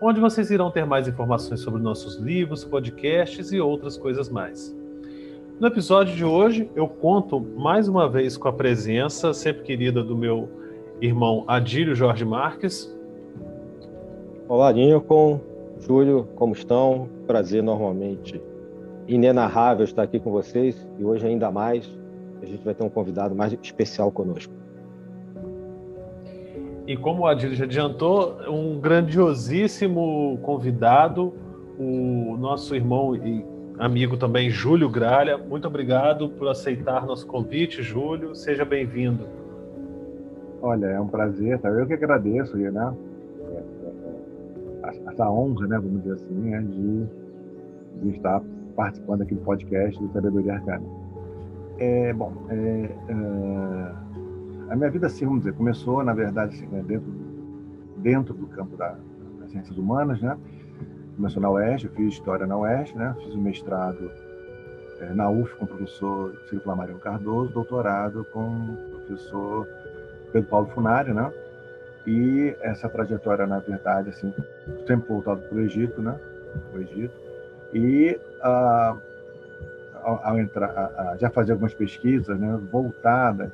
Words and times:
onde 0.00 0.18
vocês 0.18 0.50
irão 0.50 0.72
ter 0.72 0.84
mais 0.84 1.06
informações 1.06 1.60
sobre 1.60 1.80
nossos 1.80 2.16
livros, 2.16 2.64
podcasts 2.64 3.52
e 3.52 3.60
outras 3.60 3.96
coisas 3.96 4.28
mais. 4.28 4.76
No 5.60 5.68
episódio 5.68 6.16
de 6.16 6.24
hoje, 6.24 6.68
eu 6.74 6.88
conto 6.88 7.40
mais 7.40 7.86
uma 7.86 8.08
vez 8.08 8.36
com 8.36 8.48
a 8.48 8.52
presença 8.52 9.32
sempre 9.32 9.62
querida 9.62 10.02
do 10.02 10.16
meu 10.16 10.48
irmão 11.00 11.44
Adílio 11.46 11.94
Jorge 11.94 12.24
Marques. 12.24 12.92
Olá, 14.48 14.72
Lincoln, 14.72 15.38
Júlio, 15.78 16.26
como 16.34 16.52
estão? 16.52 17.08
Prazer 17.28 17.62
normalmente 17.62 18.42
inenarrável 19.06 19.84
estar 19.84 20.02
aqui 20.02 20.18
com 20.18 20.32
vocês 20.32 20.84
e 20.98 21.04
hoje 21.04 21.24
ainda 21.26 21.52
mais 21.52 21.88
a 22.44 22.48
gente 22.48 22.64
vai 22.64 22.74
ter 22.74 22.84
um 22.84 22.88
convidado 22.88 23.34
mais 23.34 23.52
especial 23.52 24.10
conosco. 24.12 24.52
E 26.86 26.96
como 26.96 27.22
o 27.22 27.26
Adílio 27.26 27.56
já 27.56 27.64
adiantou, 27.64 28.36
um 28.48 28.78
grandiosíssimo 28.78 30.38
convidado, 30.42 31.32
o 31.78 32.36
nosso 32.38 32.74
irmão 32.74 33.16
e 33.16 33.44
amigo 33.78 34.16
também, 34.16 34.50
Júlio 34.50 34.88
Gralha. 34.88 35.38
Muito 35.38 35.66
obrigado 35.66 36.28
por 36.28 36.48
aceitar 36.48 37.06
nosso 37.06 37.26
convite, 37.26 37.82
Júlio. 37.82 38.34
Seja 38.34 38.64
bem-vindo. 38.64 39.26
Olha, 40.60 40.86
é 40.86 41.00
um 41.00 41.08
prazer, 41.08 41.58
tá? 41.58 41.68
eu 41.68 41.86
que 41.86 41.94
agradeço, 41.94 42.56
né? 42.56 42.94
É, 43.40 43.54
é, 43.54 44.90
é, 44.90 45.10
essa 45.10 45.30
honra, 45.30 45.66
né, 45.66 45.78
vamos 45.78 46.02
dizer 46.02 46.14
assim, 46.14 46.34
né, 46.34 46.60
de, 46.62 47.06
de 48.02 48.16
estar 48.16 48.42
participando 48.76 49.22
aqui 49.22 49.34
do 49.34 49.42
podcast 49.42 50.00
do 50.02 50.12
Sabedoria 50.12 50.54
Arcana. 50.54 51.03
É, 51.78 52.12
bom, 52.12 52.46
é, 52.48 52.90
é, 53.08 54.72
a 54.72 54.76
minha 54.76 54.90
vida, 54.90 55.06
assim, 55.06 55.24
vamos 55.24 55.40
dizer, 55.40 55.54
começou, 55.54 56.02
na 56.04 56.12
verdade, 56.12 56.56
assim, 56.56 56.66
né, 56.66 56.82
dentro, 56.86 57.12
dentro 57.96 58.34
do 58.34 58.46
campo 58.46 58.76
da, 58.76 58.96
das 59.40 59.50
ciências 59.50 59.76
humanas, 59.76 60.20
né? 60.20 60.36
começou 61.16 61.40
na 61.40 61.50
UERJ, 61.50 61.86
eu 61.86 61.92
fiz 61.92 62.14
História 62.14 62.46
na 62.46 62.56
UERJ, 62.56 62.96
né? 62.96 63.14
fiz 63.22 63.34
o 63.34 63.38
mestrado 63.38 64.10
é, 65.00 65.12
na 65.14 65.30
UF 65.30 65.54
com 65.56 65.64
o 65.64 65.68
professor 65.68 66.36
Ciro 66.48 66.62
Flamarion 66.62 66.98
Cardoso, 66.98 67.52
doutorado 67.52 68.24
com 68.32 68.48
o 68.48 68.76
professor 69.06 69.68
Pedro 70.32 70.48
Paulo 70.48 70.66
Funari, 70.68 71.12
né? 71.12 71.32
E 72.06 72.54
essa 72.60 72.88
trajetória, 72.88 73.46
na 73.46 73.60
verdade, 73.60 74.10
assim, 74.10 74.32
sempre 74.86 75.08
voltado 75.08 75.40
para 75.42 75.56
o 75.56 75.60
Egito, 75.60 76.02
né? 76.02 76.18
O 76.74 76.78
Egito. 76.78 77.14
E 77.72 78.18
ah, 78.42 78.96
ao, 80.04 80.38
entrar, 80.38 80.68
a, 80.68 81.16
já 81.16 81.30
fazer 81.30 81.52
algumas 81.52 81.74
pesquisas, 81.74 82.38
né? 82.38 82.58
Voltadas 82.70 83.52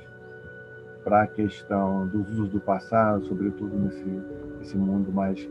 para 1.04 1.22
a 1.22 1.26
questão 1.26 2.06
dos 2.06 2.28
usos 2.30 2.50
do 2.50 2.60
passado, 2.60 3.25
sobretudo 3.25 3.75
nesse, 3.76 4.22
nesse 4.58 4.76
mundo 4.76 5.12
mais 5.12 5.48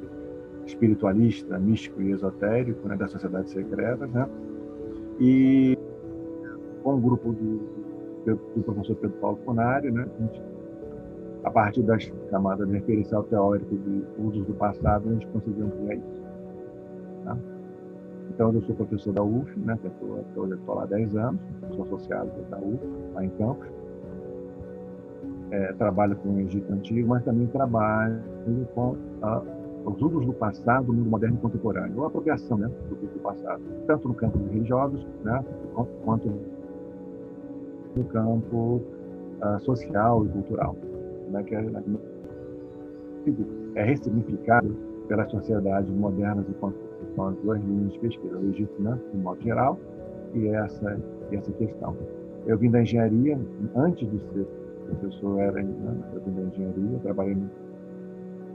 espiritualista, 0.66 1.58
místico 1.58 2.02
e 2.02 2.12
esotérico 2.12 2.88
né, 2.88 2.96
das 2.96 3.12
sociedades 3.12 3.52
secretas, 3.52 4.10
né? 4.12 4.30
E 5.20 5.78
com 6.84 6.96
o 6.96 7.00
grupo 7.00 7.34
do, 7.34 8.36
do 8.56 8.64
professor 8.64 8.96
Pedro 8.96 9.18
Paulo 9.18 9.40
Funari, 9.44 9.92
né? 9.92 10.06
A, 10.06 10.22
gente, 10.22 10.42
a 11.44 11.52
partir 11.52 11.82
das 11.84 12.12
camadas 12.30 12.68
de 12.68 12.74
referencial 12.74 13.24
teórico 13.24 13.76
de 13.76 14.04
usos 14.20 14.46
do 14.46 14.54
passado, 14.54 15.10
a 15.10 15.14
gente 15.14 15.28
conseguiu 15.28 15.66
ampliar 15.66 15.96
isso. 15.96 16.24
Tá? 17.24 17.38
Então, 18.40 18.54
eu 18.54 18.62
sou 18.62 18.74
professor 18.74 19.12
da 19.12 19.22
UF, 19.22 19.60
né? 19.60 19.78
Estou 19.84 20.74
lá 20.74 20.84
há 20.84 20.86
10 20.86 21.14
anos, 21.18 21.42
sou 21.76 21.84
associado 21.84 22.32
da 22.50 22.58
UF, 22.58 22.80
lá 23.14 23.26
em 23.26 23.30
Campos. 23.32 23.68
É, 25.52 25.74
trabalho 25.74 26.16
com 26.16 26.30
o 26.30 26.40
Egito 26.40 26.72
Antigo, 26.72 27.10
mas 27.10 27.26
também 27.26 27.48
trabalho 27.48 28.24
com 28.74 28.96
os 29.84 30.02
usos 30.02 30.26
do 30.26 30.32
passado 30.32 30.88
no 30.88 30.94
mundo 30.94 31.10
moderno 31.10 31.36
e 31.36 31.42
contemporâneo, 31.42 31.98
ou 31.98 32.06
a 32.06 32.08
apropriação 32.08 32.58
né, 32.58 32.72
do, 32.88 32.96
do 32.96 33.20
passado, 33.20 33.62
tanto 33.86 34.08
no 34.08 34.14
campo 34.14 34.38
religiosos 34.38 35.06
né, 35.26 35.44
quanto 36.06 36.32
no 37.94 38.06
campo 38.06 38.82
uh, 39.44 39.60
social 39.60 40.26
e 40.26 40.30
cultural, 40.30 40.78
né, 41.30 41.44
que 41.44 41.56
é, 41.56 41.66
é 43.76 43.84
ressignificado 43.84 44.74
pelas 45.10 45.30
sociedades 45.30 45.92
modernas 45.92 46.46
e 46.48 46.54
são 47.16 47.28
as 47.28 47.36
duas 47.38 47.62
linhas 47.64 47.94
de 47.94 48.00
pesquisa, 48.00 48.38
o 48.38 48.50
Egito, 48.50 48.82
né, 48.82 49.00
de 49.12 49.18
modo 49.18 49.42
geral, 49.42 49.80
e 50.34 50.48
essa, 50.50 51.00
e 51.32 51.36
essa 51.36 51.52
questão. 51.54 51.96
Eu 52.46 52.58
vim 52.58 52.70
da 52.70 52.82
engenharia, 52.82 53.40
antes 53.76 54.10
de 54.10 54.20
ser 54.20 54.48
professor, 54.86 55.40
era, 55.40 55.62
né, 55.62 55.98
eu 56.14 56.22
vim 56.22 56.32
da 56.34 56.42
engenharia, 56.42 57.00
trabalhei 57.00 57.36
no 57.36 57.50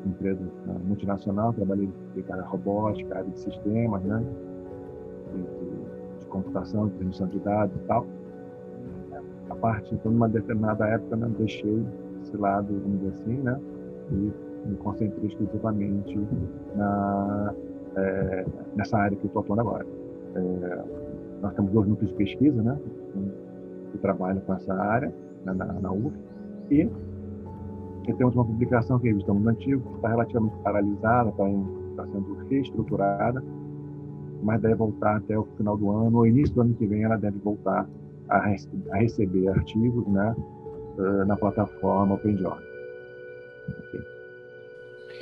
empresa 0.07 0.41
né, 0.67 0.77
multinacional, 0.85 1.53
trabalhei 1.53 1.91
de 2.15 2.33
área 2.33 2.45
robótica, 2.45 3.19
área 3.19 3.31
de 3.31 3.39
sistemas, 3.39 4.03
né? 4.03 4.25
De, 5.33 5.43
de, 5.43 6.21
de, 6.21 6.27
computação, 6.27 6.89
de 6.89 6.95
transmissão 6.95 7.27
de 7.29 7.39
dados 7.41 7.75
e 7.77 7.87
tal. 7.87 8.07
A 9.51 9.55
parte, 9.57 9.95
então, 9.95 10.13
numa 10.13 10.29
determinada 10.29 10.87
época, 10.87 11.17
né, 11.17 11.31
deixei 11.39 11.85
esse 12.23 12.37
lado, 12.37 12.81
vamos 12.83 13.01
dizer 13.01 13.13
assim, 13.13 13.37
né? 13.43 13.61
E 14.11 14.33
me 14.69 14.77
concentrei 14.77 15.29
exclusivamente 15.29 16.19
na, 16.75 17.55
é, 17.97 18.45
nessa 18.77 18.99
área 18.99 19.17
que 19.17 19.25
eu 19.25 19.29
estou 19.29 19.43
atuando 19.43 19.63
agora. 19.63 19.87
É, 20.35 20.85
nós 21.43 21.55
temos 21.55 21.73
dois 21.73 21.87
núcleos 21.89 22.11
de 22.11 22.17
pesquisa, 22.17 22.63
né? 22.63 22.79
Que 23.93 23.99
trabalham 23.99 24.41
com 24.41 24.55
essa 24.55 24.75
área, 24.75 25.13
né, 25.45 25.53
na, 25.53 25.67
na 25.67 25.93
UF, 25.93 26.15
e 26.71 26.89
e 28.07 28.13
temos 28.13 28.35
uma 28.35 28.45
publicação 28.45 28.99
que 28.99 29.09
é 29.09 29.13
Revista 29.13 29.33
Antigo, 29.33 29.81
que 29.89 29.97
está 29.97 30.09
relativamente 30.09 30.57
paralisada, 30.59 31.31
está, 31.31 31.49
está 31.49 32.07
sendo 32.07 32.35
reestruturada, 32.51 33.43
mas 34.43 34.61
deve 34.61 34.75
voltar 34.75 35.17
até 35.17 35.39
o 35.39 35.45
final 35.57 35.77
do 35.77 35.91
ano, 35.91 36.19
ou 36.19 36.27
início 36.27 36.55
do 36.55 36.61
ano 36.61 36.75
que 36.75 36.87
vem, 36.87 37.05
ela 37.05 37.17
deve 37.17 37.39
voltar 37.39 37.89
a, 38.29 38.39
receber 38.99 39.49
artigos 39.49 40.07
né, 40.09 40.37
uh, 40.99 41.25
na 41.25 41.35
plataforma 41.37 42.15
OpenJournal. 42.15 42.59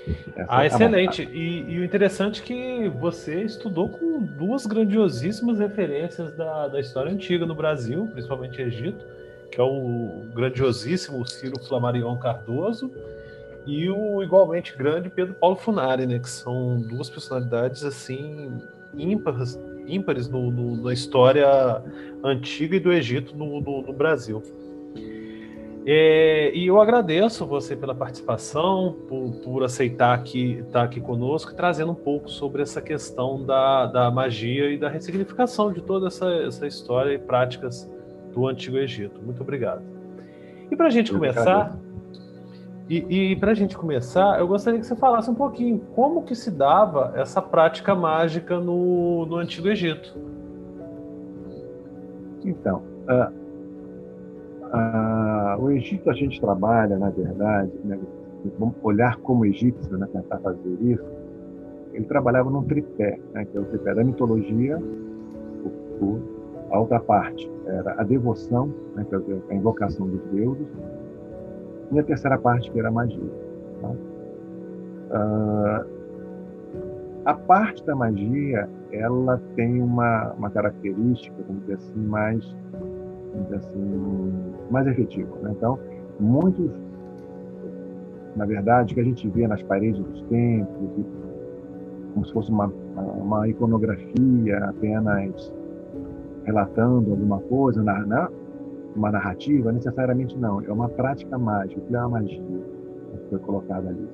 Okay. 0.02 0.44
ah, 0.48 0.64
é 0.64 0.66
excelente. 0.66 1.22
E, 1.22 1.72
e, 1.72 1.78
o 1.78 1.84
interessante 1.84 2.42
é 2.42 2.44
que 2.44 2.88
você 2.88 3.42
estudou 3.42 3.88
com 3.88 4.20
duas 4.20 4.66
grandiosíssimas 4.66 5.58
referências 5.58 6.34
da, 6.34 6.68
da 6.68 6.80
história 6.80 7.12
antiga 7.12 7.46
no 7.46 7.54
Brasil, 7.54 8.08
principalmente 8.12 8.60
Egito, 8.60 9.04
que 9.50 9.60
é 9.60 9.62
o 9.62 10.24
grandiosíssimo 10.34 11.24
Ciro 11.26 11.58
Flamarion 11.62 12.16
Cardoso, 12.16 12.90
e 13.66 13.88
o 13.88 14.22
igualmente 14.22 14.76
grande 14.76 15.08
Pedro 15.08 15.34
Paulo 15.34 15.56
Funari, 15.56 16.06
né, 16.06 16.18
que 16.18 16.28
são 16.28 16.80
duas 16.80 17.08
personalidades 17.08 17.84
assim 17.84 18.60
ímpares, 18.94 19.58
ímpares 19.86 20.28
no, 20.28 20.50
no, 20.50 20.82
na 20.82 20.92
história 20.92 21.46
antiga 22.24 22.76
e 22.76 22.80
do 22.80 22.92
Egito 22.92 23.36
no, 23.36 23.60
no, 23.60 23.82
no 23.82 23.92
Brasil. 23.92 24.42
É, 25.84 26.52
e 26.54 26.68
eu 26.68 26.80
agradeço 26.80 27.44
você 27.44 27.74
pela 27.74 27.94
participação, 27.94 28.96
por, 29.08 29.32
por 29.42 29.64
aceitar 29.64 30.14
aqui, 30.14 30.58
estar 30.60 30.80
tá 30.80 30.82
aqui 30.82 31.00
conosco, 31.00 31.54
trazendo 31.54 31.90
um 31.90 31.96
pouco 31.96 32.30
sobre 32.30 32.62
essa 32.62 32.80
questão 32.80 33.44
da, 33.44 33.86
da 33.86 34.10
magia 34.10 34.70
e 34.70 34.78
da 34.78 34.88
ressignificação 34.88 35.72
de 35.72 35.82
toda 35.82 36.06
essa, 36.06 36.26
essa 36.34 36.66
história 36.66 37.12
e 37.12 37.18
práticas 37.18 37.90
do 38.32 38.46
Antigo 38.46 38.78
Egito. 38.78 39.20
Muito 39.20 39.42
obrigado. 39.42 39.82
E 40.70 40.76
para 40.76 40.86
a 40.86 40.90
gente 40.90 41.12
começar, 41.12 41.76
e, 42.88 43.32
e 43.32 43.36
para 43.36 43.50
a 43.50 43.54
gente 43.54 43.76
começar, 43.76 44.38
eu 44.38 44.46
gostaria 44.46 44.78
que 44.78 44.86
você 44.86 44.94
falasse 44.94 45.28
um 45.28 45.34
pouquinho 45.34 45.80
como 45.96 46.22
que 46.22 46.34
se 46.34 46.50
dava 46.50 47.12
essa 47.16 47.42
prática 47.42 47.92
mágica 47.92 48.60
no, 48.60 49.26
no 49.26 49.36
Antigo 49.36 49.68
Egito. 49.68 50.16
Então, 52.44 52.82
uh, 53.08 53.41
uh, 54.72 55.62
o 55.62 55.70
Egito 55.70 56.10
a 56.10 56.12
gente 56.12 56.40
trabalha, 56.40 56.98
na 56.98 57.10
verdade, 57.10 57.72
né, 57.84 57.98
vamos 58.58 58.74
olhar 58.82 59.16
como 59.18 59.44
egípcio, 59.44 59.96
né, 59.96 60.08
tentar 60.12 60.38
fazer 60.38 60.76
isso, 60.80 61.04
ele 61.92 62.04
trabalhava 62.06 62.50
num 62.50 62.64
tripé, 62.64 63.18
né, 63.32 63.44
que 63.44 63.56
é 63.56 63.60
o 63.60 63.64
tripé 63.64 63.94
da 63.94 64.02
mitologia, 64.02 64.78
o, 66.00 66.18
a 66.70 66.80
outra 66.80 67.00
parte 67.00 67.50
era 67.66 68.00
a 68.00 68.04
devoção, 68.04 68.72
né, 68.96 69.06
a 69.50 69.54
invocação 69.54 70.08
dos 70.08 70.22
deuses, 70.32 70.66
e 71.92 71.98
a 71.98 72.02
terceira 72.02 72.38
parte 72.38 72.70
que 72.70 72.78
era 72.78 72.88
a 72.88 72.92
magia. 72.92 73.30
Tá? 73.82 73.90
Uh, 75.12 76.02
a 77.24 77.34
parte 77.34 77.84
da 77.84 77.94
magia, 77.94 78.68
ela 78.90 79.40
tem 79.54 79.80
uma, 79.80 80.32
uma 80.32 80.50
característica, 80.50 81.36
vamos 81.46 81.62
dizer 81.62 81.74
assim, 81.74 82.00
mais, 82.00 82.44
assim, 83.54 84.32
mais 84.70 84.86
efetiva. 84.86 85.34
Né? 85.42 85.52
Então, 85.56 85.78
muitos, 86.18 86.70
na 88.36 88.44
verdade, 88.46 88.94
que 88.94 89.00
a 89.00 89.04
gente 89.04 89.28
vê 89.28 89.46
nas 89.46 89.62
paredes 89.62 90.02
dos 90.02 90.22
templos, 90.22 91.06
como 92.14 92.26
se 92.26 92.32
fosse 92.32 92.50
uma, 92.50 92.66
uma 92.96 93.48
iconografia 93.48 94.58
apenas 94.64 95.52
relatando 96.44 97.10
alguma 97.10 97.38
coisa, 97.40 97.82
na, 97.82 98.04
na, 98.06 98.28
uma 98.94 99.10
narrativa, 99.10 99.72
necessariamente 99.72 100.36
não. 100.38 100.60
É 100.62 100.72
uma 100.72 100.88
prática 100.88 101.38
mágica, 101.38 101.80
que 101.80 101.94
é 101.94 101.98
uma 101.98 102.20
magia 102.20 102.40
que 102.40 103.28
foi 103.30 103.38
colocada 103.38 103.88
ali. 103.88 104.08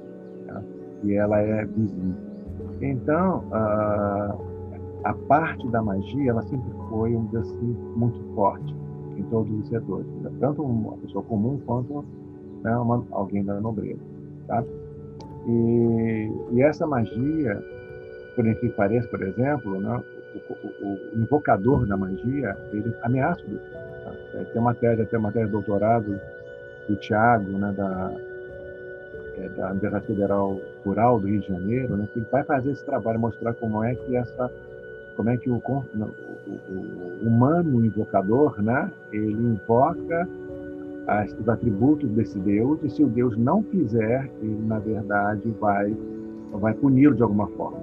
Tá? 0.46 0.62
E 1.04 1.14
ela 1.14 1.38
é 1.40 1.64
visível. 1.64 2.14
Então, 2.80 3.44
a, 3.50 4.36
a 5.04 5.14
parte 5.14 5.66
da 5.68 5.82
magia, 5.82 6.30
ela 6.30 6.42
sempre 6.42 6.70
foi, 6.88 7.14
um 7.16 7.28
assim, 7.36 7.76
muito 7.96 8.20
forte 8.34 8.74
em 9.18 9.22
todos 9.24 9.52
os 9.52 9.68
setores, 9.68 10.06
tanto 10.40 10.62
uma 10.62 10.96
pessoa 10.98 11.24
comum 11.24 11.58
quanto 11.66 12.04
né, 12.62 12.76
uma, 12.76 13.04
alguém 13.10 13.44
da 13.44 13.60
nobreza, 13.60 14.00
tá? 14.46 14.64
E, 15.46 16.30
e, 16.52 16.62
essa 16.62 16.86
magia, 16.86 17.62
por 18.34 18.44
que 18.56 18.68
pareça, 18.70 19.08
por 19.08 19.22
exemplo, 19.22 19.80
né, 19.80 20.02
o, 20.34 20.52
o, 20.52 20.92
o, 20.92 21.22
invocador 21.22 21.86
da 21.86 21.96
magia, 21.96 22.56
ele 22.72 22.94
ameaça 23.02 23.42
o. 23.46 23.58
Tá? 24.04 24.44
Tem 24.52 24.60
uma 24.60 24.74
tese, 24.74 25.02
até 25.02 25.16
uma 25.16 25.32
tese 25.32 25.46
de 25.46 25.52
doutorado 25.52 26.20
do 26.88 26.96
Tiago, 26.96 27.50
né, 27.52 27.72
da, 27.76 28.12
é, 29.38 29.48
da 29.50 29.70
Universidade 29.70 30.06
Federal 30.06 30.60
Rural 30.84 31.20
do 31.20 31.28
Rio 31.28 31.40
de 31.40 31.48
Janeiro, 31.48 31.96
né, 31.96 32.08
que 32.12 32.20
vai 32.30 32.42
fazer 32.44 32.72
esse 32.72 32.84
trabalho, 32.84 33.18
mostrar 33.18 33.54
como 33.54 33.82
é 33.82 33.94
que 33.94 34.16
essa, 34.16 34.50
como 35.16 35.30
é 35.30 35.36
que 35.36 35.48
o, 35.48 35.62
o, 36.48 37.26
humano 37.26 37.84
invocador, 37.84 38.60
né, 38.62 38.90
ele 39.12 39.32
invoca 39.32 40.28
as, 41.06 41.32
os 41.34 41.48
atributos 41.48 42.10
desse 42.10 42.38
Deus 42.38 42.78
e 42.82 42.90
se 42.90 43.02
o 43.02 43.08
Deus 43.08 43.36
não 43.36 43.62
fizer, 43.62 44.30
ele 44.40 44.58
na 44.66 44.78
verdade 44.78 45.50
vai 45.60 45.96
vai 46.52 46.72
puni-lo 46.74 47.14
de 47.14 47.22
alguma 47.22 47.46
forma. 47.48 47.78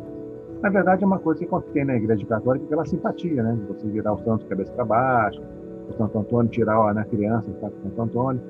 Na 0.62 0.69
verdade 0.69 1.03
é 1.03 1.07
uma 1.07 1.19
coisa 1.19 1.45
que 1.45 1.71
tem 1.73 1.85
na 1.85 1.95
Igreja 1.95 2.25
Católica 2.25 2.65
pela 2.65 2.85
simpatia, 2.85 3.44
né, 3.44 3.53
de 3.53 3.65
você 3.65 3.88
virar 3.88 4.13
o 4.13 4.17
santo 4.19 4.44
de 4.44 4.50
cabeça 4.50 4.71
para 4.73 4.85
baixo, 4.85 5.41
o 5.89 5.94
Santo 5.94 6.18
Antônio 6.18 6.51
tirar 6.51 6.94
na 6.94 7.06
criança, 7.06 7.50
o 7.51 7.59
Santo 7.59 8.01
Antônio, 8.01 8.41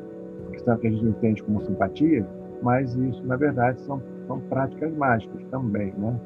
questão 0.52 0.78
que 0.78 0.88
a 0.88 0.92
gente 0.92 1.06
entende 1.06 1.44
como 1.44 1.62
simpatia, 1.62 2.26
mas 2.62 2.96
isso, 2.96 3.22
na 3.26 3.36
verdade, 3.36 3.82
são, 3.82 4.02
são 4.28 4.40
práticas 4.42 4.96
mágicas 4.96 5.42
também, 5.52 5.94
né? 5.98 6.18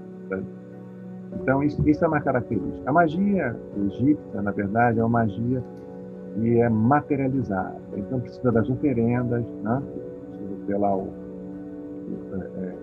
Então, 1.34 1.64
isso, 1.64 1.88
isso 1.88 2.04
é 2.04 2.08
uma 2.08 2.22
característica. 2.22 2.90
A 2.90 2.94
magia 2.94 3.56
egípcia, 3.86 4.42
na 4.42 4.52
verdade, 4.52 5.00
é 5.00 5.04
uma 5.04 5.20
magia 5.20 5.64
que 6.34 6.60
é 6.60 6.70
materializada. 6.70 7.80
Então, 7.96 8.20
precisa 8.20 8.52
das 8.52 8.70
oferendas, 8.70 9.46
né? 9.64 9.82
precisa 10.32 10.66
ter 10.68 10.78
lá 10.78 10.96
o, 10.96 11.02
o, 11.02 11.12
é, 12.34 12.66
é, 12.66 12.76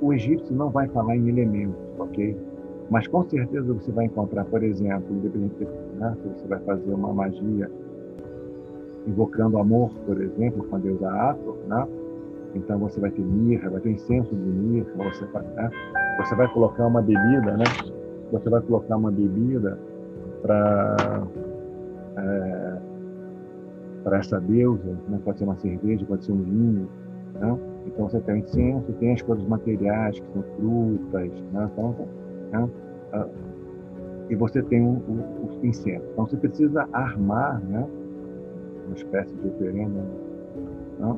o 0.00 0.12
egípcio 0.12 0.54
não 0.54 0.70
vai 0.70 0.88
falar 0.88 1.16
em 1.16 1.28
elementos, 1.28 1.76
ok? 1.98 2.36
Mas 2.90 3.06
com 3.06 3.22
certeza 3.24 3.72
você 3.72 3.90
vai 3.90 4.06
encontrar, 4.06 4.44
por 4.44 4.62
exemplo, 4.62 5.16
independente 5.16 5.66
né, 5.98 6.14
se 6.22 6.28
você 6.28 6.46
vai 6.46 6.58
fazer 6.60 6.92
uma 6.92 7.12
magia 7.12 7.70
invocando 9.06 9.58
amor, 9.58 9.90
por 10.06 10.20
exemplo, 10.20 10.64
com 10.64 10.76
a 10.76 10.78
deusa 10.78 11.10
Ator, 11.10 11.56
né? 11.66 11.86
Então 12.54 12.78
você 12.78 13.00
vai 13.00 13.10
ter 13.10 13.22
mirra, 13.22 13.70
vai 13.70 13.80
ter 13.80 13.90
incenso 13.90 14.34
de 14.34 14.50
mirra, 14.50 14.86
você 14.96 15.24
vai, 15.26 15.42
né? 15.42 15.70
Você 16.16 16.34
vai 16.34 16.48
colocar 16.48 16.86
uma 16.86 17.02
bebida, 17.02 17.56
né? 17.56 17.64
Você 18.32 18.48
vai 18.48 18.60
colocar 18.62 18.96
uma 18.96 19.10
bebida 19.10 19.78
para 20.42 21.22
é, 22.16 22.78
para 24.02 24.18
essa 24.18 24.38
deusa, 24.38 24.96
né? 25.08 25.18
pode 25.24 25.38
ser 25.38 25.44
uma 25.44 25.56
cerveja, 25.56 26.04
pode 26.06 26.24
ser 26.24 26.32
um 26.32 26.42
vinho, 26.42 26.88
né? 27.34 27.58
Então 27.86 28.08
você 28.08 28.20
tem 28.20 28.34
o 28.34 28.38
incenso, 28.38 28.92
tem 28.94 29.12
as 29.12 29.22
coisas 29.22 29.46
materiais 29.46 30.20
que 30.20 30.32
são 30.32 30.42
frutas, 30.56 31.30
né? 31.52 31.70
Então, 31.72 31.94
né? 32.52 32.68
Ah, 33.12 33.26
e 34.28 34.34
você 34.34 34.62
tem 34.62 34.82
o, 34.82 34.92
o, 34.92 35.60
o 35.62 35.66
incenso. 35.66 36.04
Então 36.12 36.26
você 36.26 36.36
precisa 36.36 36.88
armar, 36.92 37.60
né? 37.62 37.86
Uma 38.86 38.96
espécie 38.96 39.34
de 39.34 39.48
oferenda. 39.48 40.04
Né? 40.98 41.16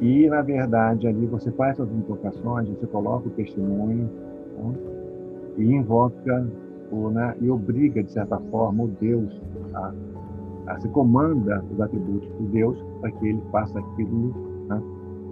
E, 0.00 0.28
na 0.28 0.42
verdade, 0.42 1.06
ali 1.06 1.26
você 1.26 1.50
faz 1.52 1.78
as 1.78 1.88
invocações, 1.90 2.68
você 2.68 2.86
coloca 2.86 3.28
o 3.28 3.30
testemunho 3.30 4.10
e 5.56 5.64
invoca 5.64 6.46
o, 6.90 7.10
né? 7.10 7.34
e 7.40 7.50
obriga, 7.50 8.02
de 8.02 8.12
certa 8.12 8.38
forma, 8.50 8.84
o 8.84 8.88
Deus 9.00 9.40
a, 9.74 9.92
a 10.66 10.80
se 10.80 10.88
comanda 10.88 11.64
os 11.72 11.80
atributos 11.80 12.28
de 12.38 12.46
Deus 12.48 12.78
para 13.00 13.10
que 13.12 13.28
ele 13.28 13.42
faça 13.50 13.78
aquilo 13.78 14.34
né? 14.68 14.82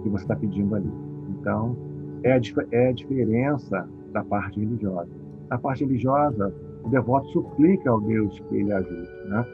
que 0.03 0.09
você 0.09 0.23
está 0.23 0.35
pedindo 0.35 0.75
ali. 0.75 0.91
Então, 1.29 1.75
é 2.23 2.33
a, 2.33 2.41
é 2.71 2.89
a 2.89 2.91
diferença 2.91 3.87
da 4.11 4.23
parte 4.23 4.59
religiosa. 4.59 5.09
Na 5.49 5.57
parte 5.57 5.83
religiosa, 5.83 6.53
o 6.83 6.89
devoto 6.89 7.27
suplica 7.29 7.89
ao 7.89 8.01
Deus 8.01 8.39
que 8.39 8.55
ele 8.55 8.71
ajude. 8.71 9.09
Né? 9.27 9.45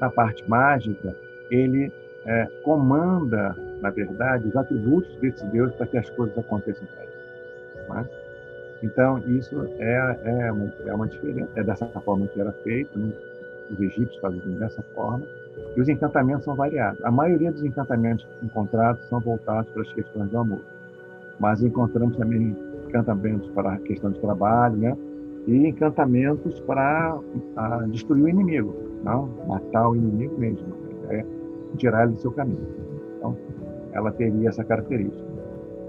Na 0.00 0.10
parte 0.10 0.48
mágica, 0.48 1.16
ele 1.50 1.90
é, 2.26 2.46
comanda 2.64 3.54
na 3.84 3.90
verdade, 3.90 4.48
os 4.48 4.56
atributos 4.56 5.14
desse 5.18 5.44
Deus 5.48 5.74
para 5.74 5.86
que 5.86 5.98
as 5.98 6.08
coisas 6.10 6.36
aconteçam 6.38 6.86
para 6.86 7.02
ele. 7.02 7.12
Né? 7.90 8.08
Então, 8.84 9.18
isso 9.26 9.66
é, 9.78 10.18
é, 10.24 10.52
uma, 10.52 10.72
é 10.84 10.94
uma 10.94 11.08
diferença. 11.08 11.48
É 11.56 11.62
dessa 11.62 11.86
forma 11.86 12.26
que 12.26 12.38
era 12.38 12.52
feito, 12.52 12.98
né? 12.98 13.10
os 13.70 13.80
egípcios 13.80 14.20
faziam 14.20 14.58
dessa 14.58 14.82
forma, 14.94 15.24
e 15.74 15.80
os 15.80 15.88
encantamentos 15.88 16.44
são 16.44 16.54
variados. 16.54 17.02
A 17.02 17.10
maioria 17.10 17.50
dos 17.50 17.64
encantamentos 17.64 18.26
encontrados 18.42 19.02
são 19.08 19.20
voltados 19.20 19.70
para 19.72 19.82
as 19.82 19.92
questões 19.94 20.28
do 20.28 20.38
amor, 20.38 20.60
mas 21.40 21.62
encontramos 21.62 22.14
também 22.18 22.54
encantamentos 22.86 23.48
para 23.52 23.72
a 23.72 23.78
questão 23.78 24.10
de 24.10 24.20
trabalho, 24.20 24.76
né? 24.76 24.94
e 25.46 25.66
encantamentos 25.66 26.60
para 26.60 27.18
a, 27.56 27.86
destruir 27.88 28.24
o 28.24 28.28
inimigo, 28.28 28.74
não? 29.02 29.30
matar 29.48 29.88
o 29.88 29.96
inimigo 29.96 30.38
mesmo, 30.38 30.66
é 31.08 31.24
tirar 31.78 32.02
ele 32.04 32.12
do 32.12 32.18
seu 32.18 32.32
caminho. 32.32 32.68
Então, 33.16 33.34
ela 33.92 34.12
teria 34.12 34.50
essa 34.50 34.62
característica. 34.62 35.24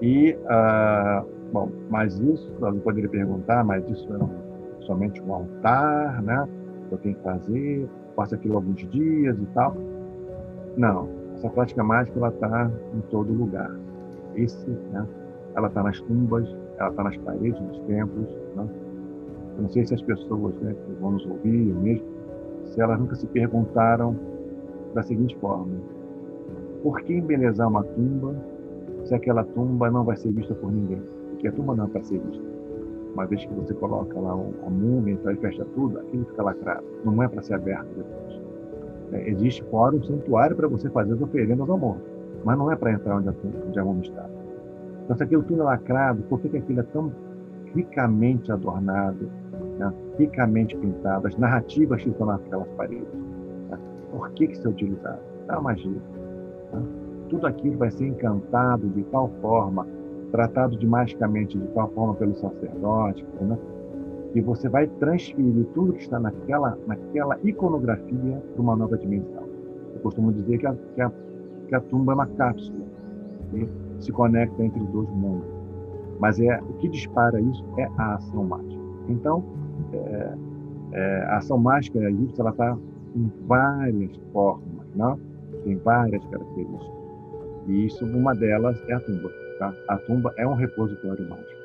E, 0.01 0.37
ah, 0.47 1.25
bom, 1.51 1.69
mas 1.89 2.17
isso, 2.19 2.51
eu 2.61 2.75
poderia 2.77 3.09
perguntar, 3.09 3.63
mas 3.63 3.87
isso 3.89 4.07
é 4.13 4.83
somente 4.85 5.21
um 5.23 5.33
altar, 5.33 6.21
né? 6.21 6.47
Eu 6.91 6.97
tenho 6.99 7.15
que 7.15 7.23
fazer, 7.23 7.89
passa 8.15 8.35
aquilo 8.35 8.55
alguns 8.55 8.87
dias 8.89 9.37
e 9.37 9.45
tal. 9.47 9.75
Não, 10.77 11.09
essa 11.35 11.49
prática 11.49 11.83
mágica 11.83 12.17
ela 12.17 12.29
está 12.29 12.71
em 12.93 13.01
todo 13.09 13.31
lugar. 13.33 13.71
Esse, 14.35 14.69
né? 14.69 15.05
Ela 15.55 15.67
está 15.67 15.83
nas 15.83 15.99
tumbas, 16.01 16.47
ela 16.77 16.89
está 16.89 17.03
nas 17.03 17.17
paredes 17.17 17.59
dos 17.61 17.79
templos. 17.81 18.27
Né? 18.55 18.67
Eu 19.57 19.63
não 19.63 19.69
sei 19.69 19.85
se 19.85 19.93
as 19.93 20.01
pessoas 20.01 20.53
né, 20.55 20.73
que 20.73 20.91
vão 21.01 21.11
nos 21.11 21.25
ouvir, 21.25 21.73
mesmo, 21.75 22.05
se 22.65 22.81
elas 22.81 22.99
nunca 22.99 23.15
se 23.15 23.25
perguntaram 23.27 24.15
da 24.93 25.01
seguinte 25.01 25.35
forma: 25.37 25.75
por 26.83 27.01
que 27.01 27.13
embelezar 27.13 27.67
uma 27.67 27.83
tumba 27.83 28.35
se 29.05 29.13
aquela 29.13 29.43
tumba 29.43 29.89
não 29.89 30.03
vai 30.03 30.17
ser 30.17 30.31
vista 30.31 30.53
por 30.55 30.71
ninguém? 30.71 31.01
Porque 31.45 31.49
a 31.49 31.51
tumba 31.51 31.75
não 31.75 31.85
é 31.85 31.87
para 31.87 32.01
ser 32.01 32.19
vista. 32.19 32.43
Uma 33.13 33.27
vez 33.27 33.45
que 33.45 33.53
você 33.53 33.73
coloca 33.75 34.19
lá 34.19 34.31
a 34.31 34.69
múmia 34.69 35.13
então, 35.13 35.31
e 35.31 35.35
fecha 35.35 35.63
tudo, 35.75 35.99
aquilo 35.99 36.25
fica 36.25 36.41
lacrado. 36.41 36.83
Não 37.03 37.21
é 37.21 37.27
para 37.27 37.43
ser 37.43 37.53
aberto 37.53 37.87
depois. 37.95 38.41
É, 39.11 39.29
existe 39.29 39.63
fora 39.65 39.95
um 39.95 40.03
santuário 40.03 40.55
para 40.55 40.67
você 40.67 40.89
fazer 40.89 41.13
as 41.13 41.21
oferendas 41.21 41.69
ao 41.69 41.77
morto, 41.77 42.01
mas 42.43 42.57
não 42.57 42.71
é 42.71 42.75
para 42.75 42.93
entrar 42.93 43.17
onde 43.17 43.29
a, 43.29 43.33
onde 43.67 43.79
a 43.79 43.83
está. 44.01 44.27
Então, 45.03 45.15
se 45.15 45.21
aquilo 45.21 45.43
tudo 45.43 45.61
é 45.61 45.65
lacrado, 45.65 46.23
por 46.23 46.41
que, 46.41 46.49
que 46.49 46.57
aquilo 46.57 46.79
é 46.79 46.83
tão 46.83 47.13
ricamente 47.75 48.51
adornado, 48.51 49.29
né? 49.77 49.93
ricamente 50.17 50.75
pintado, 50.75 51.27
as 51.27 51.37
narrativas 51.37 52.01
que 52.01 52.09
estão 52.09 52.25
naquelas 52.25 52.67
paredes? 52.69 53.13
Né? 53.69 53.77
Por 54.11 54.31
que, 54.31 54.47
que 54.47 54.53
isso 54.53 54.67
é 54.67 54.71
utilizado? 54.71 55.19
É 55.47 55.51
uma 55.51 55.61
magia. 55.61 56.01
Tudo 57.29 57.45
aquilo 57.45 57.77
vai 57.77 57.91
ser 57.91 58.07
encantado 58.07 58.89
de 58.89 59.03
tal 59.03 59.29
forma, 59.41 59.85
tratado 60.35 60.77
magicamente 60.85 61.57
de 61.57 61.67
tal 61.69 61.89
forma 61.91 62.13
pelo 62.15 62.35
sacerdote, 62.35 63.25
né? 63.39 63.57
que 64.33 64.41
você 64.41 64.67
vai 64.67 64.85
transferir 64.85 65.65
tudo 65.73 65.93
que 65.93 66.01
está 66.01 66.19
naquela, 66.19 66.77
naquela 66.85 67.39
iconografia 67.41 68.43
para 68.53 68.61
uma 68.61 68.75
nova 68.75 68.97
dimensão. 68.97 69.43
Eu 69.93 70.01
costumo 70.01 70.33
dizer 70.33 70.57
que 70.57 70.67
a, 70.67 70.75
que 70.93 71.01
a, 71.01 71.11
que 71.69 71.75
a 71.75 71.79
tumba 71.79 72.11
é 72.11 72.15
uma 72.15 72.27
cápsula 72.27 72.85
que 73.49 73.69
se 73.99 74.11
conecta 74.11 74.61
entre 74.61 74.83
os 74.83 74.89
dois 74.89 75.09
mundos. 75.11 75.47
Mas 76.19 76.37
é 76.41 76.59
o 76.61 76.73
que 76.73 76.89
dispara 76.89 77.39
isso 77.39 77.63
é 77.77 77.89
a 77.97 78.15
ação 78.15 78.43
mágica. 78.43 78.83
Então, 79.07 79.41
é, 79.93 80.33
é, 80.91 81.25
a 81.29 81.37
ação 81.37 81.57
mágica 81.57 81.99
egípcia 81.99 82.41
ela 82.41 82.51
está 82.51 82.77
em 83.15 83.31
várias 83.47 84.17
formas, 84.33 84.85
não? 84.95 85.17
tem 85.63 85.77
várias 85.77 86.23
características. 86.25 86.91
E 87.67 87.85
isso, 87.85 88.05
uma 88.05 88.35
delas 88.35 88.77
é 88.89 88.93
a 88.93 88.99
tumba. 88.99 89.44
Tá? 89.57 89.73
A 89.87 89.97
tumba 89.97 90.33
é 90.35 90.45
um 90.45 90.53
repositório 90.53 91.25
mágico. 91.27 91.55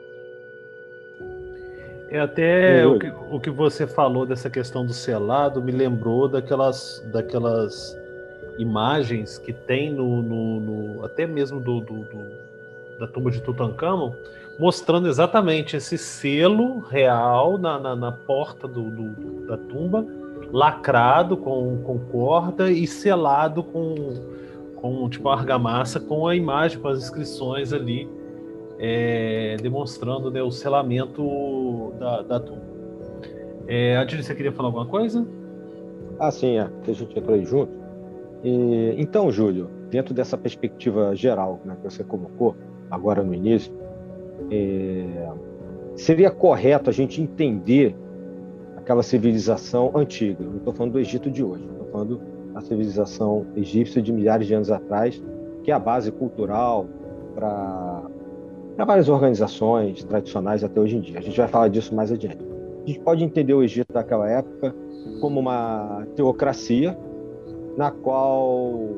É 2.09 2.19
até 2.19 2.85
o 2.85 2.99
que, 2.99 3.13
o 3.31 3.39
que 3.39 3.51
você 3.51 3.87
falou 3.87 4.27
dessa 4.27 4.51
questão 4.51 4.85
do 4.85 4.93
selado 4.93 5.63
me 5.63 5.71
lembrou 5.71 6.29
daquelas, 6.29 7.01
daquelas 7.13 7.97
imagens 8.59 9.39
que 9.39 9.53
tem 9.53 9.93
no, 9.93 10.21
no, 10.21 10.61
no 10.61 11.05
até 11.05 11.25
mesmo 11.25 11.61
do, 11.61 11.81
do, 11.81 11.99
do, 11.99 12.27
da 12.99 13.07
tumba 13.07 13.31
de 13.31 13.41
Tutankhamon, 13.41 14.13
mostrando 14.59 15.07
exatamente 15.07 15.77
esse 15.77 15.97
selo 15.97 16.81
real 16.81 17.57
na, 17.57 17.79
na, 17.79 17.95
na 17.95 18.13
porta 18.13 18.67
do, 18.67 18.91
do, 18.91 19.47
da 19.47 19.57
tumba, 19.57 20.05
lacrado 20.53 21.37
com, 21.37 21.79
com 21.85 21.99
corda 21.99 22.71
e 22.71 22.89
selado 22.89 23.63
com, 23.63 23.95
com 24.81 25.09
tipo 25.09 25.29
argamassa 25.29 26.01
com 26.01 26.27
a 26.27 26.35
imagem, 26.35 26.81
com 26.81 26.89
as 26.89 26.99
inscrições 26.99 27.73
ali 27.73 28.09
é, 28.79 29.57
demonstrando 29.61 30.31
né, 30.31 30.43
o 30.43 30.51
selamento 30.51 31.93
da, 31.99 32.23
da 32.23 32.41
tumba. 32.41 32.63
É, 33.69 33.97
Adilho, 33.99 34.23
você 34.23 34.35
queria 34.35 34.51
falar 34.51 34.69
alguma 34.69 34.87
coisa? 34.87 35.27
Ah, 36.19 36.31
sim, 36.31 36.59
é, 36.59 36.69
que 36.83 36.91
a 36.91 36.95
gente 36.95 37.17
entrou 37.17 37.35
aí 37.35 37.45
junto. 37.45 37.73
E, 38.43 38.95
então, 38.99 39.31
Júlio, 39.31 39.69
dentro 39.91 40.15
dessa 40.15 40.37
perspectiva 40.37 41.15
geral 41.15 41.61
né, 41.65 41.77
que 41.77 41.91
você 41.91 42.03
colocou 42.03 42.57
agora 42.91 43.23
no 43.23 43.35
início, 43.35 43.73
é, 44.51 45.29
seria 45.95 46.31
correto 46.31 46.89
a 46.89 46.93
gente 46.93 47.21
entender 47.21 47.95
aquela 48.77 49.03
civilização 49.03 49.93
antiga. 49.95 50.43
Não 50.43 50.57
estou 50.57 50.73
falando 50.73 50.93
do 50.93 50.99
Egito 50.99 51.31
de 51.31 51.45
hoje, 51.45 51.65
estou 51.65 51.87
falando 51.93 52.21
da 52.53 52.61
civilização 52.61 53.47
egípcia 53.57 54.03
de 54.03 54.13
milhares 54.13 54.47
de 54.47 54.55
anos 54.55 54.71
atrás, 54.71 55.23
que 55.63 55.71
é 55.71 55.75
a 55.75 55.79
base 55.79 56.11
cultural 56.11 56.87
para 57.35 58.03
várias 58.85 59.09
organizações 59.09 60.03
tradicionais 60.05 60.65
até 60.65 60.81
hoje 60.81 60.97
em 60.97 61.01
dia. 61.01 61.19
A 61.19 61.23
gente 61.23 61.37
vai 61.37 61.49
falar 61.49 61.69
disso 61.69 61.95
mais 61.95 62.11
adiante. 62.11 62.39
A 62.85 62.87
gente 62.87 63.01
pode 63.01 63.23
entender 63.23 63.55
o 63.55 63.63
Egito 63.63 63.93
daquela 63.93 64.29
época 64.29 64.75
como 65.21 65.39
uma 65.39 66.07
teocracia 66.17 66.99
na 67.77 67.91
qual 67.91 68.89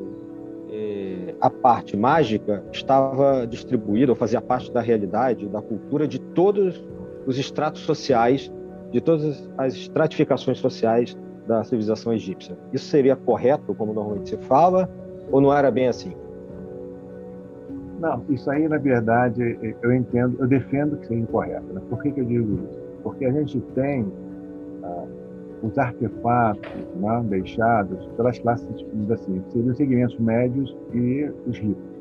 eh, 0.71 1.35
a 1.39 1.49
parte 1.49 1.95
mágica 1.95 2.63
estava 2.71 3.45
distribuída 3.45 4.11
ou 4.11 4.15
fazia 4.15 4.41
parte 4.41 4.71
da 4.71 4.81
realidade, 4.81 5.47
da 5.47 5.61
cultura 5.61 6.07
de 6.07 6.19
todos 6.19 6.83
os 7.27 7.37
estratos 7.37 7.81
sociais, 7.81 8.51
de 8.91 9.01
todas 9.01 9.49
as 9.57 9.73
estratificações 9.73 10.57
sociais 10.59 11.15
da 11.47 11.63
civilização 11.63 12.13
egípcia. 12.13 12.57
Isso 12.71 12.85
seria 12.85 13.15
correto, 13.15 13.73
como 13.75 13.93
normalmente 13.93 14.29
se 14.29 14.37
fala, 14.37 14.89
ou 15.31 15.41
não 15.41 15.53
era 15.53 15.69
bem 15.71 15.87
assim? 15.87 16.13
Não, 17.99 18.21
isso 18.29 18.49
aí, 18.49 18.67
na 18.67 18.77
verdade, 18.77 19.57
eu 19.81 19.93
entendo, 19.93 20.35
eu 20.39 20.47
defendo 20.47 20.97
que 20.97 21.07
seja 21.07 21.21
incorreto. 21.21 21.73
Né? 21.73 21.81
Por 21.89 22.01
que, 22.01 22.11
que 22.11 22.19
eu 22.19 22.25
digo 22.25 22.59
isso? 22.69 22.81
Porque 23.01 23.25
a 23.25 23.31
gente 23.31 23.61
tem 23.75 24.05
ah, 24.83 25.05
os 25.63 25.77
artefatos 25.77 26.69
né, 26.97 27.23
deixados 27.29 28.05
pelas 28.17 28.37
classes, 28.39 28.67
assim, 29.09 29.41
seriam 29.49 29.71
os 29.71 29.77
segmentos 29.77 30.19
médios 30.19 30.75
e 30.93 31.31
os 31.47 31.57
ricos. 31.57 31.93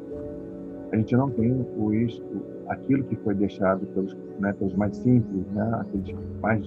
A 0.91 0.97
gente 0.97 1.17
não 1.17 1.31
tem 1.31 1.65
os, 1.79 2.23
aquilo 2.69 3.05
que 3.05 3.17
foi 3.17 3.35
deixado 3.35 3.87
pelos, 3.87 4.17
né, 4.41 4.53
pelos 4.59 4.75
mais 4.75 4.97
simples, 4.97 5.47
né, 5.55 5.79
aqueles, 5.81 6.17
mais, 6.41 6.67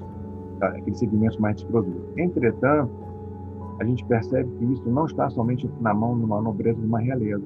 aqueles 0.61 0.99
segmentos 0.99 1.37
mais 1.37 1.55
desprovidos. 1.55 2.01
Entretanto, 2.17 2.91
a 3.79 3.83
gente 3.83 4.05
percebe 4.05 4.49
que 4.57 4.65
isso 4.65 4.89
não 4.89 5.05
está 5.05 5.29
somente 5.29 5.69
na 5.81 5.93
mão 5.93 6.17
de 6.17 6.23
uma 6.23 6.41
nobreza 6.41 6.79
de 6.79 6.85
uma 6.85 6.99
realeza 6.99 7.43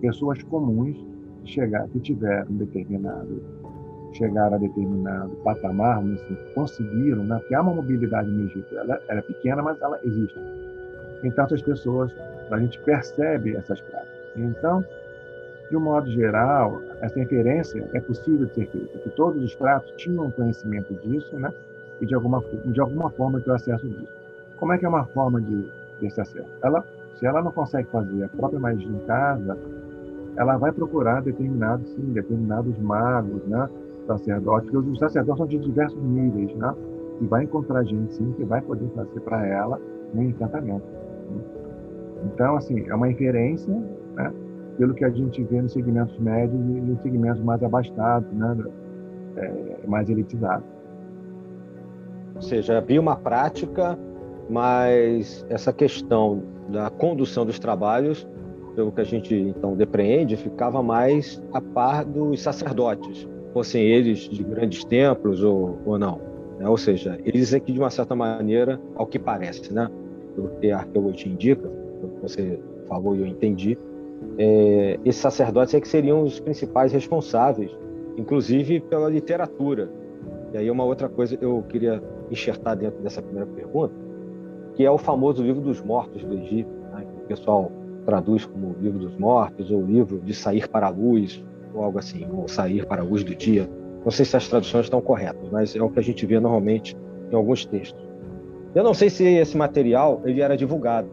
pessoas 0.00 0.42
comuns 0.44 0.96
que, 1.42 1.52
chegar, 1.52 1.86
que 1.88 2.00
tiveram 2.00 2.52
determinado, 2.52 3.42
chegaram 4.12 4.56
a 4.56 4.58
determinado 4.58 5.30
patamar, 5.44 5.98
assim, 5.98 6.36
conseguiram, 6.54 7.24
né? 7.24 7.38
porque 7.38 7.54
há 7.54 7.62
uma 7.62 7.74
mobilidade 7.74 8.30
no 8.30 8.46
Egito, 8.46 8.76
ela, 8.76 9.00
ela 9.08 9.18
é 9.18 9.22
pequena, 9.22 9.62
mas 9.62 9.80
ela 9.80 9.98
existe. 10.04 10.38
Então, 11.24 11.44
essas 11.44 11.62
pessoas, 11.62 12.12
a 12.50 12.58
gente 12.58 12.78
percebe 12.80 13.56
essas 13.56 13.80
práticas. 13.80 14.18
Então, 14.36 14.84
de 15.68 15.76
um 15.76 15.80
modo 15.80 16.10
geral, 16.10 16.80
essa 17.00 17.20
inferência 17.20 17.88
é 17.92 18.00
possível 18.00 18.46
de 18.46 18.54
ser 18.54 18.70
feita, 18.70 18.98
que 18.98 19.10
todos 19.10 19.42
os 19.42 19.54
tratos 19.56 19.92
tinham 19.96 20.30
conhecimento 20.30 20.94
disso, 21.06 21.36
né? 21.38 21.52
E 22.00 22.06
de 22.06 22.14
alguma, 22.14 22.40
de 22.40 22.80
alguma 22.80 23.10
forma 23.10 23.40
ter 23.40 23.52
acesso 23.52 23.88
disso. 23.88 24.08
Como 24.58 24.72
é 24.72 24.78
que 24.78 24.84
é 24.84 24.88
uma 24.88 25.04
forma 25.06 25.40
de 25.40 25.70
desse 26.00 26.20
acesso? 26.20 26.48
Ela, 26.62 26.84
se 27.18 27.26
ela 27.26 27.42
não 27.42 27.50
consegue 27.50 27.88
fazer 27.90 28.24
a 28.24 28.28
própria 28.28 28.60
magia 28.60 28.88
em 28.88 29.06
casa, 29.06 29.58
ela 30.36 30.56
vai 30.56 30.70
procurar 30.70 31.22
determinados, 31.22 31.88
sim, 31.90 32.12
determinados 32.12 32.78
magos, 32.78 33.44
né? 33.46 33.68
sacerdotes, 34.08 34.70
porque 34.70 34.90
os 34.90 34.98
sacerdotes 34.98 35.38
são 35.38 35.46
de 35.46 35.58
diversos 35.58 36.02
níveis, 36.02 36.54
né? 36.56 36.74
E 37.20 37.26
vai 37.26 37.44
encontrar 37.44 37.84
gente, 37.84 38.14
sim, 38.14 38.32
que 38.32 38.44
vai 38.44 38.60
poder 38.62 38.88
fazer 38.94 39.20
para 39.20 39.46
ela 39.46 39.78
um 40.14 40.22
encantamento. 40.22 40.84
Né? 41.30 41.42
Então, 42.24 42.56
assim, 42.56 42.88
é 42.88 42.94
uma 42.94 43.08
inferência, 43.10 43.72
né? 44.14 44.32
Pelo 44.78 44.94
que 44.94 45.04
a 45.04 45.10
gente 45.10 45.42
vê 45.44 45.60
nos 45.60 45.72
segmentos 45.72 46.18
médios 46.18 46.58
e 46.58 46.80
nos 46.80 47.00
segmentos 47.02 47.42
mais 47.42 47.62
abastados, 47.62 48.30
né? 48.32 48.56
É, 49.36 49.86
mais 49.86 50.08
elitizados. 50.08 50.66
Ou 52.38 52.42
seja, 52.42 52.78
havia 52.78 53.00
uma 53.00 53.16
prática, 53.16 53.98
mas 54.48 55.44
essa 55.50 55.72
questão 55.72 56.42
da 56.68 56.88
condução 56.88 57.44
dos 57.44 57.58
trabalhos 57.58 58.26
pelo 58.78 58.92
que 58.92 59.00
a 59.00 59.04
gente 59.04 59.34
então 59.34 59.74
depreende, 59.74 60.36
ficava 60.36 60.80
mais 60.80 61.42
a 61.52 61.60
par 61.60 62.04
dos 62.04 62.40
sacerdotes, 62.40 63.26
fossem 63.52 63.82
eles 63.82 64.20
de 64.20 64.44
grandes 64.44 64.84
templos 64.84 65.42
ou, 65.42 65.80
ou 65.84 65.98
não. 65.98 66.20
Né? 66.60 66.68
Ou 66.68 66.76
seja, 66.78 67.18
eles 67.24 67.52
é 67.52 67.58
que 67.58 67.72
de 67.72 67.80
uma 67.80 67.90
certa 67.90 68.14
maneira, 68.14 68.80
ao 68.94 69.04
que 69.04 69.18
parece, 69.18 69.74
né? 69.74 69.90
pelo 70.36 70.50
que 70.60 70.70
a 70.70 70.78
arqueologia 70.78 71.32
indica, 71.32 71.68
pelo 72.00 72.12
que 72.12 72.22
você 72.22 72.60
falou 72.86 73.16
e 73.16 73.20
eu 73.20 73.26
entendi, 73.26 73.76
é, 74.38 75.00
esses 75.04 75.20
sacerdotes 75.20 75.74
é 75.74 75.80
que 75.80 75.88
seriam 75.88 76.22
os 76.22 76.38
principais 76.38 76.92
responsáveis, 76.92 77.76
inclusive 78.16 78.78
pela 78.78 79.10
literatura. 79.10 79.90
E 80.52 80.58
aí 80.58 80.70
uma 80.70 80.84
outra 80.84 81.08
coisa 81.08 81.36
que 81.36 81.44
eu 81.44 81.64
queria 81.68 82.00
enxertar 82.30 82.76
dentro 82.76 83.00
dessa 83.02 83.22
primeira 83.22 83.46
pergunta, 83.46 83.94
que 84.74 84.84
é 84.84 84.90
o 84.90 84.98
famoso 84.98 85.42
livro 85.42 85.60
dos 85.60 85.80
mortos 85.80 86.22
do 86.24 86.34
Egito, 86.34 86.70
né? 86.92 87.04
que 87.04 87.24
o 87.24 87.26
pessoal 87.26 87.70
traduz 88.04 88.46
como 88.46 88.74
livro 88.80 88.98
dos 88.98 89.16
mortos 89.16 89.70
ou 89.70 89.84
livro 89.84 90.20
de 90.20 90.34
sair 90.34 90.68
para 90.68 90.86
a 90.86 90.90
luz 90.90 91.44
ou 91.74 91.82
algo 91.82 91.98
assim, 91.98 92.26
ou 92.32 92.48
sair 92.48 92.86
para 92.86 93.02
a 93.02 93.04
luz 93.04 93.22
do 93.22 93.34
dia. 93.34 93.68
Não 94.04 94.10
sei 94.10 94.24
se 94.24 94.36
as 94.36 94.48
traduções 94.48 94.86
estão 94.86 95.00
corretas, 95.00 95.48
mas 95.50 95.76
é 95.76 95.82
o 95.82 95.90
que 95.90 95.98
a 95.98 96.02
gente 96.02 96.24
vê 96.24 96.40
normalmente 96.40 96.96
em 97.30 97.34
alguns 97.34 97.66
textos. 97.66 98.02
Eu 98.74 98.82
não 98.82 98.94
sei 98.94 99.10
se 99.10 99.24
esse 99.24 99.56
material 99.56 100.22
ele 100.24 100.40
era 100.40 100.56
divulgado. 100.56 101.08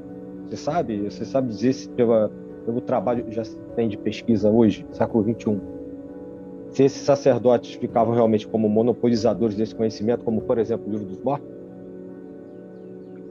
Você 0.45 0.55
sabe? 0.55 1.09
Você 1.09 1.25
sabe 1.25 1.47
dizer 1.49 1.73
se 1.73 1.89
pela, 1.89 2.31
pelo 2.65 2.79
trabalho 2.79 3.25
que 3.25 3.31
já 3.31 3.43
tem 3.75 3.89
de 3.89 3.97
pesquisa 3.97 4.49
hoje, 4.49 4.85
século 4.91 5.23
21, 5.23 5.59
se 6.75 6.83
esses 6.83 7.01
sacerdotes 7.03 7.75
ficavam 7.75 8.13
realmente 8.13 8.45
como 8.45 8.67
monopolizadores 8.67 9.55
desse 9.55 9.73
conhecimento, 9.73 10.25
como 10.25 10.41
por 10.41 10.57
exemplo 10.57 10.85
o 10.87 10.91
livro 10.91 11.05
dos 11.05 11.23
mortos? 11.23 11.47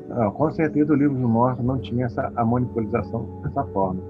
Não, 0.09 0.31
com 0.31 0.51
certeza 0.51 0.91
o 0.91 0.97
livro 0.97 1.15
dos 1.15 1.29
mortos 1.29 1.63
não 1.63 1.79
tinha 1.79 2.07
essa 2.07 2.33
a 2.37 2.45
monopolização 2.45 3.29
dessa 3.43 3.63
forma. 3.65 4.01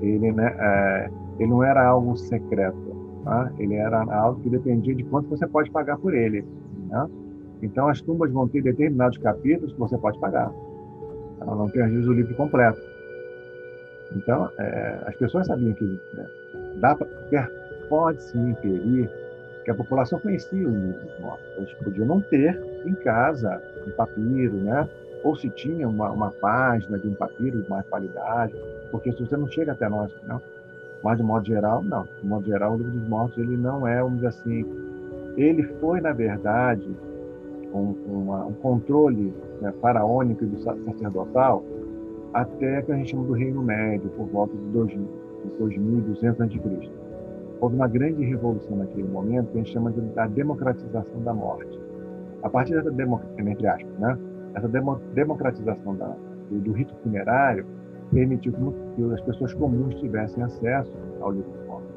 Ele, 0.00 0.32
né, 0.32 0.56
é, 0.58 1.10
ele 1.38 1.50
não 1.50 1.62
era 1.62 1.86
algo 1.86 2.16
secreto, 2.16 2.96
tá? 3.24 3.52
ele 3.58 3.74
era 3.74 4.02
algo 4.04 4.40
que 4.40 4.48
dependia 4.48 4.94
de 4.94 5.04
quanto 5.04 5.28
você 5.28 5.46
pode 5.46 5.70
pagar 5.70 5.98
por 5.98 6.14
ele. 6.14 6.42
Né? 6.88 7.06
Então 7.60 7.88
as 7.88 8.00
tumbas 8.00 8.32
vão 8.32 8.48
ter 8.48 8.62
determinados 8.62 9.18
capítulos 9.18 9.74
que 9.74 9.78
você 9.78 9.98
pode 9.98 10.18
pagar. 10.18 10.50
Ela 11.42 11.54
não 11.54 11.68
tem 11.68 11.82
o 11.82 12.12
livro 12.12 12.34
completo. 12.36 12.80
Então 14.16 14.48
é, 14.58 15.02
as 15.06 15.16
pessoas 15.16 15.46
sabiam 15.46 15.74
que 15.74 15.84
né, 15.84 16.26
dá 16.80 16.94
pra, 16.94 17.06
pode 17.88 18.22
se 18.22 18.36
inferir 18.36 19.10
que 19.64 19.70
a 19.70 19.74
população 19.74 20.18
conhecia 20.18 20.66
os 20.66 20.74
livros 20.74 21.20
mortos. 21.20 21.46
Eles 21.56 21.72
podiam 21.74 22.06
não 22.06 22.20
ter 22.20 22.60
em 22.86 22.94
casa 22.94 23.60
um 23.86 23.90
papiro, 23.90 24.56
né? 24.56 24.88
ou 25.22 25.36
se 25.36 25.48
tinha 25.50 25.88
uma, 25.88 26.10
uma 26.10 26.30
página 26.30 26.98
de 26.98 27.08
um 27.08 27.14
papiro 27.14 27.62
de 27.62 27.68
mais 27.68 27.86
qualidade, 27.86 28.54
porque 28.90 29.12
se 29.12 29.24
você 29.24 29.36
não 29.36 29.48
chega 29.48 29.72
até 29.72 29.88
nós, 29.88 30.12
não. 30.26 30.40
Mas 31.02 31.18
de 31.18 31.22
modo 31.22 31.46
geral, 31.46 31.82
não. 31.82 32.08
De 32.20 32.26
modo 32.26 32.46
geral, 32.46 32.74
o 32.74 32.76
livro 32.76 32.92
dos 32.92 33.08
mortos 33.08 33.38
ele 33.38 33.56
não 33.56 33.86
é, 33.86 34.02
vamos 34.02 34.16
dizer 34.16 34.28
assim, 34.28 34.64
ele 35.36 35.62
foi 35.80 36.00
na 36.00 36.12
verdade 36.12 36.88
um, 37.72 37.94
uma, 38.06 38.46
um 38.46 38.52
controle 38.54 39.32
né, 39.60 39.72
faraônico 39.80 40.44
e 40.44 40.46
do 40.46 40.60
sacerdotal 40.60 41.62
até 42.34 42.82
que 42.82 42.92
a 42.92 42.96
gente 42.96 43.10
chama 43.10 43.24
do 43.24 43.32
Reino 43.32 43.62
Médio, 43.62 44.10
por 44.10 44.26
volta 44.26 44.56
de 44.56 44.64
2200 45.58 46.40
a.C. 46.40 46.90
Houve 47.60 47.76
uma 47.76 47.88
grande 47.88 48.24
revolução 48.24 48.76
naquele 48.76 49.08
momento 49.08 49.50
que 49.50 49.58
a 49.58 49.62
gente 49.62 49.72
chama 49.72 49.90
de, 49.90 50.00
da 50.00 50.26
democratização 50.26 51.22
da 51.22 51.34
morte. 51.34 51.78
A 52.42 52.48
partir 52.48 52.74
dessa 52.74 52.90
né? 52.90 54.18
essa 54.54 54.68
democratização 55.14 55.96
da, 55.96 56.14
do, 56.50 56.60
do, 56.60 56.72
rito 56.72 56.94
funerário, 57.02 57.66
permitiu 58.12 58.52
que 58.94 59.02
as 59.12 59.20
pessoas 59.22 59.52
comuns 59.54 59.94
tivessem 59.96 60.42
acesso 60.42 60.92
ao 61.20 61.32
livro 61.32 61.50
dos 61.50 61.66
mortos. 61.66 61.88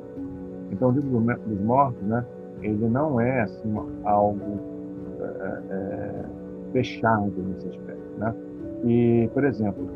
Então, 0.71 0.89
o 0.89 0.91
livro 0.91 1.19
dos 1.47 1.61
mortos, 1.61 2.01
né, 2.03 2.25
ele 2.61 2.87
não 2.87 3.19
é 3.19 3.41
assim 3.41 3.73
algo 4.03 4.59
é, 5.19 5.61
é, 5.69 6.25
fechado 6.71 7.31
nesse 7.37 7.67
aspecto, 7.67 8.17
né? 8.17 8.33
E, 8.83 9.29
por 9.33 9.43
exemplo, 9.43 9.89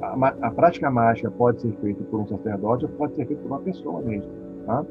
a, 0.00 0.28
a, 0.42 0.50
prática 0.50 0.90
mágica 0.90 1.30
pode 1.30 1.60
ser 1.60 1.72
feita 1.80 2.02
por 2.04 2.20
um 2.20 2.26
sacerdote 2.26 2.84
ou 2.84 2.90
pode 2.92 3.14
ser 3.14 3.26
feita 3.26 3.42
por 3.42 3.48
uma 3.48 3.60
pessoa 3.60 4.00
mesmo, 4.00 4.30
tá? 4.66 4.84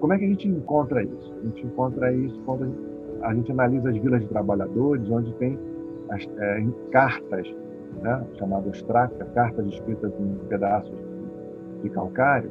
Como 0.00 0.12
é 0.12 0.18
que 0.18 0.24
a 0.24 0.28
gente 0.28 0.48
encontra 0.48 1.02
isso? 1.02 1.34
A 1.40 1.46
gente 1.46 1.66
encontra 1.66 2.12
isso 2.12 2.40
quando 2.44 2.72
a 3.22 3.34
gente 3.34 3.52
analisa 3.52 3.90
as 3.90 3.96
vilas 3.98 4.22
de 4.22 4.28
trabalhadores, 4.28 5.10
onde 5.10 5.32
tem 5.34 5.58
as, 6.08 6.26
é, 6.38 6.66
cartas, 6.90 7.54
né, 8.02 8.24
chamadas 8.38 8.82
tracas, 8.82 9.28
cartas 9.34 9.66
escritas 9.66 10.12
em 10.18 10.34
pedaços 10.48 10.94
de 11.82 11.90
calcário, 11.90 12.50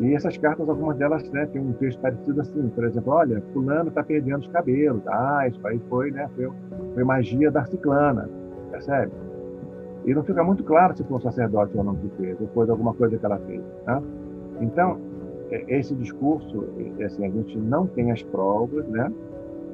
e 0.00 0.14
essas 0.14 0.38
cartas, 0.38 0.66
algumas 0.66 0.96
delas 0.96 1.28
né, 1.30 1.46
um 1.56 1.72
texto 1.74 2.00
parecido 2.00 2.40
assim, 2.40 2.68
por 2.70 2.84
exemplo, 2.84 3.12
olha, 3.12 3.42
fulano 3.52 3.90
está 3.90 4.02
perdendo 4.02 4.40
os 4.40 4.48
cabelos, 4.48 5.02
ah, 5.06 5.46
isso 5.46 5.60
aí 5.66 5.78
foi, 5.90 6.10
né, 6.10 6.28
foi, 6.34 6.50
foi 6.94 7.04
magia 7.04 7.50
da 7.50 7.66
ciclana, 7.66 8.28
percebe? 8.70 9.12
E 10.06 10.14
não 10.14 10.24
fica 10.24 10.42
muito 10.42 10.64
claro 10.64 10.96
se 10.96 11.04
foi 11.04 11.18
um 11.18 11.20
sacerdote 11.20 11.76
ou 11.76 11.84
não 11.84 11.94
que 11.96 12.08
fez, 12.16 12.40
ou 12.40 12.48
foi 12.48 12.68
alguma 12.70 12.94
coisa 12.94 13.18
que 13.18 13.26
ela 13.26 13.38
fez. 13.40 13.62
Né? 13.86 14.02
Então, 14.62 14.98
esse 15.50 15.94
discurso, 15.94 16.66
assim, 17.04 17.26
a 17.26 17.30
gente 17.30 17.58
não 17.58 17.86
tem 17.86 18.10
as 18.10 18.22
provas, 18.22 18.86
né? 18.88 19.12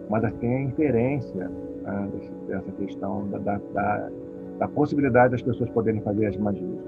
mas 0.09 0.33
tem 0.35 0.55
a 0.55 0.63
inferência 0.63 1.51
né, 1.83 2.09
dessa 2.49 2.71
questão 2.73 3.29
da, 3.29 3.39
da, 3.39 4.11
da, 4.59 4.69
possibilidade 4.69 5.33
das 5.33 5.43
pessoas 5.43 5.69
poderem 5.71 6.01
fazer 6.01 6.27
as 6.27 6.37
magias. 6.37 6.79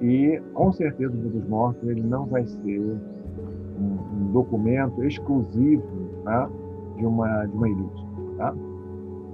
E, 0.00 0.40
com 0.54 0.72
certeza, 0.72 1.12
o 1.12 1.16
Livro 1.16 1.40
dos 1.40 1.48
Mortos 1.48 1.88
ele 1.88 2.02
não 2.02 2.26
vai 2.26 2.46
ser 2.46 2.80
um, 2.80 3.98
um 4.14 4.32
documento 4.32 5.02
exclusivo 5.04 5.84
né, 6.24 6.48
de, 6.96 7.06
uma, 7.06 7.46
de 7.46 7.56
uma 7.56 7.68
elite. 7.68 8.06
Tá? 8.36 8.54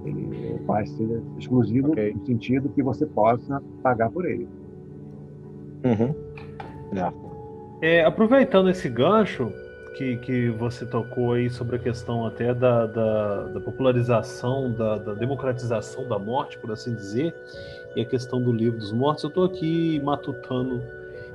Ele 0.04 0.60
vai 0.66 0.86
ser 0.86 1.22
exclusivo 1.38 1.92
okay. 1.92 2.14
no 2.14 2.24
sentido 2.24 2.68
que 2.70 2.82
você 2.82 3.06
possa 3.06 3.62
pagar 3.82 4.10
por 4.10 4.24
ele. 4.24 4.48
Uhum. 5.84 6.14
É, 7.82 8.04
aproveitando 8.04 8.70
esse 8.70 8.88
gancho 8.88 9.52
que, 9.96 10.16
que 10.18 10.50
você 10.50 10.86
tocou 10.86 11.32
aí 11.32 11.50
sobre 11.50 11.74
a 11.74 11.78
questão 11.80 12.24
até 12.24 12.54
da, 12.54 12.86
da, 12.86 13.42
da 13.48 13.60
popularização, 13.60 14.70
da, 14.70 14.98
da, 14.98 15.14
democratização 15.14 16.06
da 16.06 16.16
morte, 16.16 16.56
por 16.58 16.70
assim 16.70 16.94
dizer, 16.94 17.34
e 17.96 18.00
a 18.00 18.04
questão 18.04 18.40
do 18.40 18.52
livro 18.52 18.78
dos 18.78 18.92
mortos, 18.92 19.24
eu 19.24 19.28
estou 19.28 19.44
aqui 19.44 20.00
matutando 20.04 20.80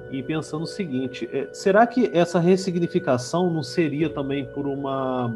e 0.09 0.23
pensando 0.23 0.63
o 0.63 0.67
seguinte: 0.67 1.29
é, 1.33 1.49
será 1.51 1.85
que 1.85 2.09
essa 2.13 2.39
ressignificação 2.39 3.51
não 3.51 3.61
seria 3.61 4.09
também 4.09 4.45
por 4.45 4.65
uma 4.65 5.35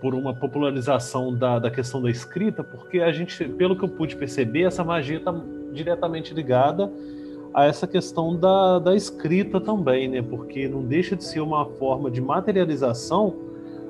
por 0.00 0.14
uma 0.14 0.32
popularização 0.32 1.34
da, 1.34 1.58
da 1.58 1.68
questão 1.68 2.00
da 2.00 2.08
escrita? 2.08 2.62
Porque 2.62 3.00
a 3.00 3.10
gente, 3.10 3.44
pelo 3.44 3.76
que 3.76 3.84
eu 3.84 3.88
pude 3.88 4.14
perceber, 4.14 4.62
essa 4.62 4.84
magia 4.84 5.18
está 5.18 5.34
diretamente 5.72 6.32
ligada 6.32 6.88
a 7.52 7.64
essa 7.64 7.86
questão 7.86 8.36
da, 8.36 8.78
da 8.78 8.94
escrita 8.94 9.60
também, 9.60 10.08
né? 10.08 10.22
Porque 10.22 10.68
não 10.68 10.82
deixa 10.82 11.16
de 11.16 11.24
ser 11.24 11.40
uma 11.40 11.64
forma 11.64 12.10
de 12.10 12.20
materialização, 12.20 13.34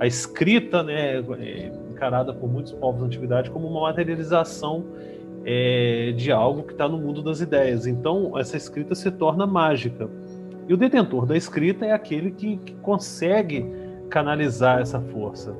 a 0.00 0.06
escrita, 0.06 0.82
né, 0.82 1.18
é 1.18 1.72
encarada 1.90 2.32
por 2.32 2.50
muitos 2.50 2.72
povos 2.72 3.00
da 3.00 3.06
antiguidade 3.06 3.50
como 3.50 3.68
uma 3.68 3.82
materialização 3.82 4.82
é, 5.44 6.14
de 6.16 6.32
algo 6.32 6.62
que 6.62 6.72
está 6.72 6.88
no 6.88 6.96
mundo 6.96 7.20
das 7.20 7.42
ideias. 7.42 7.86
Então, 7.86 8.38
essa 8.38 8.56
escrita 8.56 8.94
se 8.94 9.10
torna 9.10 9.46
mágica. 9.46 10.08
E 10.66 10.72
o 10.72 10.76
detentor 10.76 11.26
da 11.26 11.36
escrita 11.36 11.84
é 11.84 11.92
aquele 11.92 12.30
que, 12.30 12.56
que 12.56 12.72
consegue 12.76 13.66
canalizar 14.08 14.80
essa 14.80 15.00
força. 15.00 15.54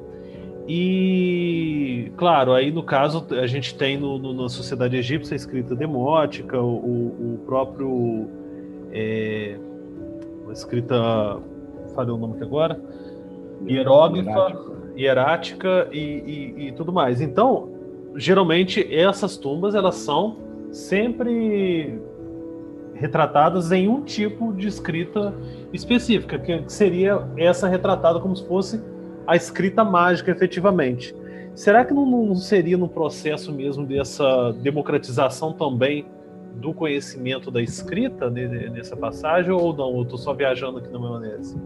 E, 0.73 2.13
claro, 2.17 2.53
aí 2.53 2.71
no 2.71 2.85
caso 2.85 3.27
a 3.33 3.47
gente 3.49 3.75
tem 3.75 3.99
no, 3.99 4.21
no, 4.21 4.33
na 4.33 4.49
sociedade 4.49 4.97
egípcia 4.97 5.35
a 5.35 5.37
escrita 5.37 5.75
demótica, 5.75 6.63
o, 6.63 7.35
o 7.35 7.41
próprio. 7.45 8.29
É, 8.93 9.59
escrita. 10.53 11.41
Falei 11.93 12.15
o 12.15 12.17
nome 12.17 12.35
aqui 12.35 12.45
agora? 12.45 12.81
Hieróglifa, 13.69 14.57
hierática 14.97 15.89
e, 15.91 15.99
e, 15.99 16.69
e 16.69 16.73
tudo 16.73 16.93
mais. 16.93 17.21
Então, 17.21 17.71
geralmente 18.15 18.87
essas 18.95 19.37
tumbas 19.37 19.75
elas 19.75 19.97
são 19.97 20.37
sempre 20.71 21.99
retratadas 22.95 23.73
em 23.73 23.89
um 23.89 24.03
tipo 24.03 24.53
de 24.53 24.69
escrita 24.69 25.35
específica, 25.73 26.39
que 26.39 26.63
seria 26.69 27.27
essa 27.37 27.67
retratada 27.67 28.21
como 28.21 28.37
se 28.37 28.47
fosse 28.47 28.81
a 29.27 29.37
escrita 29.37 29.85
mágica 29.85 30.31
efetivamente. 30.31 31.15
Será 31.55 31.85
que 31.85 31.93
não, 31.93 32.07
não 32.07 32.35
seria 32.35 32.77
no 32.77 32.89
processo 32.89 33.53
mesmo 33.53 33.85
dessa 33.85 34.53
democratização 34.63 35.53
também 35.53 36.07
do 36.55 36.73
conhecimento 36.73 37.51
da 37.51 37.61
escrita 37.61 38.31
nessa 38.31 38.97
passagem 38.97 39.51
ou 39.51 39.75
não? 39.77 39.97
Eu 39.97 40.03
estou 40.03 40.19
só 40.19 40.33
viajando 40.33 40.79
aqui 40.79 40.91
na 40.91 40.99
maionese. 40.99 41.57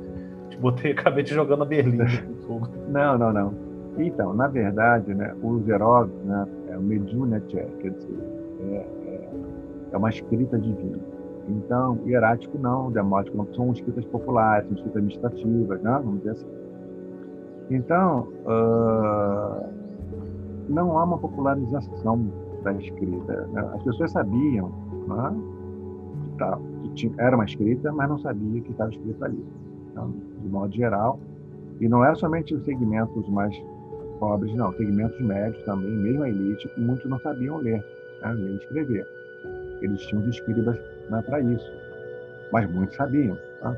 Te 0.51 0.57
botei, 0.57 0.93
acabei 0.93 1.23
te 1.23 1.35
jogando 1.35 1.63
a 1.63 1.67
Berlim. 1.67 1.99
não, 2.89 3.19
não, 3.19 3.33
não. 3.33 3.55
Então, 3.99 4.35
na 4.35 4.49
verdade, 4.49 5.15
né, 5.15 5.35
o 5.43 5.61
Zerov 5.61 6.11
né, 6.25 6.47
é 6.71 6.77
o 6.77 6.83
Medjunete, 6.83 7.57
quer 7.81 7.91
dizer, 7.91 8.19
é, 8.61 8.75
é, 8.75 9.31
é, 9.93 9.97
uma 9.97 10.11
escrita 10.11 10.59
divina. 10.59 10.99
Então, 11.49 12.01
hierático 12.05 12.59
não, 12.59 12.91
demótico 12.91 13.37
não, 13.37 13.47
são 13.55 13.73
escritas 13.73 14.05
populares, 14.07 14.67
são 14.67 14.77
escritas 14.77 14.97
administrativas, 14.97 15.83
né, 15.83 16.01
vamos 16.03 16.19
dizer 16.19 16.31
assim. 16.31 16.64
Então, 17.71 18.29
uh, 18.47 19.67
não 20.69 20.99
há 20.99 21.05
uma 21.05 21.19
popularização 21.19 22.27
da 22.63 22.73
escrita. 22.73 23.47
Né? 23.53 23.71
As 23.75 23.83
pessoas 23.83 24.11
sabiam 24.13 24.73
né, 25.07 25.37
que, 26.25 26.39
tá, 26.39 26.59
que 26.83 26.89
tinha, 26.91 27.13
era 27.19 27.37
uma 27.37 27.45
escrita, 27.45 27.93
mas 27.93 28.09
não 28.09 28.19
sabiam 28.19 28.63
que 28.63 28.71
estava 28.71 28.91
escrito 28.91 29.25
ali. 29.25 29.45
Então, 29.91 30.13
de 30.43 30.49
modo 30.49 30.75
geral, 30.75 31.19
e 31.81 31.89
não 31.89 32.05
era 32.05 32.15
somente 32.15 32.55
os 32.55 32.65
segmentos 32.65 33.29
mais 33.29 33.55
pobres, 34.19 34.55
não, 34.55 34.73
segmentos 34.73 35.21
médios 35.21 35.63
também, 35.65 35.91
mesmo 35.91 36.23
a 36.23 36.29
elite, 36.29 36.71
muitos 36.77 37.09
não 37.09 37.19
sabiam 37.21 37.59
ler, 37.59 37.85
né, 38.23 38.33
ler 38.33 38.53
e 38.53 38.57
escrever. 38.57 39.07
Eles 39.81 40.01
tinham 40.07 40.29
escribas 40.29 40.79
né, 41.11 41.23
para 41.23 41.41
isso, 41.41 41.71
mas 42.53 42.71
muitos 42.71 42.97
sabiam. 42.97 43.37
Tá? 43.61 43.77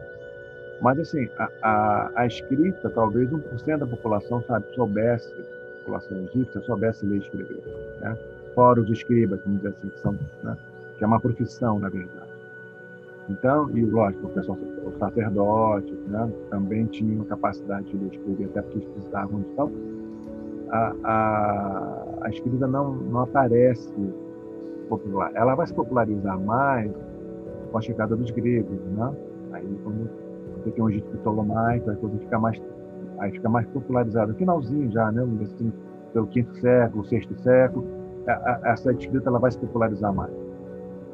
Mas, 0.81 0.99
assim, 0.99 1.29
a, 1.39 1.51
a, 1.63 2.11
a 2.15 2.27
escrita, 2.27 2.91
talvez 2.91 3.31
1% 3.31 3.79
da 3.79 3.87
população 3.87 4.43
sabe, 4.43 4.67
soubesse, 4.75 5.33
a 5.33 5.79
população 5.79 6.19
egípcia, 6.19 6.61
soubesse 6.63 7.07
ler 7.07 7.17
e 7.17 7.19
escrever. 7.19 7.63
Né? 8.01 8.17
Fora 8.55 8.81
os 8.81 8.91
escribas, 8.91 9.41
vamos 9.45 9.59
dizer 9.59 9.75
assim, 9.77 9.89
que, 9.89 10.01
são, 10.01 10.19
né? 10.43 10.57
que 10.99 11.05
é 11.05 11.07
uma 11.07 11.21
profissão, 11.21 11.79
na 11.79 11.89
verdade. 11.89 12.27
Então, 13.29 13.71
e 13.71 13.85
lógico, 13.85 14.27
o 14.27 14.31
pessoal, 14.31 14.59
os 14.85 14.99
sacerdotes 14.99 15.99
né? 16.09 16.31
também 16.51 16.87
tinham 16.87 17.25
capacidade 17.25 17.87
de 17.87 17.97
ler 17.97 18.13
e 18.13 18.17
escrever, 18.17 18.45
até 18.45 18.63
porque 18.63 18.79
eles 18.79 18.89
precisavam 18.91 19.41
disso. 19.41 19.53
Então, 19.53 19.73
a, 20.71 20.95
a, 21.05 22.05
a 22.23 22.31
escrita 22.31 22.67
não, 22.67 22.95
não 22.95 23.21
aparece 23.21 23.93
popular. 24.89 25.31
Ela 25.35 25.55
vai 25.55 25.67
se 25.67 25.75
popularizar 25.75 26.39
mais 26.41 26.91
com 27.71 27.79
a 27.79 27.81
chegada 27.81 28.17
dos 28.17 28.31
gregos, 28.31 28.79
né? 28.97 29.15
Aí, 29.53 29.79
quando 29.83 30.09
você 30.67 30.73
tem 30.73 30.85
um 30.85 30.91
Egito 30.91 31.17
Ptolomaico, 31.19 31.91
a 31.91 31.97
coisa 31.97 32.19
fica 32.19 32.39
mais, 32.39 32.61
aí 33.19 33.31
fica 33.31 33.49
mais 33.49 33.67
popularizada. 33.69 34.35
Finalzinho 34.35 34.91
já, 34.91 35.13
né? 35.13 35.23
Assim, 35.43 35.73
pelo 36.13 36.27
quinto 36.27 36.55
século, 36.59 37.05
sexto 37.05 37.41
século, 37.41 37.87
a, 38.27 38.33
a, 38.33 38.73
essa 38.73 38.93
escrita 38.93 39.29
ela 39.29 39.39
vai 39.39 39.53
se 39.53 39.59
popularizar 39.59 40.13
mais. 40.13 40.33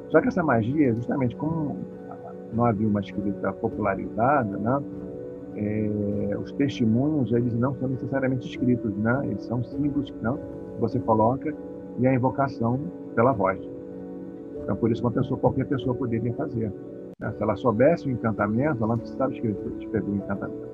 Só 0.09 0.21
que 0.21 0.29
essa 0.29 0.43
magia, 0.43 0.95
justamente 0.95 1.37
como 1.37 1.77
não 2.53 2.65
havia 2.65 2.87
uma 2.89 3.01
escrita 3.01 3.53
popularizada, 3.53 4.57
né? 4.57 4.83
É, 5.55 6.39
os 6.39 6.51
testemunhos 6.53 7.31
eles 7.31 7.55
não 7.55 7.75
são 7.75 7.89
necessariamente 7.89 8.49
escritos, 8.49 8.97
né? 8.97 9.21
Eles 9.25 9.45
são 9.45 9.63
símbolos 9.63 10.13
não? 10.23 10.37
que 10.37 10.81
você 10.81 10.99
coloca 10.99 11.55
e 11.99 12.07
a 12.07 12.15
invocação 12.15 12.81
pela 13.15 13.33
voz. 13.33 13.61
Então, 14.63 14.77
por 14.77 14.91
isso, 14.91 15.03
uma 15.03 15.11
pessoa, 15.11 15.39
qualquer 15.39 15.67
pessoa 15.67 15.95
poderia 15.95 16.33
fazer. 16.35 16.73
Né? 17.23 17.33
Se 17.37 17.43
ela 17.43 17.57
soubesse 17.57 18.09
o 18.09 18.11
encantamento, 18.11 18.83
ela 18.83 18.89
não 18.89 18.99
precisava 18.99 19.33
escrever, 19.33 20.03
o 20.03 20.15
encantamento. 20.17 20.69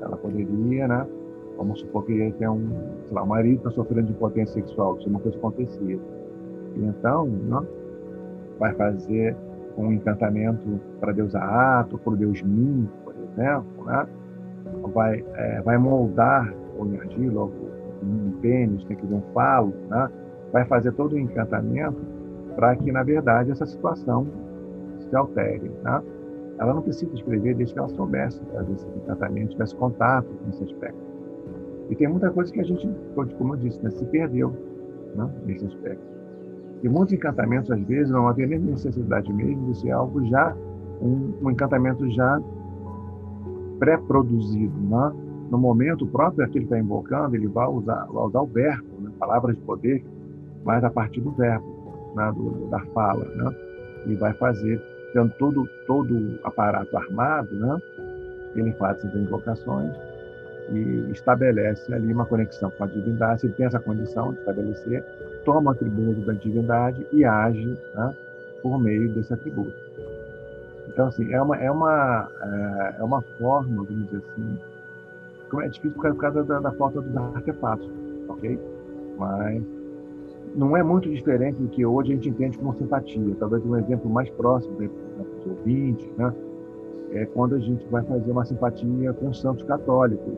Ela 0.00 0.16
poderia, 0.16 0.88
né? 0.88 1.06
Vamos 1.58 1.80
supor 1.80 2.06
que 2.06 2.32
tem 2.38 2.48
um, 2.48 2.70
sei 3.04 3.14
lá, 3.14 3.22
um 3.22 3.26
marido 3.26 3.58
está 3.58 3.70
sofrendo 3.70 4.06
de 4.06 4.12
impotência 4.12 4.54
sexual, 4.54 4.96
é 5.04 5.08
uma 5.08 5.20
coisa 5.20 5.36
acontecia. 5.36 5.98
E 6.76 6.84
então, 6.84 7.26
né, 7.26 7.60
vai 8.58 8.72
fazer 8.74 9.36
um 9.76 9.92
encantamento 9.92 10.80
para 11.00 11.12
Deus 11.12 11.34
Ato, 11.34 11.98
para 11.98 12.12
o 12.12 12.16
Deus 12.16 12.40
Min, 12.40 12.88
por 13.04 13.14
exemplo, 13.14 13.84
né? 13.84 14.06
vai, 14.94 15.24
é, 15.34 15.60
vai 15.60 15.76
moldar 15.76 16.54
o 16.78 16.84
argila, 16.98 17.50
um 18.02 18.32
pênis, 18.40 18.82
tem 18.84 18.96
que 18.96 19.06
ver 19.06 19.16
um 19.16 19.22
falo, 19.34 19.74
né? 19.90 20.08
vai 20.52 20.64
fazer 20.64 20.92
todo 20.92 21.12
o 21.12 21.18
encantamento 21.18 22.00
para 22.56 22.74
que, 22.76 22.90
na 22.90 23.02
verdade, 23.02 23.50
essa 23.50 23.66
situação 23.66 24.26
se 25.10 25.16
altere. 25.16 25.70
Né? 25.82 26.02
Ela 26.58 26.74
não 26.74 26.82
precisa 26.82 27.12
escrever 27.14 27.54
desde 27.54 27.74
que 27.74 27.78
ela 27.78 27.88
soubesse 27.88 28.40
fazer 28.52 28.72
esse 28.72 28.86
tratamento, 29.06 29.50
tivesse 29.50 29.74
contato 29.76 30.26
com 30.26 30.50
esse 30.50 30.64
aspecto. 30.64 31.10
E 31.90 31.96
tem 31.96 32.08
muita 32.08 32.30
coisa 32.30 32.52
que 32.52 32.60
a 32.60 32.64
gente, 32.64 32.88
como 33.36 33.54
eu 33.54 33.58
disse, 33.58 33.82
né, 33.82 33.90
se 33.90 34.04
perdeu 34.06 34.54
né, 35.16 35.28
nesse 35.44 35.66
aspecto. 35.66 36.02
E 36.82 36.88
muitos 36.88 37.12
encantamentos, 37.12 37.70
às 37.70 37.82
vezes, 37.82 38.10
não 38.10 38.28
havia 38.28 38.46
nem 38.46 38.58
necessidade 38.58 39.30
mesmo 39.32 39.72
de 39.72 39.78
ser 39.78 39.90
algo 39.90 40.24
já, 40.26 40.54
um, 41.02 41.34
um 41.42 41.50
encantamento 41.50 42.08
já 42.10 42.40
pré-produzido. 43.78 44.72
Né? 44.80 45.12
No 45.50 45.58
momento 45.58 46.06
próprio 46.06 46.48
que 46.48 46.58
ele 46.58 46.64
está 46.64 46.78
invocando, 46.78 47.34
ele 47.34 47.48
vai 47.48 47.66
usar, 47.66 48.06
vai 48.06 48.24
usar 48.24 48.40
o 48.40 48.46
verbo, 48.46 49.00
né? 49.00 49.10
palavras 49.18 49.56
de 49.56 49.62
poder, 49.62 50.04
mas 50.64 50.84
a 50.84 50.90
partir 50.90 51.20
do 51.20 51.32
verbo, 51.32 51.66
né? 52.14 52.32
do, 52.34 52.68
da 52.68 52.80
fala. 52.94 53.24
Né? 53.24 53.54
E 54.06 54.14
vai 54.14 54.32
fazer, 54.34 54.80
tendo 55.12 55.30
todo, 55.38 55.68
todo 55.86 56.38
aparato 56.44 56.96
armado, 56.96 57.54
né? 57.54 57.78
ele 58.54 58.72
faz 58.72 58.98
essas 58.98 59.14
invocações 59.14 59.92
e 60.70 61.10
estabelece 61.12 61.92
ali 61.92 62.12
uma 62.12 62.26
conexão 62.26 62.70
com 62.70 62.84
a 62.84 62.86
divindade. 62.86 63.46
Ele 63.46 63.54
tem 63.54 63.66
essa 63.66 63.80
condição 63.80 64.32
de 64.32 64.38
estabelecer, 64.40 65.04
toma 65.44 65.70
o 65.70 65.74
atributo 65.74 66.20
da 66.20 66.32
divindade 66.32 67.06
e 67.12 67.24
age 67.24 67.76
né, 67.94 68.14
por 68.62 68.78
meio 68.78 69.08
desse 69.10 69.32
atributo. 69.32 69.74
Então, 70.88 71.06
assim, 71.06 71.32
é 71.32 71.40
uma, 71.40 71.56
é 71.56 71.70
uma, 71.70 72.28
é, 72.42 73.00
é 73.00 73.04
uma 73.04 73.22
forma, 73.38 73.84
vamos 73.84 74.06
dizer 74.06 74.22
assim, 74.32 74.58
é 75.62 75.68
difícil 75.68 75.92
por 75.92 76.16
causa 76.16 76.44
da, 76.44 76.60
da 76.60 76.72
falta 76.72 77.00
dos 77.00 77.16
artefatos, 77.16 77.88
ok? 78.28 78.58
Mas 79.18 79.62
não 80.54 80.76
é 80.76 80.82
muito 80.82 81.08
diferente 81.08 81.56
do 81.56 81.68
que 81.68 81.84
hoje 81.84 82.12
a 82.12 82.14
gente 82.16 82.28
entende 82.28 82.58
como 82.58 82.74
simpatia. 82.74 83.36
Talvez 83.38 83.64
um 83.64 83.76
exemplo 83.76 84.10
mais 84.10 84.28
próximo 84.30 84.76
para 84.76 84.86
os 84.86 85.46
ouvintes, 85.46 86.08
né? 86.16 86.32
É 87.12 87.26
quando 87.26 87.56
a 87.56 87.58
gente 87.58 87.86
vai 87.88 88.02
fazer 88.04 88.30
uma 88.30 88.44
simpatia 88.44 89.12
com 89.12 89.32
santos 89.32 89.64
católicos. 89.64 90.32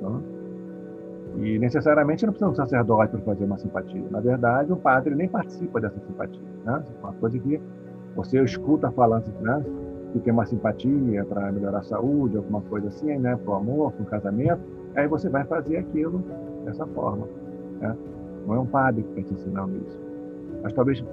Né? 0.00 0.20
E 1.38 1.58
necessariamente 1.58 2.24
não 2.24 2.32
precisa 2.32 2.50
um 2.50 2.54
sacerdote 2.54 3.12
para 3.12 3.20
fazer 3.20 3.44
uma 3.44 3.58
simpatia. 3.58 4.04
Na 4.10 4.20
verdade, 4.20 4.72
o 4.72 4.76
padre 4.76 5.14
nem 5.14 5.28
participa 5.28 5.80
dessa 5.80 5.98
simpatia. 6.00 6.40
Né? 6.64 6.82
É 6.86 7.04
uma 7.04 7.12
coisa 7.14 7.38
que 7.38 7.60
você 8.14 8.42
escuta 8.42 8.90
falando, 8.92 9.26
né? 9.40 9.64
que 10.12 10.20
tem 10.20 10.32
uma 10.32 10.46
simpatia 10.46 11.24
para 11.24 11.52
melhorar 11.52 11.78
a 11.78 11.82
saúde, 11.82 12.36
alguma 12.36 12.60
coisa 12.62 12.88
assim, 12.88 13.18
né? 13.18 13.36
Para 13.36 13.52
o 13.52 13.56
amor, 13.56 13.92
para 13.92 14.02
o 14.02 14.06
casamento, 14.06 14.60
aí 14.94 15.06
você 15.06 15.28
vai 15.28 15.44
fazer 15.44 15.76
aquilo 15.76 16.22
dessa 16.64 16.86
forma. 16.86 17.28
Né? 17.80 17.96
Não 18.48 18.54
é 18.54 18.58
um 18.60 18.66
padre 18.66 19.02
que 19.02 19.20
está 19.20 19.22
te 19.28 19.34
ensinando 19.34 19.76
isso. 19.86 20.00
Mas 20.62 20.72
talvez 20.72 21.04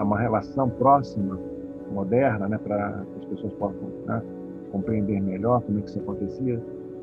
uma 0.00 0.18
relação 0.18 0.68
próxima, 0.68 1.38
moderna, 1.92 2.48
né? 2.48 2.58
Para 2.58 3.04
que 3.12 3.18
as 3.20 3.24
pessoas 3.26 3.52
possam 3.54 3.88
né? 4.04 4.20
compreender 4.72 5.20
melhor 5.20 5.62
como 5.62 5.78
é 5.78 5.82
que 5.82 5.90
isso 5.90 6.00
acontecia, 6.00 6.60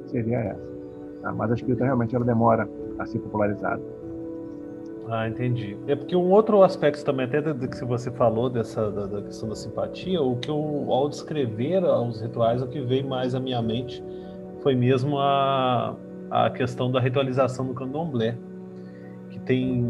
seria 0.07 0.39
essa. 0.39 0.69
Tá? 1.21 1.31
Mas 1.31 1.51
a 1.51 1.53
escrita 1.53 1.85
realmente 1.85 2.13
ela 2.13 2.25
demora 2.25 2.67
a 2.97 3.05
ser 3.05 3.19
popularizada. 3.19 3.81
Ah, 5.07 5.27
entendi. 5.27 5.77
É 5.87 5.95
porque 5.95 6.15
um 6.15 6.29
outro 6.29 6.61
aspecto 6.61 7.03
também, 7.03 7.25
até 7.25 7.41
do 7.41 7.67
que 7.67 7.83
você 7.85 8.11
falou 8.11 8.49
dessa 8.49 8.91
da, 8.91 9.07
da, 9.07 9.21
questão 9.21 9.49
da 9.49 9.55
simpatia, 9.55 10.21
o 10.21 10.35
que 10.35 10.51
eu, 10.51 10.85
ao 10.89 11.09
descrever 11.09 11.83
os 11.83 12.21
rituais, 12.21 12.61
o 12.61 12.67
que 12.67 12.81
veio 12.81 13.07
mais 13.07 13.33
à 13.33 13.39
minha 13.39 13.61
mente 13.61 14.03
foi 14.61 14.75
mesmo 14.75 15.17
a, 15.17 15.95
a 16.29 16.49
questão 16.51 16.91
da 16.91 16.99
ritualização 16.99 17.65
do 17.65 17.73
candomblé, 17.73 18.37
tem, 19.49 19.83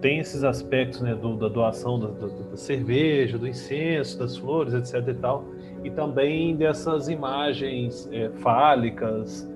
tem 0.00 0.20
esses 0.20 0.44
aspectos 0.44 1.00
né, 1.00 1.12
do, 1.12 1.36
da 1.36 1.48
doação 1.48 1.98
da, 1.98 2.06
da, 2.06 2.56
cerveja, 2.56 3.36
do 3.36 3.48
incenso, 3.48 4.16
das 4.16 4.36
flores, 4.36 4.74
etc. 4.74 5.08
e 5.08 5.14
tal, 5.14 5.44
e 5.82 5.90
também 5.90 6.54
dessas 6.54 7.08
imagens 7.08 8.08
é, 8.12 8.30
fálicas, 8.36 9.50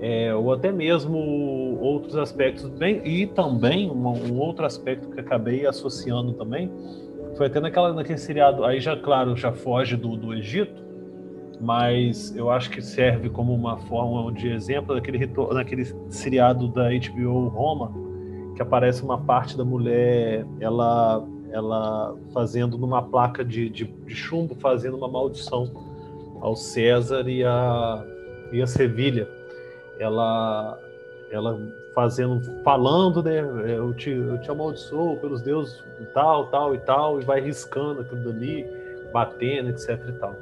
é, 0.00 0.32
ou 0.32 0.52
até 0.52 0.70
mesmo 0.70 1.18
outros 1.80 2.16
aspectos 2.16 2.68
bem 2.68 3.02
e 3.04 3.26
também 3.26 3.90
um, 3.90 4.06
um, 4.06 4.38
outro 4.38 4.64
aspecto 4.64 5.08
que 5.10 5.18
acabei 5.18 5.66
associando 5.66 6.32
também 6.34 6.70
foi 7.36 7.46
até 7.46 7.60
naquela 7.60 7.92
naquele 7.92 8.18
seriado 8.18 8.64
aí 8.64 8.80
já 8.80 8.96
claro 8.96 9.36
já 9.36 9.52
foge 9.52 9.96
do, 9.96 10.16
do 10.16 10.34
Egito 10.34 10.82
mas 11.60 12.34
eu 12.36 12.50
acho 12.50 12.68
que 12.68 12.82
serve 12.82 13.30
como 13.30 13.54
uma 13.54 13.76
forma 13.76 14.32
de 14.32 14.48
exemplo 14.48 14.92
daquele 14.92 15.24
naquele 15.52 15.84
seriado 16.08 16.66
da 16.66 16.88
HBO 16.90 17.46
Roma 17.46 18.11
que 18.62 18.68
aparece 18.68 19.02
uma 19.02 19.18
parte 19.18 19.56
da 19.56 19.64
mulher 19.64 20.46
ela 20.60 21.24
ela 21.50 22.16
fazendo 22.32 22.78
numa 22.78 23.02
placa 23.02 23.44
de, 23.44 23.68
de, 23.68 23.84
de 23.84 24.14
chumbo 24.14 24.54
fazendo 24.54 24.96
uma 24.96 25.08
maldição 25.08 25.70
ao 26.40 26.56
César 26.56 27.28
e 27.28 27.44
a 27.44 28.04
e 28.52 28.62
a 28.62 28.66
Sevilha 28.66 29.28
ela 29.98 30.78
ela 31.30 31.58
fazendo, 31.94 32.40
falando, 32.62 33.22
né? 33.22 33.40
Eu 33.66 33.92
te, 33.94 34.10
eu 34.10 34.38
te 34.40 34.50
amaldiçoo 34.50 35.16
pelos 35.16 35.40
deuses 35.42 35.82
tal, 36.12 36.46
tal 36.46 36.74
e 36.74 36.78
tal, 36.78 37.20
e 37.20 37.24
vai 37.24 37.40
riscando 37.40 38.00
aquilo 38.00 38.24
dali, 38.24 38.66
batendo, 39.12 39.70
etc 39.70 40.00
e 40.08 40.12
tal. 40.12 40.34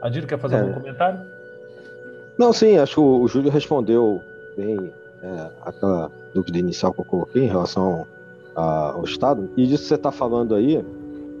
Adiro, 0.00 0.26
quer 0.26 0.38
fazer 0.38 0.56
é. 0.56 0.60
algum 0.60 0.74
comentário? 0.74 1.20
Não, 2.38 2.52
sim, 2.52 2.78
acho 2.78 2.94
que 2.94 3.00
o, 3.00 3.26
Júlio 3.26 3.50
respondeu 3.50 4.22
bem 4.56 4.92
é, 5.22 5.50
aquela 5.62 6.10
dúvida 6.34 6.58
inicial 6.58 6.92
que 6.92 7.00
eu 7.00 7.04
coloquei 7.04 7.44
em 7.44 7.48
relação 7.48 8.06
a, 8.54 8.92
ao 8.92 9.04
Estado. 9.04 9.50
E 9.56 9.66
disso 9.66 9.82
que 9.82 9.88
você 9.88 9.94
está 9.94 10.10
falando 10.10 10.54
aí, 10.54 10.84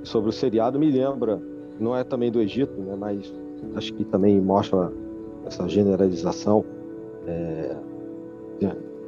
sobre 0.02 0.30
o 0.30 0.32
seriado, 0.32 0.78
me 0.78 0.90
lembra, 0.90 1.40
não 1.78 1.96
é 1.96 2.04
também 2.04 2.30
do 2.30 2.40
Egito, 2.40 2.80
né, 2.80 2.96
mas 2.98 3.32
acho 3.74 3.92
que 3.94 4.04
também 4.04 4.40
mostra 4.40 4.90
essa 5.46 5.68
generalização 5.68 6.64
é, 7.26 7.76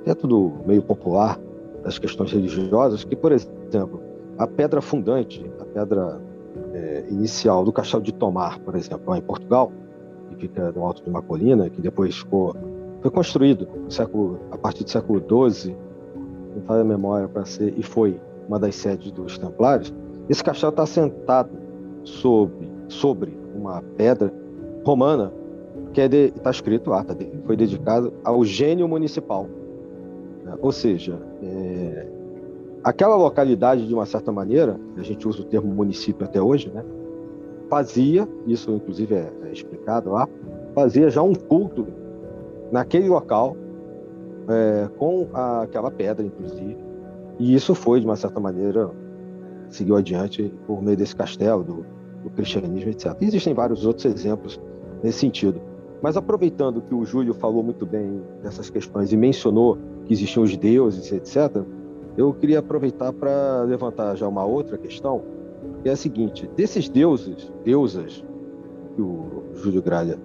é 0.06 0.14
tudo 0.14 0.52
meio 0.66 0.82
popular 0.82 1.38
das 1.82 1.98
questões 1.98 2.32
religiosas, 2.32 3.04
que, 3.04 3.16
por 3.16 3.32
exemplo, 3.32 4.00
a 4.38 4.46
pedra 4.46 4.80
fundante, 4.80 5.44
a 5.60 5.64
pedra 5.64 6.20
é, 6.74 7.04
inicial 7.10 7.64
do 7.64 7.72
Castelo 7.72 8.02
de 8.02 8.12
Tomar, 8.12 8.58
por 8.60 8.74
exemplo, 8.74 9.02
lá 9.06 9.18
em 9.18 9.22
Portugal, 9.22 9.72
que 10.28 10.36
fica 10.36 10.72
no 10.72 10.84
alto 10.84 11.02
de 11.02 11.10
uma 11.10 11.22
colina, 11.22 11.68
que 11.68 11.80
depois 11.80 12.18
ficou, 12.18 12.54
foi 13.00 13.10
construído 13.10 13.66
século, 13.88 14.38
a 14.50 14.58
partir 14.58 14.84
do 14.84 14.90
século 14.90 15.20
XII, 15.20 15.76
não 16.54 16.62
faz 16.62 16.80
a 16.80 16.84
memória 16.84 17.28
para 17.28 17.44
ser, 17.44 17.74
e 17.76 17.82
foi 17.82 18.20
uma 18.46 18.58
das 18.58 18.74
sedes 18.74 19.10
dos 19.12 19.38
Templários. 19.38 19.92
Esse 20.28 20.42
castelo 20.44 20.70
está 20.70 20.86
sentado 20.86 21.50
sobre, 22.04 22.70
sobre 22.88 23.36
uma 23.54 23.82
pedra 23.96 24.32
romana 24.84 25.32
que 25.92 26.00
está 26.00 26.16
é 26.16 26.28
tá 26.28 26.50
escrito 26.50 26.90
lá, 26.90 27.02
tá, 27.02 27.14
foi 27.44 27.56
dedicado 27.56 28.12
ao 28.22 28.44
gênio 28.44 28.86
municipal. 28.86 29.46
Né? 30.44 30.54
Ou 30.60 30.70
seja, 30.70 31.18
é, 31.42 32.06
aquela 32.84 33.16
localidade, 33.16 33.86
de 33.86 33.94
uma 33.94 34.06
certa 34.06 34.30
maneira, 34.30 34.78
a 34.96 35.02
gente 35.02 35.26
usa 35.26 35.40
o 35.40 35.44
termo 35.44 35.72
município 35.72 36.24
até 36.24 36.40
hoje, 36.40 36.70
né? 36.70 36.84
fazia, 37.68 38.28
isso 38.46 38.70
inclusive 38.72 39.14
é, 39.14 39.32
é 39.44 39.52
explicado 39.52 40.10
lá, 40.10 40.28
fazia 40.74 41.08
já 41.08 41.22
um 41.22 41.34
culto 41.34 41.86
naquele 42.70 43.08
local, 43.08 43.56
é, 44.48 44.88
com 44.98 45.28
a, 45.32 45.62
aquela 45.62 45.90
pedra, 45.90 46.24
inclusive, 46.24 46.76
e 47.38 47.54
isso 47.54 47.74
foi, 47.74 48.00
de 48.00 48.06
uma 48.06 48.16
certa 48.16 48.38
maneira, 48.38 48.90
seguiu 49.68 49.96
adiante 49.96 50.52
por 50.66 50.82
meio 50.82 50.96
desse 50.96 51.14
castelo, 51.16 51.62
do, 51.64 51.86
do 52.22 52.30
cristianismo, 52.30 52.90
etc. 52.90 53.16
Existem 53.20 53.54
vários 53.54 53.86
outros 53.86 54.04
exemplos 54.04 54.60
nesse 55.02 55.20
sentido. 55.20 55.60
Mas 56.02 56.16
aproveitando 56.16 56.80
que 56.80 56.94
o 56.94 57.04
Júlio 57.04 57.34
falou 57.34 57.62
muito 57.62 57.84
bem 57.86 58.22
dessas 58.42 58.70
questões 58.70 59.12
e 59.12 59.16
mencionou 59.16 59.78
que 60.06 60.12
existiam 60.12 60.42
os 60.42 60.56
deuses, 60.56 61.12
etc., 61.12 61.62
eu 62.16 62.34
queria 62.34 62.58
aproveitar 62.58 63.12
para 63.12 63.62
levantar 63.62 64.16
já 64.16 64.26
uma 64.26 64.44
outra 64.44 64.76
questão, 64.76 65.22
que 65.82 65.88
é 65.88 65.92
a 65.92 65.96
seguinte: 65.96 66.50
desses 66.56 66.88
deuses, 66.88 67.52
deusas 67.64 68.24
que 68.94 69.02
o 69.02 69.44
Júlio 69.54 69.82
Gralha 69.82 70.18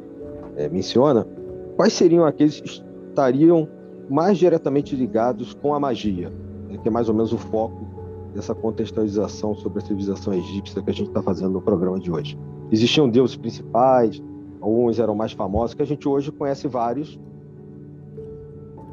é, 0.55 0.67
menciona, 0.67 1.27
quais 1.75 1.93
seriam 1.93 2.25
aqueles 2.25 2.59
que 2.59 2.83
estariam 3.09 3.67
mais 4.09 4.37
diretamente 4.37 4.95
ligados 4.95 5.53
com 5.53 5.73
a 5.73 5.79
magia, 5.79 6.31
né, 6.69 6.77
que 6.77 6.87
é 6.87 6.91
mais 6.91 7.09
ou 7.09 7.15
menos 7.15 7.33
o 7.33 7.37
foco 7.37 7.85
dessa 8.33 8.53
contextualização 8.53 9.55
sobre 9.55 9.79
a 9.79 9.81
civilização 9.81 10.33
egípcia 10.33 10.81
que 10.81 10.89
a 10.89 10.93
gente 10.93 11.07
está 11.07 11.21
fazendo 11.21 11.51
no 11.51 11.61
programa 11.61 11.99
de 11.99 12.11
hoje? 12.11 12.37
Existiam 12.71 13.09
deuses 13.09 13.35
principais, 13.35 14.21
Alguns 14.65 14.97
eram 14.97 15.13
mais 15.13 15.31
famosos, 15.31 15.75
que 15.75 15.83
a 15.83 15.85
gente 15.85 16.09
hoje 16.09 16.31
conhece 16.31 16.67
vários, 16.67 17.19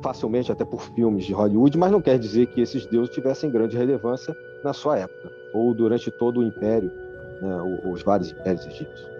facilmente 0.02 0.52
até 0.52 0.66
por 0.66 0.82
filmes 0.82 1.24
de 1.24 1.32
Hollywood, 1.32 1.78
mas 1.78 1.90
não 1.90 2.02
quer 2.02 2.18
dizer 2.18 2.48
que 2.48 2.60
esses 2.60 2.84
deuses 2.84 3.14
tivessem 3.14 3.50
grande 3.50 3.74
relevância 3.74 4.36
na 4.62 4.74
sua 4.74 4.98
época, 4.98 5.30
ou 5.54 5.72
durante 5.72 6.10
todo 6.10 6.40
o 6.40 6.42
império, 6.42 6.90
né, 7.40 7.90
os 7.90 8.02
vários 8.02 8.32
impérios 8.32 8.66
egípcios. 8.66 9.11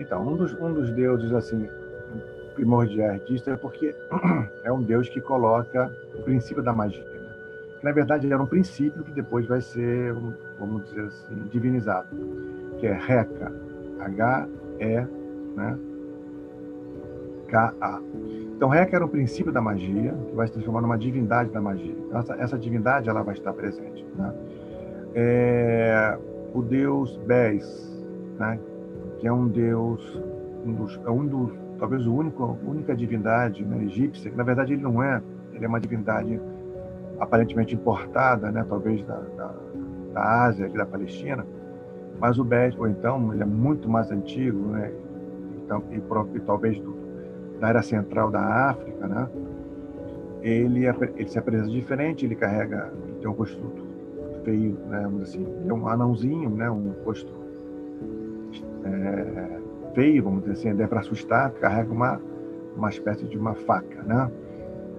Então, 0.00 0.26
um 0.26 0.36
dos, 0.36 0.54
um 0.54 0.72
dos 0.72 0.90
deuses 0.90 1.32
assim 1.32 1.68
primordiais 2.54 3.24
disso 3.26 3.50
é 3.50 3.56
porque 3.56 3.94
é 4.64 4.72
um 4.72 4.82
deus 4.82 5.08
que 5.08 5.20
coloca 5.20 5.92
o 6.14 6.22
princípio 6.22 6.62
da 6.62 6.72
magia. 6.72 7.04
Né? 7.04 7.20
que 7.80 7.84
na 7.84 7.92
verdade 7.92 8.30
era 8.30 8.42
um 8.42 8.46
princípio 8.46 9.02
que 9.02 9.12
depois 9.12 9.46
vai 9.46 9.60
ser, 9.60 10.14
vamos 10.58 10.84
dizer 10.84 11.06
assim, 11.06 11.34
divinizado, 11.50 12.08
que 12.78 12.86
é 12.86 12.92
Reca, 12.92 13.52
H-E, 14.00 15.06
né? 15.56 15.78
K-A. 17.48 18.00
Então, 18.54 18.68
Reca 18.68 18.96
era 18.96 19.04
um 19.04 19.08
princípio 19.08 19.50
da 19.50 19.60
magia, 19.60 20.14
que 20.28 20.36
vai 20.36 20.46
se 20.46 20.52
transformar 20.52 20.82
numa 20.82 20.96
divindade 20.96 21.50
da 21.50 21.60
magia. 21.60 21.94
Então, 22.06 22.20
essa, 22.20 22.34
essa 22.34 22.58
divindade 22.58 23.08
ela 23.08 23.22
vai 23.22 23.34
estar 23.34 23.52
presente. 23.52 24.06
Né? 24.16 24.34
É, 25.14 26.18
o 26.54 26.62
deus 26.62 27.16
Bes, 27.16 27.90
né? 28.38 28.58
Que 29.20 29.28
é 29.28 29.32
um 29.32 29.46
deus, 29.46 30.18
um 30.64 30.72
dos, 30.72 30.98
é 31.04 31.10
um 31.10 31.26
dos, 31.26 31.52
talvez 31.78 32.06
o 32.06 32.14
único, 32.14 32.58
única 32.66 32.96
divindade 32.96 33.62
né, 33.64 33.84
egípcia, 33.84 34.30
que 34.30 34.36
na 34.36 34.42
verdade 34.42 34.72
ele 34.72 34.82
não 34.82 35.02
é, 35.02 35.22
ele 35.52 35.64
é 35.64 35.68
uma 35.68 35.78
divindade 35.78 36.40
aparentemente 37.18 37.74
importada, 37.74 38.50
né, 38.50 38.64
talvez 38.66 39.04
da, 39.04 39.16
da, 39.36 39.54
da 40.14 40.44
Ásia, 40.44 40.68
da 40.70 40.86
Palestina, 40.86 41.46
mas 42.18 42.38
o 42.38 42.44
Bes, 42.44 42.74
ou 42.78 42.88
então, 42.88 43.32
ele 43.32 43.42
é 43.42 43.46
muito 43.46 43.88
mais 43.90 44.10
antigo, 44.10 44.58
né, 44.70 44.90
então, 45.62 45.84
e, 45.90 45.96
e 46.36 46.40
talvez 46.40 46.80
do, 46.80 46.96
da 47.60 47.68
área 47.68 47.82
central 47.82 48.30
da 48.30 48.70
África, 48.70 49.06
né, 49.06 49.28
ele, 50.40 50.86
ele 50.86 51.28
se 51.28 51.38
apresenta 51.38 51.68
diferente, 51.68 52.24
ele 52.24 52.34
carrega, 52.34 52.90
ele 53.04 53.18
tem 53.20 53.28
um 53.28 53.34
rosto 53.34 53.60
feio, 54.44 54.78
né, 54.88 55.06
assim, 55.20 55.46
é 55.68 55.72
um 55.72 55.86
anãozinho, 55.86 56.48
né, 56.48 56.70
um 56.70 56.94
rosto 57.04 57.39
é, 58.84 59.60
feio, 59.94 60.24
vamos 60.24 60.40
dizer 60.40 60.52
assim, 60.52 60.82
é 60.82 60.86
para 60.86 61.00
assustar, 61.00 61.50
carrega 61.52 61.92
uma, 61.92 62.20
uma 62.76 62.88
espécie 62.88 63.26
de 63.26 63.36
uma 63.36 63.54
faca, 63.54 64.02
né? 64.02 64.30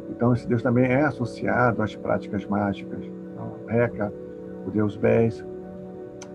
Então, 0.09 0.33
esse 0.33 0.47
Deus 0.47 0.61
também 0.61 0.85
é 0.85 1.03
associado 1.03 1.81
às 1.81 1.95
práticas 1.95 2.45
mágicas. 2.45 2.99
Então, 3.03 3.55
Reca, 3.67 4.13
o 4.67 4.71
Deus 4.71 4.97
Bes. 4.97 5.45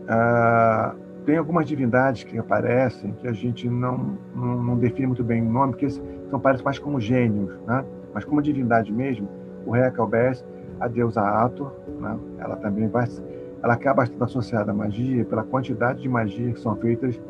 Ah, 0.09 0.95
tem 1.27 1.37
algumas 1.37 1.67
divindades 1.67 2.23
que 2.25 2.39
aparecem 2.39 3.13
que 3.15 3.27
a 3.27 3.33
gente 3.33 3.69
não, 3.69 4.17
não, 4.35 4.63
não, 4.63 4.79
define 4.79 5.09
muito 5.09 5.25
bem 5.25 5.43
o 5.43 5.51
nome, 5.51 5.73
porque 5.73 5.91
são 5.91 6.41
parecem 6.41 6.65
mais 6.65 6.79
como 6.79 7.01
gênios, 7.01 7.53
né? 7.67 7.85
Mas 8.15 8.25
como 8.25 8.41
divindade 8.41 8.93
mesmo, 8.93 9.29
o 9.67 9.73
Reca, 9.73 10.03
o 10.03 10.07
Bes, 10.07 10.45
a 10.81 10.89
deusa 10.89 11.21
Ator, 11.21 11.73
né? 12.01 12.17
ela 12.39 12.57
também 12.57 12.89
vai, 12.89 13.07
ela 13.63 13.75
acaba 13.75 14.05
estando 14.05 14.23
associada 14.23 14.71
à 14.71 14.75
magia 14.75 15.25
pela 15.25 15.43
quantidade 15.43 16.01
de 16.01 16.09
magia 16.09 16.53
que 16.53 16.61
são 16.61 16.77
feitas 16.77 17.21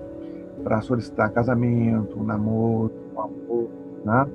para 0.62 0.80
solicitar 0.80 1.30
casamento, 1.32 2.22
namoro, 2.22 2.92
amor, 3.16 3.68
né? 4.04 4.26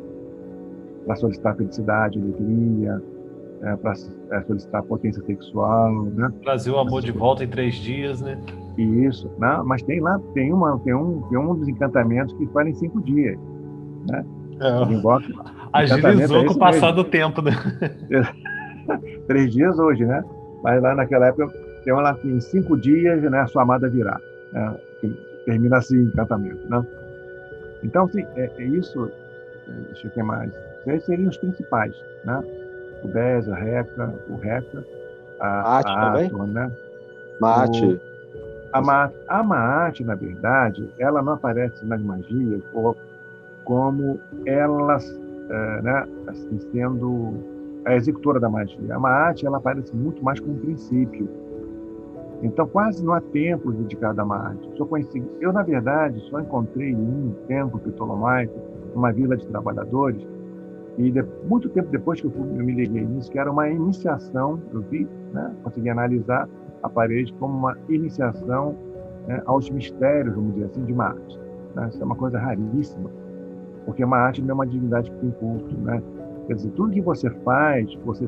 para 1.06 1.16
solicitar 1.16 1.56
felicidade, 1.56 2.20
alegria, 2.20 3.02
é, 3.64 3.76
para 3.76 3.94
é, 4.32 4.42
solicitar 4.44 4.84
potência 4.84 5.24
sexual, 5.24 5.92
né? 6.06 6.32
Trazer 6.44 6.72
o 6.72 6.80
amor 6.80 7.02
de 7.02 7.12
volta 7.12 7.44
em 7.44 7.48
três 7.48 7.76
dias, 7.76 8.22
né? 8.22 8.40
Isso, 8.78 9.30
né? 9.38 9.62
mas 9.66 9.82
tem 9.84 10.00
lá 10.00 10.20
tem 10.34 10.54
uma 10.54 10.80
tem 10.80 10.94
um 10.94 11.22
tem 11.24 11.38
um 11.38 11.56
dos 11.56 11.68
encantamentos 11.68 12.34
que 12.36 12.48
faz 12.48 12.68
em 12.68 12.74
cinco 12.74 13.02
dias, 13.02 13.38
né? 14.10 14.26
É. 14.60 14.94
Invoca, 14.94 15.26
Agilizou 15.74 16.42
é 16.42 16.46
com 16.46 16.54
o 16.54 16.60
passar 16.60 16.92
do 16.92 17.04
tempo, 17.04 17.42
né? 17.42 17.52
três 19.28 19.52
dias 19.52 19.78
hoje, 19.78 20.06
né? 20.06 20.24
Mas 20.64 20.82
lá 20.82 20.96
naquela 20.96 21.28
época 21.28 21.48
tem 21.84 21.94
uma 21.94 22.02
lá 22.02 22.14
que 22.14 22.28
em 22.28 22.40
cinco 22.40 22.78
dias, 22.78 23.22
né? 23.24 23.40
A 23.40 23.48
sua 23.48 23.64
amada 23.64 23.90
virá. 23.90 24.20
Né? 24.54 24.76
Termina 25.52 25.78
assim 25.78 25.98
o 25.98 26.04
encantamento, 26.04 26.70
né? 26.70 26.86
Então, 27.84 28.06
assim, 28.06 28.26
é, 28.36 28.50
é 28.58 28.64
isso. 28.64 29.12
É, 29.68 29.72
deixa 29.88 30.08
eu 30.08 30.12
ver 30.12 30.24
mais. 30.24 30.54
Esses 30.88 31.06
seriam 31.06 31.30
os 31.30 31.38
principais, 31.38 31.94
né? 32.24 32.42
O 33.04 33.08
Bez, 33.08 33.50
a 33.50 33.56
Reca, 33.56 34.14
o 34.30 34.36
Reca, 34.36 34.86
a, 35.40 35.64
Maate 35.64 35.90
a 35.90 36.14
Ator, 36.14 36.48
né? 36.48 36.72
Maate. 37.40 37.86
O, 37.86 38.00
a, 38.72 38.82
Maate, 38.82 39.16
a 39.28 39.44
Maate, 39.44 40.04
na 40.04 40.16
verdade, 40.16 40.90
ela 40.98 41.22
não 41.22 41.34
aparece 41.34 41.86
nas 41.86 42.02
magias 42.02 42.62
como 43.66 44.20
elas, 44.46 45.06
é, 45.50 45.82
né, 45.82 46.08
assim, 46.28 46.60
sendo 46.72 47.34
a 47.84 47.96
executora 47.96 48.40
da 48.40 48.50
magia. 48.50 48.96
A 48.96 49.00
Maate, 49.00 49.46
ela 49.46 49.58
aparece 49.58 49.94
muito 49.96 50.24
mais 50.24 50.40
como 50.40 50.56
princípio 50.58 51.28
então, 52.44 52.68
quase 52.68 53.06
não 53.06 53.14
há 53.14 53.22
templo 53.22 53.72
dedicado 53.72 54.20
a 54.20 54.26
Marte. 54.26 54.68
Só 54.76 54.86
conheci, 54.86 55.24
eu, 55.40 55.54
na 55.54 55.62
verdade, 55.62 56.20
só 56.30 56.40
encontrei 56.40 56.96
um 56.96 57.34
templo 57.48 57.80
ptolomaico, 57.80 58.54
numa 58.96 59.12
vila 59.12 59.38
de 59.38 59.48
trabalhadores, 59.48 60.26
e 60.98 61.12
de, 61.12 61.24
muito 61.48 61.70
tempo 61.70 61.90
depois 61.90 62.20
que 62.20 62.28
eu, 62.28 62.32
fui, 62.32 62.42
eu, 62.42 62.66
me 62.66 62.74
liguei 62.74 63.06
nisso, 63.06 63.32
que 63.32 63.40
era 63.40 63.52
uma 63.52 63.70
iniciação, 63.70 64.60
eu 64.74 64.82
vi, 64.82 65.08
né, 65.32 65.56
consegui 65.64 65.90
analisar 65.90 66.50
a 66.84 66.90
parede 66.90 67.34
como 67.34 67.58
uma 67.58 67.78
iniciação 67.88 68.76
né, 69.28 69.42
aos 69.46 69.70
mistérios, 69.70 70.36
vamos 70.36 70.54
dizer 70.56 70.66
assim, 70.66 70.84
de 70.84 70.94
Marte. 70.94 71.40
Né? 71.76 71.90
Isso 71.90 72.02
é 72.02 72.06
uma 72.06 72.16
coisa 72.16 72.40
raríssima, 72.40 73.10
porque 73.86 74.06
Marte 74.06 74.42
não 74.42 74.50
é 74.50 74.54
uma 74.54 74.68
divindade 74.68 75.10
que 75.12 75.18
tem 75.18 75.32
culto. 75.32 75.78
Né? 75.80 76.02
Quer 76.48 76.56
dizer, 76.56 76.72
tudo 76.72 76.92
que 76.92 77.02
você 77.02 77.30
faz, 77.30 77.94
você 78.04 78.28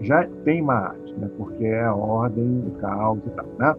já 0.00 0.26
tem 0.44 0.62
uma 0.62 0.74
arte, 0.74 1.14
né? 1.14 1.30
porque 1.36 1.64
é 1.64 1.84
a 1.84 1.94
ordem, 1.94 2.64
o 2.66 2.70
caos 2.80 3.20
e 3.26 3.30
tal, 3.30 3.46
né? 3.58 3.74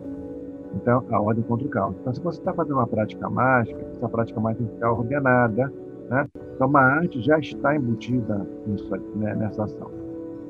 Então, 0.75 1.03
a 1.11 1.21
ordem 1.21 1.43
contra 1.43 1.67
o 1.67 1.69
caos. 1.69 1.95
Então, 1.99 2.13
se 2.13 2.21
você 2.21 2.39
está 2.39 2.53
fazendo 2.53 2.75
uma 2.75 2.87
prática 2.87 3.29
mágica, 3.29 3.81
essa 3.93 4.07
prática 4.07 4.39
mágica 4.39 4.63
tem 4.63 4.67
que 4.67 4.73
ficar 4.75 4.91
ordenada, 4.93 5.73
né? 6.09 6.27
Então, 6.55 6.67
uma 6.67 6.81
arte 6.81 7.21
já 7.21 7.37
está 7.39 7.75
embutida 7.75 8.47
nisso, 8.65 8.89
né? 9.15 9.35
nessa 9.35 9.65
ação. 9.65 9.91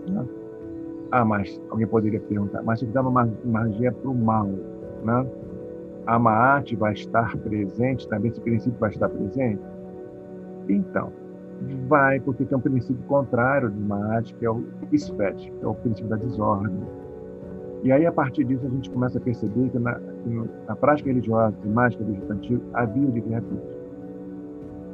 Né? 0.08 0.26
Ah, 1.12 1.26
mas 1.26 1.60
alguém 1.70 1.88
poderia 1.88 2.20
perguntar, 2.22 2.62
mas 2.64 2.80
se 2.80 2.86
fizer 2.86 3.00
uma 3.02 3.28
magia 3.44 3.92
para 3.92 4.10
o 4.10 4.16
mal, 4.16 4.48
né? 5.04 5.28
A 6.08 6.18
Maat 6.18 6.76
vai 6.76 6.94
estar 6.94 7.38
presente, 7.38 8.08
também 8.08 8.32
esse 8.32 8.42
princípio 8.42 8.80
vai 8.80 8.90
estar 8.90 9.08
presente? 9.10 9.62
Então, 10.68 11.12
Vai, 11.88 12.20
porque 12.20 12.46
tem 12.46 12.58
um 12.58 12.62
princípio 12.62 13.04
contrário 13.06 13.70
de 13.70 13.80
Maat, 13.80 14.34
que 14.34 14.46
é 14.46 14.50
o 14.50 14.64
SPET, 14.96 15.52
que 15.52 15.64
é 15.64 15.68
o 15.68 15.76
princípio 15.76 16.10
da 16.10 16.16
desordem. 16.16 16.82
E 17.84 17.92
aí, 17.92 18.06
a 18.06 18.12
partir 18.12 18.44
disso, 18.44 18.66
a 18.66 18.70
gente 18.70 18.90
começa 18.92 19.18
a 19.18 19.22
perceber 19.22 19.70
que 19.70 19.80
na, 19.80 20.00
na 20.68 20.76
prática 20.76 21.10
religiosa 21.10 21.56
e 21.64 21.68
mágica 21.68 22.04
do 22.04 22.12
Egito 22.12 22.62
havia 22.74 23.08
o 23.08 23.12
livre-arbítrio. 23.12 23.82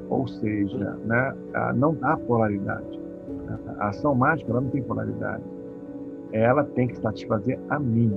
Ou 0.09 0.27
seja, 0.27 0.97
né, 1.05 1.35
não 1.75 1.97
há 2.01 2.15
polaridade. 2.15 2.99
A 3.79 3.89
ação 3.89 4.15
mágica 4.15 4.51
ela 4.51 4.61
não 4.61 4.69
tem 4.69 4.81
polaridade. 4.81 5.43
Ela 6.31 6.63
tem 6.63 6.87
que 6.87 6.97
satisfazer 6.97 7.59
a 7.69 7.77
mim. 7.77 8.13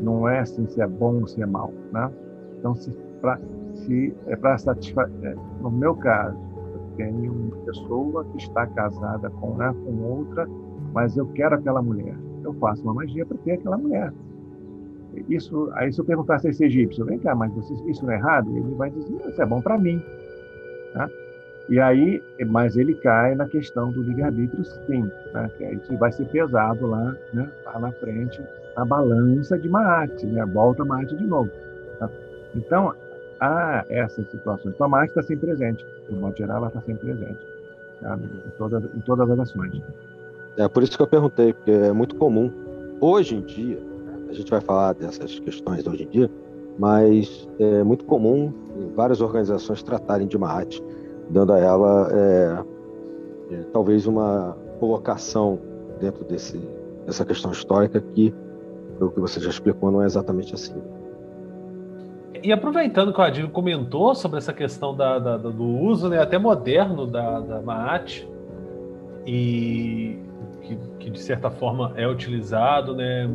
Não 0.00 0.28
é 0.28 0.40
assim 0.40 0.66
se 0.66 0.80
é 0.80 0.86
bom 0.86 1.20
ou 1.20 1.26
se 1.26 1.42
é 1.42 1.46
mal. 1.46 1.72
Né? 1.92 2.10
Então, 2.58 2.74
se, 2.74 2.90
pra, 3.20 3.38
se 3.72 4.14
é 4.26 4.36
para 4.36 4.58
satisfazer. 4.58 5.32
É, 5.32 5.36
no 5.62 5.70
meu 5.70 5.94
caso, 5.94 6.38
tenho 6.96 7.32
uma 7.32 7.56
pessoa 7.64 8.24
que 8.24 8.38
está 8.38 8.66
casada 8.66 9.30
com, 9.30 9.56
né, 9.56 9.74
com 9.84 10.02
outra, 10.02 10.46
mas 10.92 11.16
eu 11.16 11.26
quero 11.28 11.54
aquela 11.54 11.82
mulher. 11.82 12.16
Eu 12.42 12.54
faço 12.54 12.82
uma 12.82 12.94
magia 12.94 13.24
para 13.24 13.36
ter 13.38 13.52
aquela 13.52 13.76
mulher. 13.76 14.12
Isso, 15.28 15.70
aí 15.74 15.92
se 15.92 16.00
eu 16.00 16.04
perguntasse 16.04 16.46
a 16.46 16.50
esse 16.50 16.64
egípcio, 16.64 17.04
vem 17.04 17.18
cá, 17.18 17.34
mas 17.34 17.52
você, 17.54 17.74
isso 17.90 18.04
não 18.04 18.12
é 18.12 18.16
errado? 18.16 18.54
Ele 18.54 18.74
vai 18.74 18.90
dizer, 18.90 19.14
isso 19.28 19.40
é 19.40 19.46
bom 19.46 19.60
para 19.60 19.78
mim. 19.78 20.02
Tá? 20.92 21.08
E 21.68 21.80
aí, 21.80 22.22
mas 22.46 22.76
ele 22.76 22.94
cai 22.96 23.34
na 23.34 23.46
questão 23.46 23.90
do 23.90 24.02
livre-arbítrio, 24.02 24.64
sim, 24.86 25.02
né? 25.32 25.50
que 25.56 25.64
isso 25.64 25.96
vai 25.96 26.12
ser 26.12 26.28
pesado 26.28 26.86
lá, 26.86 27.16
né? 27.32 27.50
lá 27.64 27.78
na 27.80 27.92
frente, 27.92 28.40
na 28.76 28.84
balança 28.84 29.58
de 29.58 29.68
Maate, 29.68 30.26
né? 30.26 30.44
volta 30.46 30.84
Maate 30.84 31.16
de 31.16 31.26
novo. 31.26 31.50
Tá? 31.98 32.08
Então, 32.54 32.94
há 33.40 33.84
essas 33.88 34.30
situações. 34.30 34.74
Então, 34.74 34.94
a 34.94 35.04
está 35.04 35.22
sempre 35.22 35.46
presente 35.46 35.84
no 36.08 36.20
modo 36.20 36.36
geral, 36.36 36.58
ela 36.58 36.68
está 36.68 36.80
sempre 36.80 37.06
presente 37.06 37.38
em, 38.02 38.50
todas, 38.58 38.84
em 38.94 39.00
todas 39.00 39.30
as 39.30 39.38
ações. 39.38 39.82
É 40.56 40.68
por 40.68 40.82
isso 40.82 40.96
que 40.96 41.02
eu 41.02 41.06
perguntei, 41.06 41.52
porque 41.52 41.70
é 41.70 41.92
muito 41.92 42.16
comum. 42.16 42.50
Hoje 43.00 43.36
em 43.36 43.40
dia, 43.42 43.78
a 44.28 44.32
gente 44.32 44.50
vai 44.50 44.60
falar 44.60 44.94
dessas 44.94 45.38
questões 45.38 45.86
hoje 45.86 46.04
em 46.04 46.08
dia, 46.08 46.30
mas 46.78 47.48
é 47.58 47.82
muito 47.82 48.04
comum 48.04 48.52
várias 48.94 49.20
organizações 49.20 49.82
tratarem 49.82 50.26
de 50.26 50.36
Mahat, 50.36 50.82
dando 51.30 51.52
a 51.52 51.58
ela 51.58 52.08
é, 52.12 52.64
é, 53.50 53.62
talvez 53.72 54.06
uma 54.06 54.56
colocação 54.78 55.58
dentro 56.00 56.24
desse, 56.24 56.60
dessa 57.06 57.24
questão 57.24 57.50
histórica 57.52 58.00
que, 58.00 58.34
pelo 58.98 59.10
que 59.10 59.20
você 59.20 59.40
já 59.40 59.50
explicou, 59.50 59.90
não 59.90 60.02
é 60.02 60.06
exatamente 60.06 60.54
assim. 60.54 60.74
E 62.42 62.52
aproveitando 62.52 63.12
que 63.12 63.20
o 63.20 63.22
Adilho 63.22 63.48
comentou 63.48 64.14
sobre 64.14 64.38
essa 64.38 64.52
questão 64.52 64.94
da, 64.94 65.18
da, 65.18 65.36
do 65.36 65.64
uso 65.64 66.08
né, 66.08 66.20
até 66.20 66.38
moderno 66.38 67.06
da, 67.06 67.40
da 67.40 67.60
Maat, 67.60 68.26
e 69.26 70.18
que, 70.62 70.78
que, 71.00 71.10
de 71.10 71.18
certa 71.20 71.50
forma 71.50 71.92
é 71.96 72.06
utilizado, 72.06 72.94
né, 72.94 73.28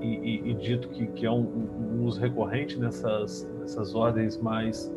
e, 0.00 0.06
e, 0.06 0.50
e 0.50 0.54
dito 0.54 0.88
que, 0.88 1.06
que 1.06 1.26
é 1.26 1.30
um, 1.30 1.40
um, 1.40 2.04
uso 2.04 2.20
recorrente 2.20 2.78
nessas, 2.78 3.48
nessas 3.60 3.94
ordens 3.94 4.38
mais 4.38 4.92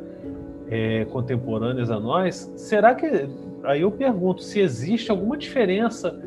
é, 0.70 1.06
contemporâneas 1.06 1.89
a 1.89 2.00
nós, 2.00 2.52
será 2.56 2.94
que 2.94 3.28
aí 3.63 3.82
eu 3.82 3.91
pergunto 3.91 4.44
se 4.44 4.60
existe 4.60 5.12
alguma 5.12 5.38
diferença 5.38 6.20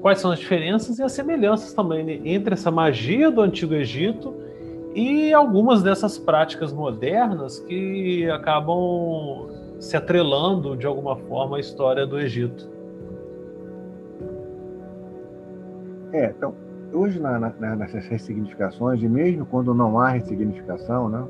quais 0.00 0.18
são 0.18 0.30
as 0.30 0.38
diferenças 0.38 0.98
e 0.98 1.02
as 1.02 1.12
semelhanças 1.12 1.72
também 1.72 2.04
né, 2.04 2.20
entre 2.24 2.54
essa 2.54 2.70
magia 2.70 3.30
do 3.30 3.40
Antigo 3.40 3.74
Egito 3.74 4.34
e 4.94 5.32
algumas 5.32 5.82
dessas 5.82 6.18
práticas 6.18 6.72
modernas 6.72 7.60
que 7.60 8.28
acabam 8.30 9.48
se 9.78 9.96
atrelando 9.96 10.76
de 10.76 10.86
alguma 10.86 11.16
forma 11.16 11.56
à 11.56 11.60
história 11.60 12.06
do 12.06 12.18
Egito. 12.18 12.68
É, 16.12 16.26
então, 16.36 16.54
hoje 16.92 17.20
na, 17.20 17.38
na, 17.38 17.76
nessas 17.76 18.06
ressignificações, 18.06 19.02
e 19.02 19.08
mesmo 19.08 19.46
quando 19.46 19.72
não 19.72 19.98
há 19.98 20.08
ressignificação, 20.08 21.08
né, 21.08 21.24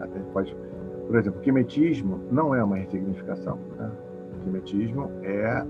até 0.00 0.20
pode, 0.32 0.56
por 1.06 1.16
exemplo, 1.16 1.40
o 1.40 1.42
quimetismo 1.42 2.20
não 2.30 2.54
é 2.54 2.62
uma 2.62 2.76
ressignificação. 2.76 3.58
Né? 3.76 3.90
O 4.36 4.44
quimetismo 4.44 5.10
é 5.22 5.64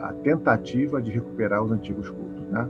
a 0.00 0.12
tentativa 0.22 1.02
de 1.02 1.10
recuperar 1.10 1.62
os 1.62 1.72
antigos 1.72 2.08
cultos. 2.08 2.46
Né? 2.50 2.68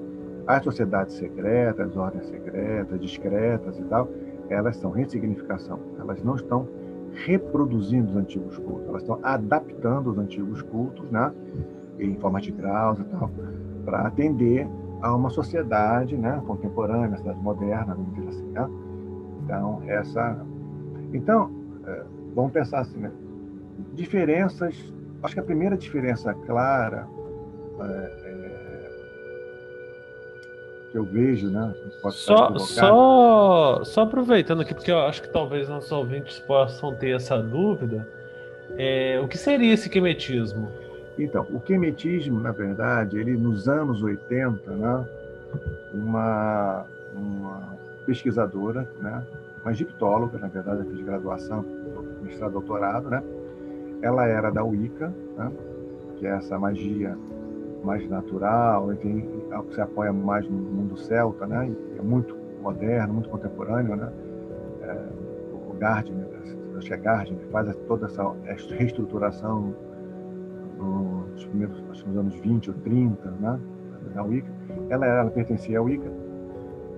As 0.49 0.65
sociedades 0.65 1.15
secretas, 1.15 1.91
as 1.91 1.97
ordens 1.97 2.27
secretas, 2.27 2.99
discretas 2.99 3.79
e 3.79 3.83
tal, 3.85 4.09
elas 4.49 4.77
são 4.77 4.91
ressignificação. 4.91 5.79
Elas 6.01 6.25
não 6.25 6.37
estão 6.37 6.67
reproduzindo 7.13 8.09
os 8.09 8.17
antigos 8.17 8.57
cultos, 8.59 8.89
elas 8.89 9.03
estão 9.03 9.19
adaptando 9.23 10.11
os 10.11 10.19
antigos 10.19 10.63
cultos, 10.63 11.11
né? 11.11 11.33
em 11.99 12.15
forma 12.17 12.41
de 12.41 12.51
graus 12.51 12.99
e 12.99 13.05
tal, 13.05 13.31
para 13.85 14.07
atender 14.07 14.67
a 15.03 15.15
uma 15.15 15.31
sociedade 15.31 16.17
né, 16.17 16.43
contemporânea, 16.47 17.17
sociedade 17.17 17.43
moderna, 17.43 17.95
vamos 17.95 18.15
dizer 18.15 18.29
assim. 18.29 18.47
Né? 18.51 18.71
Então, 19.45 19.83
essa. 19.87 20.47
Então, 21.13 21.51
é, 21.87 22.05
vamos 22.35 22.53
pensar 22.53 22.81
assim, 22.81 22.99
né? 22.99 23.11
Diferenças. 23.95 24.95
Acho 25.23 25.35
que 25.35 25.41
a 25.41 25.45
primeira 25.45 25.77
diferença 25.77 26.33
clara 26.33 27.07
é, 27.81 28.28
eu 30.99 31.05
vejo, 31.05 31.49
né? 31.49 31.75
Só, 32.11 32.57
só, 32.59 33.85
só 33.85 34.01
aproveitando 34.03 34.63
aqui, 34.63 34.75
porque 34.75 34.91
eu 34.91 34.99
acho 34.99 35.23
que 35.23 35.29
talvez 35.29 35.69
nossos 35.69 35.91
ouvintes 35.91 36.39
possam 36.41 36.95
ter 36.95 37.17
essa 37.17 37.39
dúvida. 37.39 38.07
É, 38.77 39.19
o 39.23 39.29
que 39.29 39.39
seria 39.39 39.73
esse 39.73 39.89
quemetismo? 39.89 40.69
Então, 41.19 41.47
o 41.51 41.59
quemetismo, 41.59 42.39
na 42.41 42.53
verdade, 42.53 43.19
ele 43.19 43.37
nos 43.37 43.69
anos 43.69 44.03
80, 44.03 44.71
né, 44.71 45.05
uma, 45.93 46.85
uma 47.15 47.77
pesquisadora, 48.07 48.89
né, 49.01 49.25
uma 49.63 49.73
egiptóloga, 49.73 50.39
na 50.39 50.47
verdade, 50.47 50.85
fez 50.85 51.01
graduação, 51.01 51.65
mestrado, 52.23 52.53
doutorado, 52.53 53.11
né, 53.11 53.23
ela 54.01 54.27
era 54.27 54.51
da 54.51 54.63
Wicca, 54.63 55.13
né, 55.37 55.51
que 56.19 56.27
é 56.27 56.31
essa 56.31 56.57
magia 56.59 57.17
mais 57.85 58.09
natural, 58.09 58.93
enfim, 58.93 59.21
que 59.69 59.75
se 59.75 59.81
apoia 59.81 60.13
mais 60.13 60.49
no 60.49 60.57
mundo 60.57 60.97
celta, 60.97 61.47
né, 61.47 61.71
é 61.99 62.03
muito 62.03 62.37
moderno, 62.63 63.15
muito 63.15 63.29
contemporâneo, 63.29 63.97
né, 63.97 64.13
é, 64.83 65.07
o 65.53 65.75
Gardner, 65.75 66.27
é 66.91 66.97
Gardner, 66.97 67.41
faz 67.51 67.75
toda 67.89 68.07
essa 68.07 68.35
reestruturação 68.77 69.75
nos 71.33 71.45
primeiros 71.47 71.83
acho, 71.91 72.09
nos 72.09 72.17
anos 72.17 72.35
20 72.37 72.71
ou 72.71 72.77
30, 72.77 73.31
né, 73.33 73.61
da 74.15 74.23
Wicca. 74.23 74.51
Ela, 74.89 75.07
ela 75.07 75.31
pertencia 75.31 75.79
à 75.79 75.83
Wicca 75.83 76.11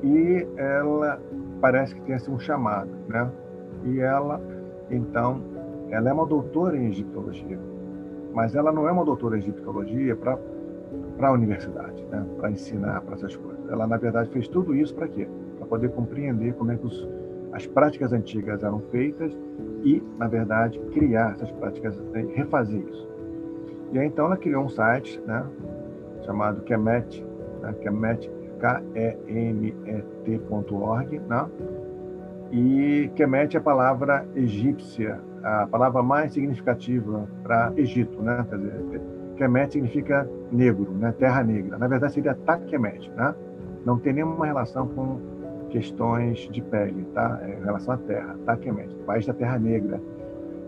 e 0.02 0.46
ela 0.56 1.20
parece 1.60 1.94
que 1.94 2.00
tem 2.02 2.14
assim, 2.14 2.32
um 2.32 2.38
chamado, 2.38 2.90
né? 3.08 3.30
E 3.84 4.00
ela, 4.00 4.40
então, 4.90 5.42
ela 5.90 6.08
é 6.08 6.12
uma 6.12 6.26
doutora 6.26 6.76
em 6.76 6.86
egiptologia, 6.86 7.58
mas 8.32 8.54
ela 8.54 8.72
não 8.72 8.88
é 8.88 8.92
uma 8.92 9.04
doutora 9.04 9.36
em 9.36 9.40
egiptologia 9.40 10.16
para 10.16 10.38
para 11.16 11.28
a 11.28 11.32
universidade, 11.32 12.04
né? 12.10 12.24
Para 12.38 12.50
ensinar 12.50 13.00
para 13.02 13.14
essas 13.14 13.36
coisas. 13.36 13.68
Ela 13.68 13.86
na 13.86 13.96
verdade 13.96 14.30
fez 14.30 14.48
tudo 14.48 14.74
isso 14.74 14.94
para 14.94 15.08
quê? 15.08 15.28
Para 15.58 15.66
poder 15.66 15.90
compreender 15.90 16.54
como 16.54 16.72
é 16.72 16.76
que 16.76 16.86
os, 16.86 17.08
as 17.52 17.66
práticas 17.66 18.12
antigas 18.12 18.62
eram 18.62 18.80
feitas 18.90 19.36
e, 19.82 20.02
na 20.18 20.28
verdade, 20.28 20.78
criar 20.92 21.32
essas 21.32 21.50
práticas, 21.52 22.00
refazer 22.34 22.82
isso. 22.88 23.08
E 23.92 23.98
aí, 23.98 24.06
então, 24.06 24.26
ela 24.26 24.36
criou 24.36 24.64
um 24.64 24.68
site 24.68 25.20
né, 25.26 25.44
chamado 26.24 26.62
Kemet, 26.62 27.26
né, 27.60 27.74
Kemet, 27.80 28.30
K-E-M-E-T.org, 28.60 29.18
né? 31.20 31.48
E 32.52 33.10
Kemet 33.14 33.56
é 33.56 33.60
a 33.60 33.62
palavra 33.62 34.26
egípcia, 34.34 35.20
a 35.42 35.66
palavra 35.66 36.02
mais 36.02 36.32
significativa 36.32 37.26
para 37.42 37.72
Egito, 37.76 38.22
né? 38.22 38.44
Quer 38.48 38.58
dizer, 38.58 39.00
Kemet 39.40 39.72
significa 39.72 40.28
negro, 40.52 40.92
né? 40.92 41.14
Terra 41.18 41.42
negra. 41.42 41.78
Na 41.78 41.88
verdade, 41.88 42.12
seria 42.12 42.34
Takemet, 42.34 43.10
né? 43.16 43.34
Não 43.86 43.98
tem 43.98 44.12
nenhuma 44.12 44.44
relação 44.44 44.86
com 44.88 45.18
questões 45.70 46.40
de 46.52 46.60
pele, 46.60 47.06
tá? 47.14 47.40
É 47.42 47.58
em 47.58 47.64
relação 47.64 47.94
à 47.94 47.96
terra, 47.96 48.36
Takemet, 48.44 48.94
país 49.06 49.24
da 49.24 49.32
Terra 49.32 49.58
Negra. 49.58 49.98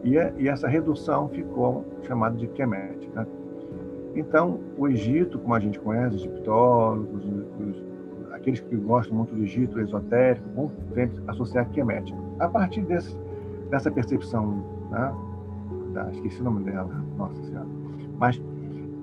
E, 0.03 0.15
e 0.39 0.49
essa 0.49 0.67
redução 0.67 1.29
ficou 1.29 1.85
chamada 2.05 2.35
de 2.35 2.47
Kemet. 2.47 3.11
Né? 3.15 3.27
Então, 4.15 4.59
o 4.79 4.89
Egito, 4.89 5.39
como 5.39 5.55
a 5.55 5.61
gente 5.61 5.79
conhece, 5.79 6.17
os 6.17 6.23
egiptólogos, 6.23 7.25
os, 7.61 7.85
aqueles 8.33 8.61
que 8.61 8.75
gostam 8.77 9.19
muito 9.19 9.35
do 9.35 9.43
Egito 9.43 9.79
esotérico, 9.81 10.49
vão 10.57 10.73
sempre 10.95 11.23
associar 11.27 11.69
Kemet. 11.69 12.15
A 12.39 12.49
partir 12.49 12.81
desse, 12.81 13.15
dessa 13.69 13.91
percepção, 13.91 14.65
né? 14.91 15.15
esqueci 16.13 16.41
o 16.41 16.45
nome 16.45 16.65
dela, 16.65 16.91
nossa 17.19 17.41
senhora, 17.43 17.67
mas 18.19 18.41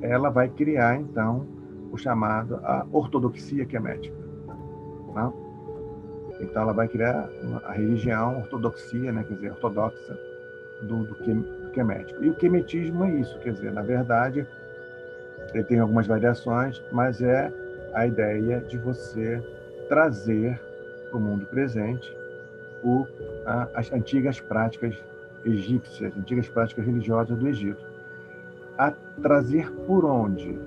ela 0.01 0.29
vai 0.29 0.49
criar, 0.49 0.99
então, 0.99 1.45
o 1.91 1.97
chamado 1.97 2.59
a 2.63 2.85
ortodoxia 2.91 3.65
kemética. 3.65 4.15
Né? 5.13 5.33
Então, 6.41 6.61
ela 6.61 6.73
vai 6.73 6.87
criar 6.87 7.29
a 7.65 7.73
religião 7.73 8.37
ortodoxia, 8.37 9.11
né? 9.11 9.23
quer 9.27 9.33
dizer, 9.35 9.51
ortodoxa, 9.51 10.17
do, 10.83 11.03
do, 11.03 11.13
do 11.13 11.71
quemético. 11.71 12.23
E 12.23 12.29
o 12.29 12.35
quemetismo 12.35 13.03
é 13.03 13.11
isso, 13.11 13.37
quer 13.39 13.53
dizer, 13.53 13.73
na 13.73 13.81
verdade, 13.81 14.47
ele 15.53 15.63
tem 15.63 15.79
algumas 15.79 16.07
variações, 16.07 16.81
mas 16.91 17.21
é 17.21 17.51
a 17.93 18.07
ideia 18.07 18.61
de 18.61 18.77
você 18.77 19.43
trazer 19.87 20.59
para 21.09 21.17
o 21.17 21.21
mundo 21.21 21.45
presente 21.47 22.15
o, 22.83 23.05
a, 23.45 23.67
as 23.73 23.91
antigas 23.91 24.39
práticas 24.39 24.95
egípcias, 25.43 26.15
antigas 26.17 26.47
práticas 26.47 26.85
religiosas 26.85 27.37
do 27.37 27.47
Egito. 27.47 27.88
A 28.79 28.91
trazer 29.21 29.69
por 29.85 30.05
onde? 30.05 30.57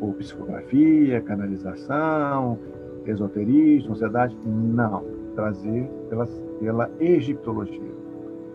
Por 0.00 0.14
psicografia, 0.14 1.20
canalização, 1.20 2.58
esoterismo, 3.04 3.90
sociedade? 3.90 4.34
Não. 4.46 5.04
Trazer 5.34 5.86
pela, 6.08 6.26
pela 6.58 6.90
egiptologia. 6.98 7.92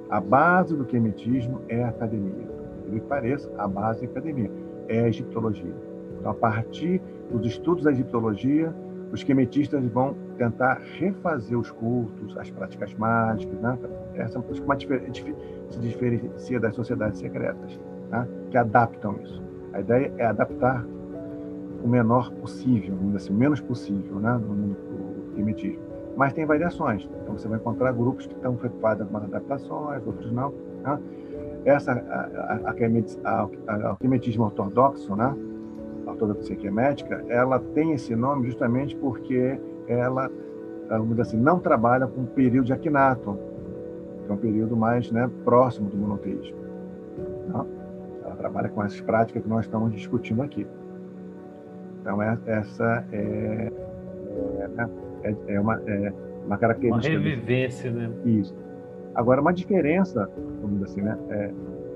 A 0.10 0.20
base 0.20 0.76
do 0.76 0.86
quemetismo 0.86 1.62
é 1.70 1.84
a 1.84 1.90
academia. 1.90 2.50
Que 2.90 3.00
pareça, 3.02 3.48
a 3.60 3.68
base 3.68 4.06
é 4.06 4.08
a 4.08 4.10
academia, 4.10 4.50
é 4.88 5.02
a 5.02 5.08
egiptologia. 5.08 5.76
Então, 6.18 6.32
a 6.32 6.34
partir 6.34 7.00
dos 7.30 7.46
estudos 7.46 7.84
da 7.84 7.92
egiptologia, 7.92 8.74
os 9.12 9.22
quemetistas 9.22 9.86
vão 9.86 10.16
tentar 10.36 10.82
refazer 10.98 11.60
os 11.60 11.70
cultos, 11.70 12.36
as 12.40 12.50
práticas 12.50 12.92
mágicas, 12.96 13.60
né? 13.62 13.78
Essa 14.16 14.40
é 14.40 14.42
uma 14.42 14.80
se 14.80 15.80
diferencia 15.80 16.60
das 16.60 16.74
sociedades 16.74 17.20
secretas, 17.20 17.80
né? 18.10 18.28
que 18.50 18.58
adaptam 18.58 19.16
isso. 19.24 19.42
A 19.74 19.80
ideia 19.80 20.12
é 20.18 20.26
adaptar 20.26 20.86
o 21.84 21.88
menor 21.88 22.32
possível, 22.34 22.96
assim, 23.16 23.32
o 23.32 23.36
menos 23.36 23.62
possível, 23.62 24.20
né? 24.20 24.34
no, 24.34 24.76
quemetismo 25.36 25.90
mas 26.20 26.34
tem 26.34 26.46
variações. 26.46 27.10
Então 27.24 27.38
você 27.38 27.48
vai 27.48 27.58
encontrar 27.58 27.94
grupos 27.94 28.28
que 28.28 28.34
estão 28.34 28.54
preocupados 28.54 29.08
com 29.08 29.16
adaptações, 29.16 30.06
outros 30.06 30.30
não. 30.34 30.54
Né? 30.84 31.00
Essa, 31.64 31.94
a, 31.94 32.74
a, 33.24 33.46
a, 33.68 33.88
alquimetismo 33.92 34.44
ortodoxo, 34.44 35.16
né? 35.16 35.34
a 36.06 36.12
ortodoxia 36.12 36.58
quemética, 36.58 37.24
ela 37.30 37.58
tem 37.74 37.94
esse 37.94 38.18
nome 38.18 38.48
justamente 38.48 38.98
porque 38.98 39.58
ela, 39.88 40.30
assim, 41.22 41.38
não 41.38 41.58
trabalha 41.58 42.06
com 42.06 42.24
o 42.24 42.28
período 42.28 42.66
de 42.66 42.74
Akhenaton, 42.74 43.38
que 44.26 44.30
é 44.30 44.34
um 44.34 44.38
período 44.38 44.76
mais 44.76 45.10
né, 45.14 45.30
próximo 45.46 45.90
do 45.90 45.96
monoteísmo. 45.96 46.58
Né? 47.48 47.66
Trabalha 48.40 48.70
com 48.70 48.84
essas 48.84 49.02
práticas 49.02 49.44
que 49.44 49.50
nós 49.50 49.66
estamos 49.66 49.92
discutindo 49.94 50.42
aqui. 50.42 50.66
Então, 52.02 52.24
é, 52.24 52.38
essa 52.48 53.06
é, 53.12 53.72
é 54.60 54.90
é, 55.24 55.36
é, 55.48 55.60
uma, 55.60 55.76
é 55.86 56.14
uma 56.46 56.58
característica. 56.58 57.16
Uma 57.16 57.24
revivência, 57.24 57.92
né? 57.92 58.10
Isso. 58.26 58.56
Agora, 59.16 59.42
uma 59.42 59.54
diferença, 59.54 60.30
vamos 60.62 60.80
dizer 60.80 60.86
assim, 60.86 61.02
né, 61.02 61.18
é, 61.30 61.52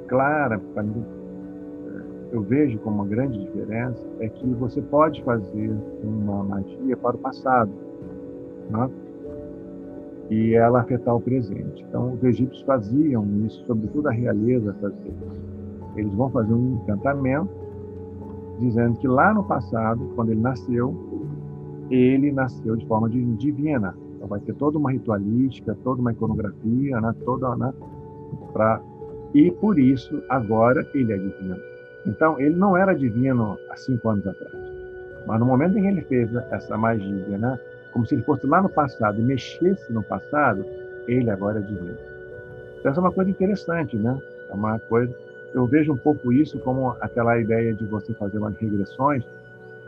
clara, 0.08 0.60
para 0.74 0.84
mim, 0.84 1.04
eu 2.32 2.42
vejo 2.42 2.80
como 2.80 2.98
uma 2.98 3.06
grande 3.06 3.40
diferença, 3.40 4.06
é 4.20 4.28
que 4.28 4.46
você 4.56 4.82
pode 4.82 5.24
fazer 5.24 5.72
uma 6.04 6.44
magia 6.44 6.98
para 6.98 7.16
o 7.16 7.20
passado, 7.20 7.72
né? 8.70 8.90
e 10.30 10.56
ela 10.56 10.82
afetar 10.82 11.16
o 11.16 11.22
presente. 11.22 11.86
Então, 11.88 12.14
os 12.14 12.24
egípcios 12.24 12.64
faziam 12.64 13.26
isso, 13.46 13.64
sobretudo 13.68 14.08
a 14.08 14.12
realeza 14.12 14.74
fazia. 14.82 15.14
Eles 15.96 16.14
vão 16.14 16.30
fazer 16.30 16.54
um 16.54 16.76
encantamento 16.82 17.50
dizendo 18.60 18.98
que 18.98 19.08
lá 19.08 19.34
no 19.34 19.44
passado, 19.44 20.12
quando 20.16 20.32
ele 20.32 20.42
nasceu, 20.42 20.96
ele 21.90 22.32
nasceu 22.32 22.76
de 22.76 22.86
forma 22.86 23.10
divina. 23.10 23.96
Então 24.16 24.28
vai 24.28 24.40
ter 24.40 24.54
toda 24.56 24.78
uma 24.78 24.92
ritualística, 24.92 25.78
toda 25.84 26.02
uma 26.02 26.12
iconografia, 26.12 27.00
né? 27.02 27.16
toda, 27.26 27.56
né? 27.56 27.74
Pra... 28.52 28.82
E 29.34 29.52
por 29.52 29.80
isso, 29.80 30.22
agora, 30.30 30.88
ele 30.94 31.12
é 31.12 31.18
divino. 31.18 31.58
Então, 32.06 32.40
ele 32.40 32.56
não 32.56 32.78
era 32.78 32.94
divino 32.94 33.58
há 33.70 33.76
cinco 33.76 34.10
anos 34.10 34.26
atrás. 34.28 34.54
Mas 35.26 35.40
no 35.40 35.46
momento 35.46 35.78
em 35.78 35.82
que 35.82 35.88
ele 35.88 36.02
fez 36.02 36.34
essa 36.52 36.78
magia, 36.78 37.38
né? 37.38 37.60
como 37.94 38.06
se 38.06 38.16
ele 38.16 38.24
fosse 38.24 38.46
lá 38.48 38.62
no 38.62 38.70
passado 38.70 39.22
e 39.22 39.24
mexesse 39.24 39.94
no 39.94 40.04
passado, 40.04 40.66
ele 41.08 41.30
agora 41.30 41.60
é 41.60 41.62
divino. 41.62 41.98
Então, 42.80 42.92
essa 42.92 43.00
é 43.00 43.04
uma 43.04 43.12
coisa 43.12 43.30
interessante, 43.30 43.96
né? 43.96 44.20
É 44.50 44.54
uma 44.54 44.80
coisa. 44.80 45.16
Eu 45.54 45.68
vejo 45.68 45.94
um 45.94 45.98
pouco 45.98 46.34
isso 46.34 46.60
como 46.60 46.96
aquela 47.00 47.40
ideia 47.40 47.74
de 47.74 47.86
você 47.86 48.14
fazer 48.14 48.40
umas 48.40 48.56
regressões 48.58 49.24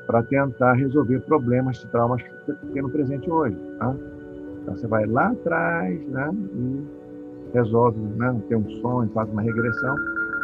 para 0.06 0.22
tentar 0.24 0.74
resolver 0.74 1.20
problemas 1.22 1.78
de 1.78 1.88
traumas 1.88 2.22
que 2.22 2.30
você 2.46 2.54
tem 2.74 2.82
no 2.82 2.90
presente 2.90 3.30
hoje. 3.30 3.58
Tá? 3.80 3.96
Então, 4.62 4.76
você 4.76 4.88
vai 4.88 5.06
lá 5.06 5.30
atrás 5.30 6.08
né? 6.08 6.30
e 6.34 6.84
resolve 7.54 8.00
né? 8.00 8.36
ter 8.48 8.56
um 8.56 8.70
sonho, 8.82 9.10
faz 9.10 9.30
uma 9.30 9.42
regressão, 9.42 9.96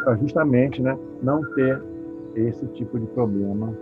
para 0.04 0.16
justamente 0.16 0.82
né? 0.82 0.98
não 1.22 1.44
ter 1.54 1.82
esse 2.36 2.66
tipo 2.68 3.00
de 3.00 3.06
problema, 3.08 3.74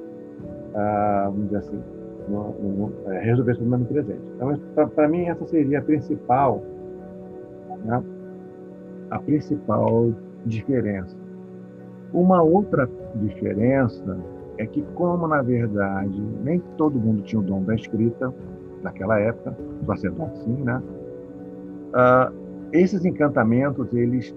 ah, 0.75 1.25
vamos 1.27 1.45
dizer 1.45 1.57
assim, 1.57 1.79
no, 2.27 2.53
no, 2.53 3.11
é, 3.11 3.19
resolver 3.19 3.51
esse 3.51 3.59
problema 3.61 3.83
no 3.83 3.89
presente. 3.89 4.21
Então, 4.71 4.89
para 4.89 5.07
mim, 5.07 5.25
essa 5.25 5.45
seria 5.45 5.79
a 5.79 5.81
principal, 5.81 6.63
né? 7.85 8.03
a 9.09 9.19
principal 9.19 10.11
diferença. 10.45 11.18
Uma 12.13 12.41
outra 12.41 12.89
diferença 13.15 14.17
é 14.57 14.65
que, 14.65 14.81
como 14.95 15.27
na 15.27 15.41
verdade 15.41 16.21
nem 16.43 16.59
todo 16.77 16.99
mundo 16.99 17.21
tinha 17.21 17.39
o 17.39 17.43
dom 17.43 17.63
da 17.63 17.75
escrita 17.75 18.33
naquela 18.81 19.19
época, 19.19 19.55
sacerdote 19.85 20.37
sim, 20.39 20.63
né? 20.63 20.81
Uh, 21.89 22.33
esses 22.71 23.03
encantamentos 23.05 23.93
eles 23.93 24.35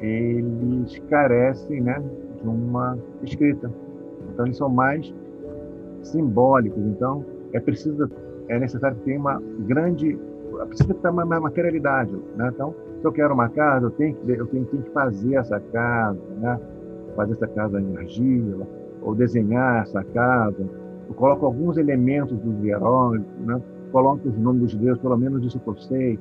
eles 0.00 0.98
carecem, 1.10 1.82
né, 1.82 2.02
de 2.40 2.48
uma 2.48 2.98
escrita. 3.22 3.70
Então 4.32 4.46
eles 4.46 4.56
são 4.56 4.68
mais 4.68 5.14
simbólicos. 6.02 6.82
Então 6.86 7.24
é 7.52 7.60
preciso 7.60 8.10
é 8.48 8.58
necessário 8.58 8.96
ter 9.04 9.16
uma 9.16 9.40
grande 9.66 10.18
precisa 10.68 10.94
ter 10.94 11.08
uma 11.08 11.24
materialidade, 11.24 12.16
né? 12.36 12.50
Então 12.54 12.74
se 13.00 13.06
eu 13.06 13.12
quero 13.12 13.34
uma 13.34 13.48
casa, 13.48 13.86
eu 13.86 13.90
tenho 13.90 14.14
que, 14.14 14.30
eu 14.30 14.46
tenho, 14.46 14.64
tenho 14.66 14.82
que 14.82 14.90
fazer 14.90 15.34
essa 15.34 15.58
casa, 15.58 16.20
né? 16.38 16.58
Fazer 17.20 17.32
essa 17.34 17.46
casa 17.48 17.80
em 17.80 17.96
argila, 17.96 18.66
ou 19.02 19.14
desenhar 19.14 19.82
essa 19.82 20.02
casa. 20.04 20.66
Eu 21.08 21.14
coloco 21.14 21.46
alguns 21.46 21.76
elementos 21.76 22.38
dos 22.38 22.64
heróis, 22.64 23.22
né? 23.46 23.60
coloco 23.92 24.28
os 24.28 24.38
nomes 24.38 24.62
dos 24.62 24.74
deuses, 24.76 25.02
pelo 25.02 25.16
menos 25.16 25.44
isso 25.44 25.60
eu 25.66 25.76
sei, 25.76 26.18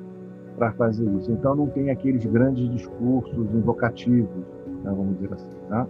para 0.57 0.71
fazer 0.73 1.09
isso. 1.17 1.31
Então 1.31 1.55
não 1.55 1.67
tem 1.67 1.89
aqueles 1.89 2.25
grandes 2.25 2.69
discursos 2.69 3.53
invocativos, 3.53 4.29
né? 4.83 4.91
vamos 4.91 5.15
dizer 5.19 5.33
assim. 5.33 5.51
Né? 5.69 5.87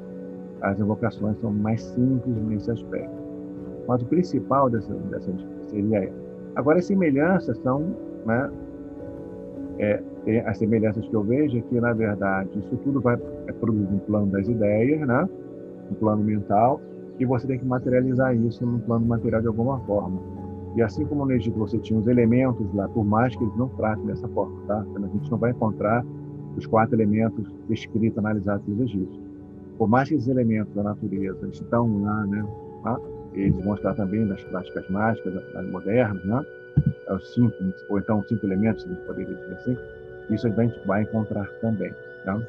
As 0.62 0.80
invocações 0.80 1.40
são 1.40 1.52
mais 1.52 1.82
simples 1.82 2.36
nesse 2.44 2.70
aspecto. 2.72 3.20
Mas 3.88 4.02
o 4.02 4.06
principal 4.06 4.70
dessa, 4.70 4.94
dessa 4.94 5.32
seria 5.68 6.12
Agora, 6.56 6.80
as 6.80 6.86
semelhanças 6.86 7.58
são 7.60 7.96
né, 8.26 8.52
é, 9.78 10.04
as 10.46 10.58
semelhanças 10.58 11.08
que 11.08 11.14
eu 11.14 11.24
vejo 11.24 11.58
é 11.58 11.62
que, 11.62 11.80
na 11.80 11.94
verdade, 11.94 12.50
isso 12.60 12.78
tudo 12.84 13.00
vai 13.02 13.18
é 13.48 13.52
produzido 13.54 13.92
no 13.92 14.00
plano 14.00 14.28
das 14.28 14.48
ideias, 14.48 15.08
né? 15.08 15.28
no 15.90 15.96
plano 15.96 16.24
mental, 16.24 16.80
e 17.20 17.26
você 17.26 17.48
tem 17.48 17.60
que 17.60 17.66
materializar 17.66 18.36
isso 18.36 18.66
no 18.66 18.80
plano 18.80 19.06
material 19.06 19.42
de 19.42 19.48
alguma 19.48 19.80
forma. 19.82 20.20
E 20.76 20.82
assim 20.82 21.06
como 21.06 21.26
no 21.26 21.32
Egito 21.32 21.58
você 21.58 21.78
tinha 21.80 22.00
os 22.00 22.08
elementos 22.08 22.72
lá, 22.74 22.88
por 22.88 23.04
mais 23.04 23.36
que 23.36 23.44
eles 23.44 23.56
não 23.58 23.68
tratem 23.70 24.06
dessa 24.06 24.28
forma, 24.30 24.62
tá? 24.68 24.86
A 24.96 25.08
gente 25.08 25.32
não 25.32 25.38
vai 25.38 25.52
encontrar 25.52 26.06
os 26.56 26.66
quatro 26.68 26.96
elementos 26.96 27.46
descritos, 27.68 28.18
analisados 28.18 28.64
pelos 28.66 28.82
egípcios. 28.82 29.20
Por 29.78 29.88
mais 29.88 30.10
que 30.10 30.16
esses 30.16 30.28
elementos 30.28 30.74
da 30.76 30.84
natureza 30.84 31.48
estão 31.48 32.04
lá, 32.04 32.26
né? 32.28 32.46
Tá? 32.84 33.00
Eles 33.34 33.64
vão 33.64 33.76
estar 33.76 33.94
também 33.96 34.26
nas 34.26 34.44
práticas 34.44 34.90
mágicas 34.90 35.34
modernas, 35.72 36.24
né? 36.26 36.46
É 37.08 37.14
os 37.14 37.34
cinco, 37.34 37.54
ou 37.90 38.00
então 38.00 38.20
os 38.20 38.28
cinco 38.28 38.46
elementos, 38.46 38.86
a 38.86 38.90
gente 38.90 39.02
poderia 39.06 39.36
dizer 39.36 39.54
assim, 39.54 39.78
isso 40.30 40.48
a 40.48 40.50
gente 40.50 40.80
vai 40.86 41.04
encontrar 41.04 41.50
também. 41.62 41.94
Tá? 42.24 42.40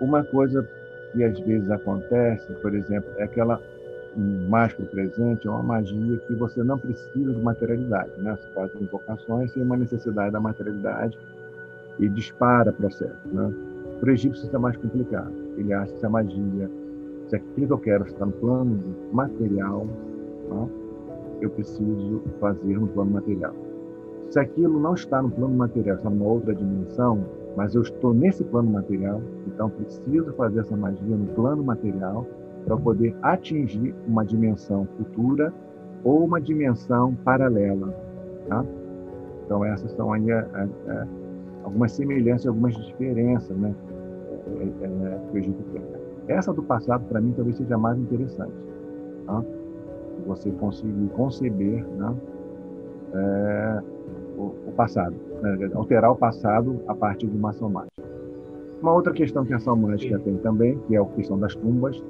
Uma 0.00 0.22
coisa 0.24 0.66
que 1.12 1.24
às 1.24 1.38
vezes 1.40 1.70
acontece, 1.70 2.52
por 2.54 2.74
exemplo, 2.74 3.10
é 3.16 3.24
aquela 3.24 3.60
mágica 4.16 4.82
presente, 4.84 5.46
é 5.46 5.50
uma 5.50 5.62
magia 5.62 6.18
que 6.26 6.34
você 6.34 6.62
não 6.62 6.78
precisa 6.78 7.32
de 7.32 7.40
materialidade. 7.40 8.10
Né? 8.18 8.36
Você 8.36 8.48
faz 8.54 8.70
invocações 8.80 9.52
sem 9.52 9.62
uma 9.62 9.76
necessidade 9.76 10.32
da 10.32 10.40
materialidade 10.40 11.18
e 11.98 12.08
dispara 12.08 12.72
processo. 12.72 13.28
Né? 13.32 13.52
Para 14.00 14.10
o 14.10 14.12
egípcio 14.12 14.44
isso 14.44 14.54
é 14.54 14.58
mais 14.58 14.76
complicado. 14.76 15.32
Ele 15.56 15.72
acha 15.72 15.92
que 15.92 16.06
a 16.06 16.08
magia, 16.08 16.70
se 17.28 17.36
aquilo 17.36 17.66
que 17.66 17.72
eu 17.72 17.78
quero 17.78 18.06
está 18.06 18.26
no 18.26 18.32
plano 18.32 18.96
material, 19.12 19.86
tá? 20.48 20.66
eu 21.40 21.50
preciso 21.50 22.22
fazer 22.40 22.78
no 22.78 22.88
plano 22.88 23.12
material. 23.12 23.54
Se 24.30 24.38
aquilo 24.38 24.78
não 24.78 24.94
está 24.94 25.22
no 25.22 25.30
plano 25.30 25.54
material, 25.54 25.96
está 25.96 26.10
numa 26.10 26.26
outra 26.26 26.54
dimensão, 26.54 27.24
mas 27.56 27.74
eu 27.74 27.82
estou 27.82 28.12
nesse 28.12 28.44
plano 28.44 28.70
material, 28.70 29.22
então 29.46 29.70
preciso 29.70 30.32
fazer 30.34 30.60
essa 30.60 30.76
magia 30.76 31.16
no 31.16 31.26
plano 31.28 31.64
material 31.64 32.26
para 32.64 32.76
poder 32.76 33.16
atingir 33.22 33.94
uma 34.06 34.24
dimensão 34.24 34.86
futura 34.98 35.52
ou 36.04 36.24
uma 36.24 36.40
dimensão 36.40 37.14
paralela. 37.24 37.88
Tá? 38.48 38.64
Então 39.46 39.64
essas 39.64 39.90
são 39.92 40.12
aí 40.12 40.30
é, 40.30 40.46
é, 40.88 41.06
algumas 41.64 41.92
semelhanças, 41.92 42.46
algumas 42.46 42.76
diferenças, 42.76 43.56
né, 43.56 43.74
é, 44.46 44.84
é, 44.84 45.18
que 45.30 45.36
o 45.36 45.38
Egito 45.38 45.62
tem. 45.72 45.82
Essa 46.28 46.52
do 46.52 46.62
passado 46.62 47.02
para 47.08 47.18
mim 47.20 47.32
talvez 47.34 47.56
seja 47.56 47.78
mais 47.78 47.98
interessante. 47.98 48.52
Tá? 49.26 49.42
Você 50.26 50.50
conseguir 50.50 51.08
conceber, 51.16 51.82
né, 51.96 52.14
é, 53.14 53.82
o, 54.38 54.54
o 54.68 54.72
passado, 54.72 55.14
né? 55.42 55.70
alterar 55.74 56.12
o 56.12 56.16
passado 56.16 56.80
a 56.86 56.94
partir 56.94 57.26
de 57.26 57.36
uma 57.36 57.50
ação 57.50 57.68
mágica. 57.68 58.02
Uma 58.80 58.94
outra 58.94 59.12
questão 59.12 59.44
que 59.44 59.52
a 59.52 59.56
ação 59.56 59.74
mágica 59.76 60.18
tem 60.20 60.36
também, 60.38 60.78
que 60.86 60.94
é 60.94 61.00
a 61.00 61.04
questão 61.04 61.38
das 61.38 61.54
tumbas, 61.56 62.00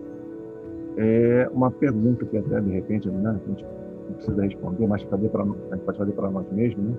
é 0.99 1.49
uma 1.55 1.71
pergunta 1.71 2.27
que 2.27 2.37
até 2.37 2.61
de 2.61 2.71
repente 2.71 3.09
né, 3.09 3.31
a 3.31 3.49
gente 3.49 3.65
não 3.65 4.15
precisa 4.15 4.43
responder, 4.43 4.87
mas 4.87 5.03
fazer 5.05 5.29
pra, 5.31 5.43
a 5.43 5.47
gente 5.47 5.85
pode 5.85 5.99
fazer 5.99 6.13
para 6.13 6.31
nós 6.31 6.47
mesmos, 6.53 6.85
né? 6.85 6.95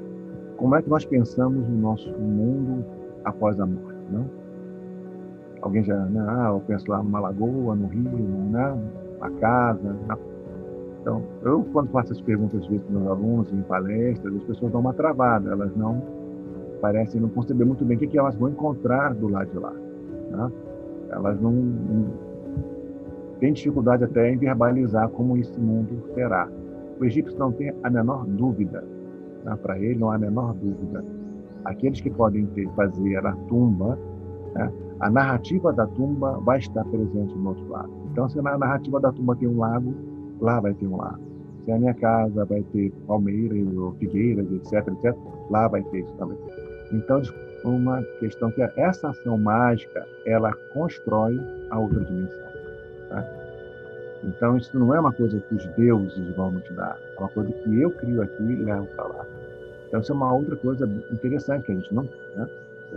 Como 0.57 0.75
é 0.75 0.81
que 0.81 0.89
nós 0.89 1.05
pensamos 1.05 1.67
no 1.69 1.77
nosso 1.77 2.09
mundo 2.17 2.83
após 3.23 3.59
a 3.59 3.65
morte, 3.65 3.99
né? 4.11 4.25
Alguém 5.61 5.83
já, 5.83 5.97
né? 6.05 6.25
Ah, 6.27 6.49
eu 6.53 6.61
penso 6.61 6.89
lá 6.89 7.03
numa 7.03 7.19
lagoa, 7.19 7.75
no 7.75 7.87
rio, 7.87 8.09
né? 8.51 8.77
Uma 9.17 9.31
casa, 9.31 9.95
na 10.07 10.17
então, 11.01 11.23
eu, 11.43 11.63
quando 11.71 11.89
faço 11.89 12.11
as 12.11 12.21
perguntas 12.21 12.65
vezes 12.67 12.83
para 12.83 12.99
meus 12.99 13.07
alunos 13.07 13.53
em 13.53 13.61
palestras, 13.61 14.35
as 14.35 14.43
pessoas 14.43 14.71
dão 14.71 14.81
uma 14.81 14.93
travada, 14.93 15.51
elas 15.51 15.75
não 15.75 16.01
parecem 16.81 17.21
não 17.21 17.29
conceber 17.29 17.65
muito 17.65 17.85
bem 17.85 17.97
o 17.97 17.99
que, 17.99 18.07
que 18.07 18.17
elas 18.17 18.35
vão 18.35 18.49
encontrar 18.49 19.13
do 19.13 19.27
lado 19.27 19.49
de 19.49 19.57
lá. 19.57 19.71
Né? 19.71 20.51
Elas 21.09 21.39
não, 21.39 21.51
não 21.51 22.13
têm 23.39 23.53
dificuldade 23.53 24.03
até 24.03 24.31
em 24.31 24.37
verbalizar 24.37 25.09
como 25.09 25.37
esse 25.37 25.59
mundo 25.59 26.03
será. 26.13 26.49
O 26.99 27.05
egípcio 27.05 27.37
não 27.39 27.51
tem 27.51 27.73
a 27.83 27.89
menor 27.89 28.25
dúvida, 28.25 28.83
né? 29.45 29.57
para 29.61 29.79
ele 29.79 29.99
não 29.99 30.11
há 30.11 30.15
a 30.15 30.19
menor 30.19 30.53
dúvida. 30.53 31.03
Aqueles 31.65 32.01
que 32.01 32.09
podem 32.09 32.45
ter, 32.47 32.69
fazer 32.71 33.25
a 33.25 33.33
tumba, 33.47 33.97
né? 34.53 34.71
a 34.99 35.09
narrativa 35.09 35.71
da 35.71 35.87
tumba 35.87 36.39
vai 36.39 36.59
estar 36.59 36.83
presente 36.85 37.37
no 37.37 37.49
outro 37.49 37.69
lado. 37.69 37.89
Então, 38.11 38.27
se 38.27 38.41
na 38.41 38.57
narrativa 38.57 38.99
da 38.99 39.11
tumba 39.11 39.35
tem 39.35 39.47
um 39.47 39.59
lago, 39.59 39.93
lá 40.41 40.59
vai 40.59 40.73
ter 40.73 40.87
um 40.87 40.97
lago. 40.97 41.19
Se 41.65 41.71
a 41.71 41.77
minha 41.77 41.93
casa 41.93 42.45
vai 42.45 42.63
ter 42.73 42.91
palmeiras 43.05 43.77
ou 43.77 43.91
figueiras, 43.93 44.45
etc, 44.51 44.87
etc, 44.87 45.15
lá 45.49 45.67
vai 45.67 45.83
ter 45.83 45.99
isso 45.99 46.13
também. 46.17 46.37
Então, 46.91 47.21
uma 47.63 48.01
questão 48.19 48.51
que 48.51 48.61
é, 48.61 48.71
essa 48.77 49.09
ação 49.09 49.37
mágica, 49.37 50.05
ela 50.25 50.53
constrói 50.73 51.39
a 51.69 51.79
outra 51.79 51.99
dimensão. 51.99 52.49
Tá? 53.09 53.27
Então, 54.23 54.57
isso 54.57 54.77
não 54.77 54.93
é 54.93 54.99
uma 54.99 55.13
coisa 55.13 55.39
que 55.39 55.55
os 55.55 55.65
deuses 55.75 56.35
vão 56.35 56.51
nos 56.51 56.69
dar, 56.75 56.99
é 57.15 57.19
uma 57.19 57.29
coisa 57.29 57.51
que 57.51 57.81
eu 57.81 57.91
crio 57.91 58.21
aqui 58.21 58.43
e 58.43 58.55
levo 58.55 58.87
para 58.95 59.07
lá. 59.07 59.25
Então, 59.87 59.99
isso 59.99 60.11
é 60.11 60.15
uma 60.15 60.33
outra 60.33 60.55
coisa 60.55 60.85
interessante 61.11 61.65
que 61.65 61.71
a 61.71 61.75
gente 61.75 61.93
não, 61.93 62.03
né? 62.35 62.47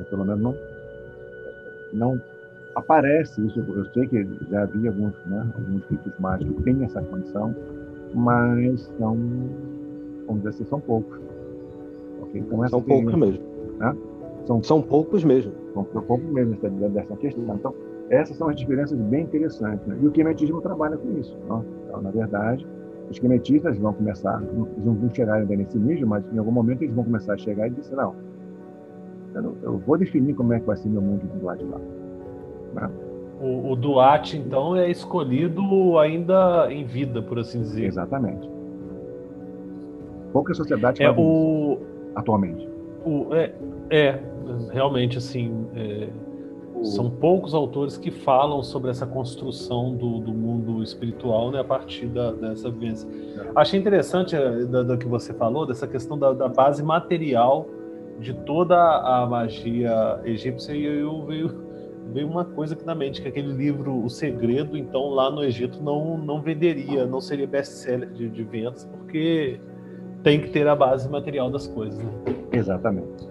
pelo 0.08 0.24
menos 0.24 0.40
não, 0.40 0.56
não 1.92 2.20
aparece 2.74 3.44
isso. 3.46 3.60
Eu 3.60 3.84
sei 3.92 4.06
que 4.06 4.26
já 4.50 4.62
havia 4.62 4.90
alguns, 4.90 5.14
né, 5.26 5.46
alguns 5.56 5.84
ritos 5.90 6.12
mágicos 6.18 6.56
que 6.56 6.62
têm 6.62 6.84
essa 6.84 7.02
condição, 7.02 7.54
mas 8.14 8.80
são, 8.98 9.16
vamos 10.26 10.42
dizer 10.42 10.48
assim, 10.50 10.64
são 10.64 10.80
poucos. 10.80 11.20
Okay? 12.22 12.40
Então, 12.40 12.68
são 12.68 12.82
poucos 12.82 13.14
mesmo. 13.14 13.44
Né? 13.78 13.96
São, 14.46 14.62
são 14.62 14.82
poucos 14.82 15.24
mesmo. 15.24 15.52
São 15.72 15.84
poucos 15.84 16.30
mesmo 16.30 16.54
dessa, 16.56 16.88
dessa 16.88 17.16
questão. 17.16 17.54
Então, 17.54 17.74
essas 18.10 18.36
são 18.36 18.48
as 18.48 18.56
diferenças 18.56 18.98
bem 18.98 19.24
interessantes. 19.24 19.86
Né? 19.86 19.98
E 20.00 20.06
o 20.06 20.10
quemetismo 20.10 20.60
trabalha 20.60 20.96
com 20.96 21.18
isso. 21.18 21.36
Né? 21.48 21.62
Então, 21.86 22.02
na 22.02 22.10
verdade, 22.10 22.66
os 23.10 23.18
quemetistas 23.18 23.76
vão 23.78 23.92
começar, 23.92 24.42
eles 24.42 24.84
não 24.84 24.94
vão 24.94 25.14
chegar 25.14 25.34
ainda 25.34 25.56
nesse 25.56 25.78
nível, 25.78 26.06
mas 26.06 26.24
em 26.32 26.38
algum 26.38 26.50
momento 26.50 26.82
eles 26.82 26.94
vão 26.94 27.04
começar 27.04 27.34
a 27.34 27.38
chegar 27.38 27.66
e 27.66 27.70
dizer, 27.70 27.94
não, 27.94 28.14
eu, 29.34 29.56
eu 29.62 29.78
vou 29.78 29.98
definir 29.98 30.34
como 30.34 30.52
é 30.52 30.60
que 30.60 30.66
vai 30.66 30.76
ser 30.76 30.88
meu 30.88 31.02
mundo 31.02 31.22
do 31.26 31.44
lado 31.44 31.58
de 31.58 31.64
lá. 31.64 31.80
Né? 32.74 32.90
O, 33.40 33.72
o 33.72 33.76
Duarte, 33.76 34.36
então, 34.36 34.76
é 34.76 34.90
escolhido 34.90 35.98
ainda 35.98 36.72
em 36.72 36.84
vida, 36.84 37.20
por 37.20 37.38
assim 37.38 37.60
dizer. 37.60 37.86
Exatamente. 37.86 38.48
Pouca 40.32 40.54
sociedade 40.54 41.02
é 41.02 41.10
o... 41.10 41.78
atualmente. 42.14 42.68
O, 43.04 43.34
é, 43.34 43.52
é, 43.90 44.18
realmente, 44.70 45.18
assim, 45.18 45.66
é, 45.74 46.08
são 46.84 47.08
poucos 47.08 47.54
autores 47.54 47.96
que 47.96 48.10
falam 48.10 48.62
sobre 48.62 48.90
essa 48.90 49.06
construção 49.06 49.94
do, 49.94 50.18
do 50.18 50.32
mundo 50.32 50.82
espiritual 50.82 51.50
né, 51.50 51.60
a 51.60 51.64
partir 51.64 52.06
da, 52.06 52.32
dessa 52.32 52.70
vivência. 52.70 53.08
É. 53.08 53.50
Achei 53.54 53.78
interessante 53.78 54.34
é, 54.34 54.50
do, 54.64 54.98
que 54.98 55.06
você 55.06 55.32
falou, 55.32 55.66
dessa 55.66 55.86
questão 55.86 56.18
da, 56.18 56.32
da, 56.32 56.48
base 56.48 56.82
material 56.82 57.68
de 58.18 58.34
toda 58.34 58.76
a 58.76 59.26
magia 59.26 60.20
egípcia, 60.24 60.72
e 60.72 60.84
eu 60.84 61.24
veio, 61.24 61.54
veio 62.12 62.28
uma 62.28 62.44
coisa 62.44 62.74
aqui 62.74 62.84
na 62.84 62.94
mente, 62.94 63.22
que 63.22 63.28
aquele 63.28 63.52
livro 63.52 64.04
O 64.04 64.10
Segredo, 64.10 64.76
então, 64.76 65.10
lá 65.10 65.30
no 65.30 65.42
Egito, 65.44 65.82
não, 65.82 66.18
não 66.18 66.40
venderia, 66.40 67.06
não 67.06 67.20
seria 67.20 67.46
best-seller 67.46 68.10
de, 68.10 68.28
de 68.28 68.42
vendas, 68.42 68.84
porque 68.84 69.60
tem 70.22 70.40
que 70.40 70.50
ter 70.50 70.66
a 70.68 70.74
base 70.74 71.08
material 71.08 71.50
das 71.50 71.66
coisas. 71.66 71.98
Né? 71.98 72.12
Exatamente. 72.52 73.28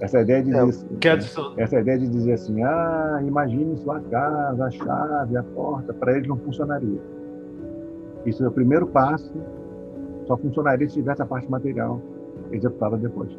Essa 0.00 0.22
ideia 0.22 0.42
de 0.42 0.50
dizer, 0.50 0.86
é, 1.04 1.62
essa 1.62 1.80
ideia 1.80 1.98
de 1.98 2.08
dizer 2.08 2.32
assim, 2.32 2.62
ah, 2.62 3.20
imagine 3.22 3.76
sua 3.76 4.00
casa, 4.00 4.64
a 4.64 4.70
chave, 4.70 5.36
a 5.36 5.42
porta, 5.42 5.92
para 5.92 6.16
ele 6.16 6.26
não 6.26 6.38
funcionaria. 6.38 7.00
Isso 8.24 8.42
é 8.42 8.48
o 8.48 8.50
primeiro 8.50 8.86
passo, 8.86 9.32
só 10.26 10.36
funcionaria 10.36 10.88
se 10.88 10.94
tivesse 10.94 11.20
a 11.20 11.26
parte 11.26 11.50
material 11.50 12.00
executada 12.50 12.96
depois. 12.96 13.30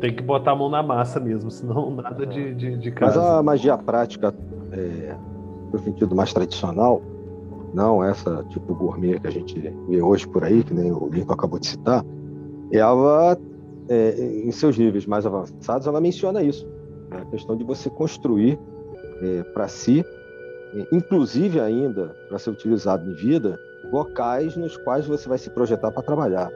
Tem 0.00 0.14
que 0.14 0.22
botar 0.22 0.52
a 0.52 0.56
mão 0.56 0.68
na 0.68 0.82
massa 0.82 1.18
mesmo, 1.18 1.50
senão 1.50 1.90
nada 1.96 2.26
de, 2.26 2.54
de, 2.54 2.76
de 2.76 2.90
casa. 2.90 3.18
Mas 3.20 3.30
a 3.30 3.42
magia 3.42 3.78
prática, 3.78 4.34
é, 4.72 5.14
no 5.72 5.78
sentido 5.78 6.14
mais 6.14 6.32
tradicional, 6.32 7.00
não 7.72 8.02
essa 8.02 8.44
tipo 8.48 8.74
gourmet 8.74 9.18
que 9.20 9.26
a 9.26 9.30
gente 9.30 9.58
vê 9.88 10.02
hoje 10.02 10.26
por 10.26 10.44
aí, 10.44 10.62
que 10.62 10.72
nem 10.72 10.92
o 10.92 11.08
Lincoln 11.08 11.34
acabou 11.34 11.58
de 11.58 11.66
citar, 11.66 12.04
ela, 12.72 13.36
é, 13.88 14.42
em 14.44 14.50
seus 14.50 14.76
níveis 14.76 15.06
mais 15.06 15.26
avançados, 15.26 15.86
ela 15.86 16.00
menciona 16.00 16.42
isso. 16.42 16.66
Né? 17.10 17.20
A 17.22 17.24
questão 17.26 17.56
de 17.56 17.64
você 17.64 17.88
construir 17.90 18.58
é, 19.22 19.42
para 19.42 19.68
si, 19.68 20.04
é, 20.74 20.86
inclusive 20.92 21.60
ainda 21.60 22.14
para 22.28 22.38
ser 22.38 22.50
utilizado 22.50 23.08
em 23.10 23.14
vida, 23.14 23.58
locais 23.92 24.56
nos 24.56 24.76
quais 24.78 25.06
você 25.06 25.28
vai 25.28 25.38
se 25.38 25.50
projetar 25.50 25.90
para 25.90 26.02
trabalhar. 26.02 26.50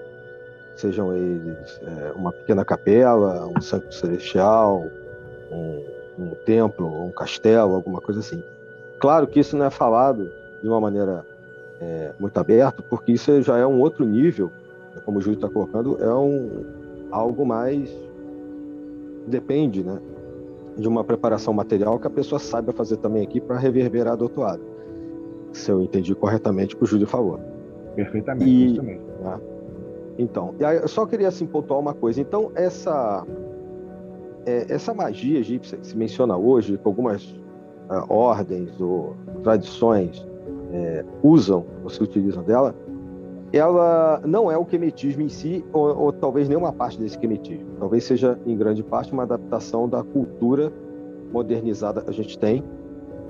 Sejam 0.80 1.14
eles 1.14 1.80
é, 1.82 2.12
uma 2.12 2.32
pequena 2.32 2.64
capela, 2.64 3.46
um 3.46 3.60
santo 3.60 3.94
celestial, 3.94 4.86
um, 5.52 5.84
um 6.18 6.30
templo, 6.46 7.04
um 7.04 7.10
castelo, 7.10 7.74
alguma 7.74 8.00
coisa 8.00 8.20
assim. 8.20 8.42
Claro 8.98 9.26
que 9.26 9.40
isso 9.40 9.56
não 9.56 9.66
é 9.66 9.70
falado 9.70 10.30
de 10.62 10.68
uma 10.68 10.80
maneira 10.80 11.24
é, 11.80 12.12
muito 12.18 12.36
aberta, 12.38 12.82
porque 12.82 13.12
isso 13.12 13.42
já 13.42 13.58
é 13.58 13.66
um 13.66 13.78
outro 13.78 14.04
nível 14.06 14.50
como 15.04 15.18
o 15.18 15.20
Júlio 15.20 15.36
está 15.36 15.48
colocando, 15.48 16.02
é 16.02 16.12
um, 16.14 16.64
algo 17.10 17.44
mais. 17.44 17.90
Depende, 19.26 19.84
né? 19.84 20.00
De 20.76 20.88
uma 20.88 21.04
preparação 21.04 21.52
material 21.52 21.98
que 21.98 22.06
a 22.06 22.10
pessoa 22.10 22.38
saiba 22.38 22.72
fazer 22.72 22.96
também 22.96 23.22
aqui 23.22 23.40
para 23.40 23.58
reverberar 23.58 24.16
do 24.16 24.24
outro 24.24 24.40
lado. 24.40 24.62
Se 25.52 25.70
eu 25.70 25.82
entendi 25.82 26.14
corretamente 26.14 26.74
o 26.74 26.78
que 26.78 26.84
o 26.84 26.86
Júlio 26.86 27.06
falou. 27.06 27.38
Perfeitamente, 27.94 28.78
e, 28.78 28.82
mesmo. 28.82 29.04
Né? 29.20 29.40
Então, 30.20 30.54
eu 30.58 30.86
só 30.86 31.06
queria 31.06 31.28
assim, 31.28 31.46
pontuar 31.46 31.80
uma 31.80 31.94
coisa. 31.94 32.20
Então, 32.20 32.52
essa, 32.54 33.26
é, 34.44 34.66
essa 34.68 34.92
magia 34.92 35.38
egípcia 35.38 35.78
que 35.78 35.86
se 35.86 35.96
menciona 35.96 36.36
hoje, 36.36 36.76
que 36.76 36.86
algumas 36.86 37.24
uh, 37.24 38.04
ordens 38.10 38.78
ou 38.78 39.16
tradições 39.42 40.26
é, 40.74 41.02
usam 41.22 41.64
ou 41.82 41.88
se 41.88 42.02
utilizam 42.02 42.42
dela, 42.42 42.74
ela 43.50 44.20
não 44.26 44.50
é 44.50 44.58
o 44.58 44.64
quemetismo 44.64 45.22
em 45.22 45.28
si, 45.30 45.64
ou, 45.72 45.96
ou, 45.96 46.12
talvez 46.12 46.50
nenhuma 46.50 46.70
parte 46.70 47.00
desse 47.00 47.18
quemetismo. 47.18 47.66
Talvez 47.78 48.04
seja, 48.04 48.38
em 48.44 48.54
grande 48.54 48.82
parte, 48.82 49.14
uma 49.14 49.22
adaptação 49.22 49.88
da 49.88 50.04
cultura 50.04 50.70
modernizada 51.32 52.02
que 52.02 52.10
a 52.10 52.12
gente 52.12 52.38
tem. 52.38 52.62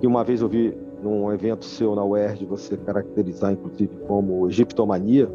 E 0.03 0.07
uma 0.09 0.25
vez 0.25 0.43
eu 0.43 0.49
vi 0.49 0.77
num 1.03 1.33
evento 1.33 1.65
seu 1.65 1.95
na 1.95 2.05
UERJ 2.05 2.45
você 2.47 2.77
caracterizar, 2.77 3.53
inclusive, 3.53 3.97
como 4.09 4.49
egiptomania. 4.49 5.31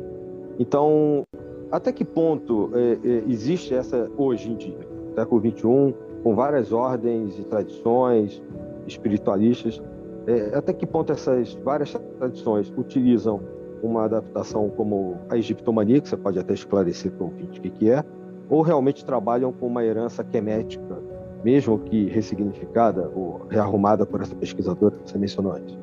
Então, 0.60 1.26
até 1.72 1.92
que 1.92 2.06
ponto 2.06 2.72
é, 2.74 2.94
é, 3.08 3.24
existe 3.28 3.74
essa 3.74 4.10
hoje 4.18 4.52
em 4.52 4.56
dia, 4.56 4.80
século 5.16 5.42
XXI, 5.42 5.96
com 6.24 6.36
várias 6.36 6.72
ordens 6.72 7.38
e 7.40 7.44
tradições 7.44 8.42
espiritualistas, 8.88 9.82
é, 10.28 10.56
até 10.56 10.74
que 10.74 10.86
ponto 10.86 11.12
essas 11.12 11.54
várias 11.64 11.94
tradições 12.18 12.74
utilizam 12.78 13.40
uma 13.82 14.06
adaptação 14.06 14.70
como 14.70 15.18
a 15.30 15.38
egiptomania, 15.38 16.02
que 16.02 16.10
você 16.10 16.18
pode 16.18 16.40
até 16.40 16.54
esclarecer 16.54 17.12
para 17.12 17.26
o 17.26 17.30
ouvinte 17.30 17.60
o 17.60 17.62
que, 17.62 17.90
é, 17.90 18.04
ou 18.50 18.62
realmente 18.62 19.06
trabalham 19.06 19.52
com 19.52 19.68
uma 19.68 19.84
herança 19.84 20.24
quemética, 20.24 20.98
mesmo 21.44 21.78
que 21.80 22.08
ressignificada 22.10 23.10
ou 23.14 23.46
rearrumada 23.50 24.06
por 24.06 24.22
essa 24.22 24.36
pesquisadora 24.36 24.96
que 24.96 25.10
você 25.12 25.18
mencionou 25.18 25.54
antes? 25.54 25.78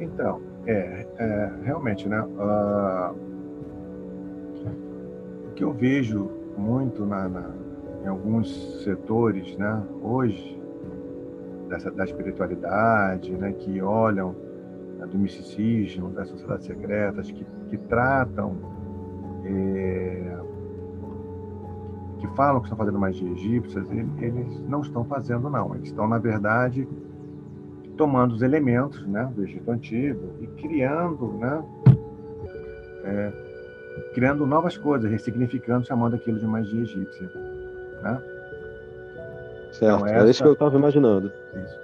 Então, 0.00 0.40
é, 0.66 1.06
é 1.18 1.50
realmente, 1.62 2.08
né? 2.08 2.20
Uh, 2.20 3.14
que 5.58 5.64
eu 5.64 5.72
vejo 5.72 6.30
muito 6.56 7.04
na, 7.04 7.28
na, 7.28 7.50
em 8.04 8.06
alguns 8.06 8.80
setores, 8.84 9.56
né, 9.56 9.82
hoje, 10.00 10.56
dessa, 11.68 11.90
da 11.90 12.04
espiritualidade, 12.04 13.32
né, 13.32 13.52
que 13.52 13.82
olham 13.82 14.36
né, 14.96 15.06
do 15.06 15.18
misticismo, 15.18 16.10
das 16.10 16.28
sociedades 16.28 16.64
secretas, 16.64 17.28
que, 17.32 17.44
que 17.70 17.76
tratam, 17.76 18.56
é, 19.44 20.38
que 22.18 22.28
falam 22.36 22.60
que 22.60 22.66
estão 22.66 22.78
fazendo 22.78 22.98
magia 23.00 23.28
egípcia, 23.28 23.82
eles 24.20 24.60
não 24.68 24.82
estão 24.82 25.04
fazendo, 25.04 25.50
não. 25.50 25.74
Eles 25.74 25.88
estão, 25.88 26.06
na 26.06 26.18
verdade, 26.18 26.86
tomando 27.96 28.32
os 28.32 28.42
elementos 28.42 29.04
né, 29.08 29.28
do 29.34 29.42
Egito 29.42 29.68
Antigo 29.72 30.34
e 30.40 30.46
criando, 30.46 31.32
né, 31.32 31.64
é, 33.02 33.47
criando 34.14 34.46
novas 34.46 34.76
coisas, 34.76 35.10
ressignificando, 35.10 35.86
chamando 35.86 36.14
aquilo 36.14 36.38
de 36.38 36.46
magia 36.46 36.82
egípcia. 36.82 37.30
Né? 38.02 38.20
Certo, 39.72 39.96
então, 39.96 40.06
essa... 40.06 40.26
é 40.26 40.30
isso 40.30 40.42
que 40.42 40.48
eu 40.48 40.52
estava 40.54 40.76
imaginando. 40.76 41.32
Isso. 41.54 41.78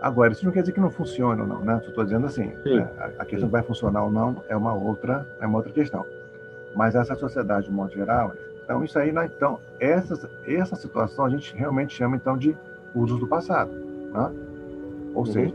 Agora, 0.00 0.32
isso 0.32 0.44
não 0.44 0.52
quer 0.52 0.60
dizer 0.60 0.72
que 0.72 0.80
não 0.80 0.90
funcione 0.90 1.40
ou 1.40 1.46
não, 1.46 1.60
né? 1.60 1.80
Estou 1.86 2.04
dizendo 2.04 2.26
assim, 2.26 2.52
né? 2.64 2.88
a 3.18 3.24
questão 3.24 3.48
que 3.48 3.52
vai 3.52 3.62
funcionar 3.62 4.02
ou 4.02 4.10
não 4.10 4.36
é 4.48 4.56
uma 4.56 4.74
outra, 4.74 5.26
é 5.40 5.46
uma 5.46 5.56
outra 5.56 5.72
questão. 5.72 6.04
Mas 6.74 6.94
essa 6.94 7.14
sociedade, 7.14 7.68
de 7.68 7.72
modo 7.72 7.90
geral, 7.92 8.34
então 8.62 8.84
isso 8.84 8.98
aí, 8.98 9.12
né? 9.12 9.30
então 9.34 9.58
essa 9.80 10.28
essa 10.46 10.76
situação 10.76 11.24
a 11.24 11.30
gente 11.30 11.56
realmente 11.56 11.94
chama 11.94 12.16
então 12.16 12.36
de 12.36 12.54
usos 12.94 13.18
do 13.18 13.26
passado, 13.26 13.72
né? 13.72 14.30
Ou 15.14 15.20
uhum. 15.20 15.26
seja, 15.26 15.54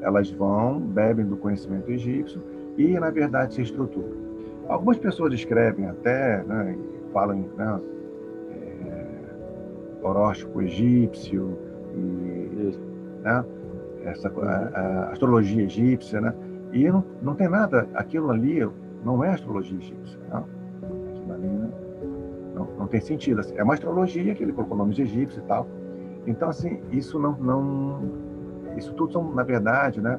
elas 0.00 0.30
vão 0.30 0.80
bebem 0.80 1.24
do 1.24 1.36
conhecimento 1.36 1.88
egípcio 1.90 2.42
e 2.76 2.98
na 2.98 3.10
verdade 3.10 3.54
se 3.54 3.62
estruturam. 3.62 4.25
Algumas 4.68 4.98
pessoas 4.98 5.32
escrevem 5.32 5.86
até, 5.86 6.42
né, 6.42 6.76
falam, 7.12 7.48
né, 7.56 7.80
é, 8.50 10.04
horóscopo 10.04 10.62
egípcio 10.62 11.56
e, 11.94 12.76
né, 13.22 13.44
essa 14.04 14.28
a, 14.28 14.80
a 14.80 15.10
astrologia 15.12 15.64
egípcia, 15.64 16.20
né? 16.20 16.34
E 16.72 16.88
não, 16.88 17.04
não 17.22 17.34
tem 17.34 17.48
nada, 17.48 17.88
aquilo 17.94 18.30
ali 18.30 18.68
não 19.04 19.22
é 19.22 19.30
astrologia 19.30 19.78
egípcia, 19.78 20.18
não. 20.30 20.44
Aquilo 21.10 21.32
ali 21.32 21.48
né? 21.48 21.70
não, 22.54 22.68
não 22.78 22.86
tem 22.86 23.00
sentido. 23.00 23.40
Assim. 23.40 23.56
É 23.56 23.62
uma 23.62 23.74
astrologia 23.74 24.34
que 24.34 24.42
ele 24.42 24.52
colocou 24.52 24.76
nomes 24.76 24.98
egípcios 24.98 25.42
e 25.42 25.46
tal. 25.46 25.66
Então, 26.26 26.48
assim, 26.48 26.80
isso 26.90 27.18
não, 27.18 27.32
não. 27.32 28.00
Isso 28.76 28.92
tudo 28.94 29.12
são, 29.12 29.32
na 29.32 29.42
verdade, 29.42 30.00
né? 30.00 30.18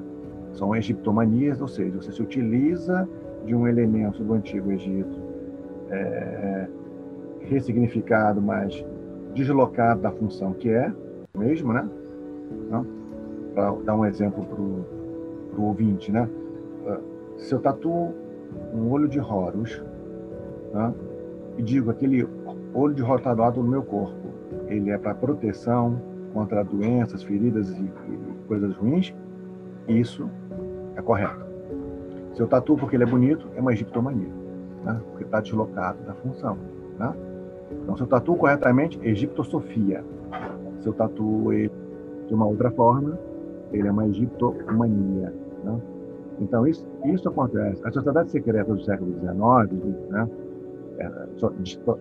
São 0.53 0.75
egiptomanias, 0.75 1.61
ou 1.61 1.67
seja, 1.67 1.95
você 1.97 2.11
se 2.11 2.21
utiliza 2.21 3.07
de 3.45 3.55
um 3.55 3.67
elemento 3.67 4.23
do 4.23 4.33
Antigo 4.33 4.71
Egito 4.71 5.19
é, 5.89 6.67
ressignificado, 7.41 8.41
mas 8.41 8.85
deslocado 9.33 10.01
da 10.01 10.11
função 10.11 10.53
que 10.53 10.69
é, 10.69 10.91
mesmo, 11.35 11.71
né? 11.71 11.87
Não? 12.69 12.97
para 13.57 13.71
dar 13.83 13.95
um 13.95 14.05
exemplo 14.05 14.45
para 14.45 15.59
o 15.59 15.65
ouvinte, 15.65 16.11
né? 16.11 16.29
Ah, 16.85 16.99
se 17.37 17.53
eu 17.53 17.59
tatuo 17.59 18.13
um 18.71 18.91
olho 18.91 19.07
de 19.07 19.19
Horus 19.19 19.83
né? 20.71 20.93
e 21.57 21.63
digo 21.63 21.89
aquele 21.89 22.27
olho 22.75 22.93
de 22.93 23.01
Horus 23.01 23.17
está 23.17 23.33
do 23.33 23.41
lado 23.41 23.61
do 23.61 23.67
meu 23.67 23.81
corpo, 23.81 24.27
ele 24.67 24.91
é 24.91 24.97
para 24.99 25.15
proteção, 25.15 25.99
contra 26.33 26.63
doenças, 26.63 27.23
feridas 27.23 27.71
e, 27.71 27.81
e 27.81 28.47
coisas 28.47 28.75
ruins, 28.75 29.11
isso 29.87 30.29
é 30.95 31.01
correto. 31.01 31.46
Se 32.37 32.43
eu 32.43 32.47
tatuo 32.47 32.77
porque 32.77 32.95
ele 32.95 33.03
é 33.03 33.07
bonito, 33.07 33.47
é 33.55 33.59
uma 33.59 33.73
egiptomania, 33.73 34.29
né? 34.85 35.01
porque 35.09 35.23
está 35.23 35.41
deslocado 35.41 35.97
da 36.03 36.13
função. 36.13 36.55
Né? 36.99 37.11
Então, 37.71 37.97
se 37.97 38.03
eu 38.03 38.07
tatuo 38.07 38.37
corretamente, 38.37 38.99
egiptosofia. 39.01 40.05
Se 40.79 40.87
eu 40.87 40.93
tatuo 40.93 41.51
ele 41.51 41.71
de 42.27 42.35
uma 42.35 42.45
outra 42.45 42.69
forma, 42.69 43.17
ele 43.71 43.87
é 43.87 43.91
uma 43.91 44.05
egiptomania. 44.05 45.33
Né? 45.63 45.81
Então, 46.39 46.67
isso, 46.67 46.87
isso 47.05 47.27
acontece. 47.27 47.81
As 47.83 47.91
sociedades 47.91 48.31
secretas 48.31 48.77
do 48.77 48.83
século 48.83 49.13
XIX, 49.13 50.09
né, 50.11 50.29
é, 50.99 51.11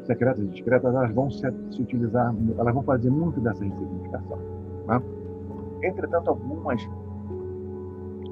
secretas 0.05 0.45
e 0.45 0.49
discretas, 0.49 0.95
elas 0.95 1.15
vão 1.15 1.31
se, 1.31 1.51
se, 1.71 1.81
utilizar, 1.81 2.35
elas 2.59 2.75
vão 2.75 2.83
fazer 2.83 3.09
muito 3.09 3.41
dessa 3.41 3.65
ressignificação. 3.65 4.39
Né? 4.87 5.03
Entretanto, 5.83 6.29
algumas 6.29 6.87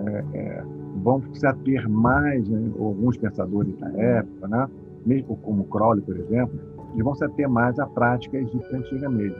é, 0.07 0.25
é, 0.35 0.65
vão 1.03 1.23
se 1.35 1.47
ater 1.47 1.89
mais, 1.89 2.49
né, 2.49 2.71
alguns 2.79 3.17
pensadores 3.17 3.77
da 3.79 3.89
época, 3.91 4.49
né, 4.49 4.69
mesmo 5.05 5.37
como 5.37 5.65
Crowley, 5.65 6.03
por 6.03 6.17
exemplo, 6.17 6.59
eles 6.93 7.05
vão 7.05 7.15
se 7.15 7.25
ater 7.25 7.49
mais 7.49 7.79
à 7.79 7.87
prática 7.87 8.39
egípcia 8.39 8.79
antiga 8.79 9.09
mesmo. 9.09 9.37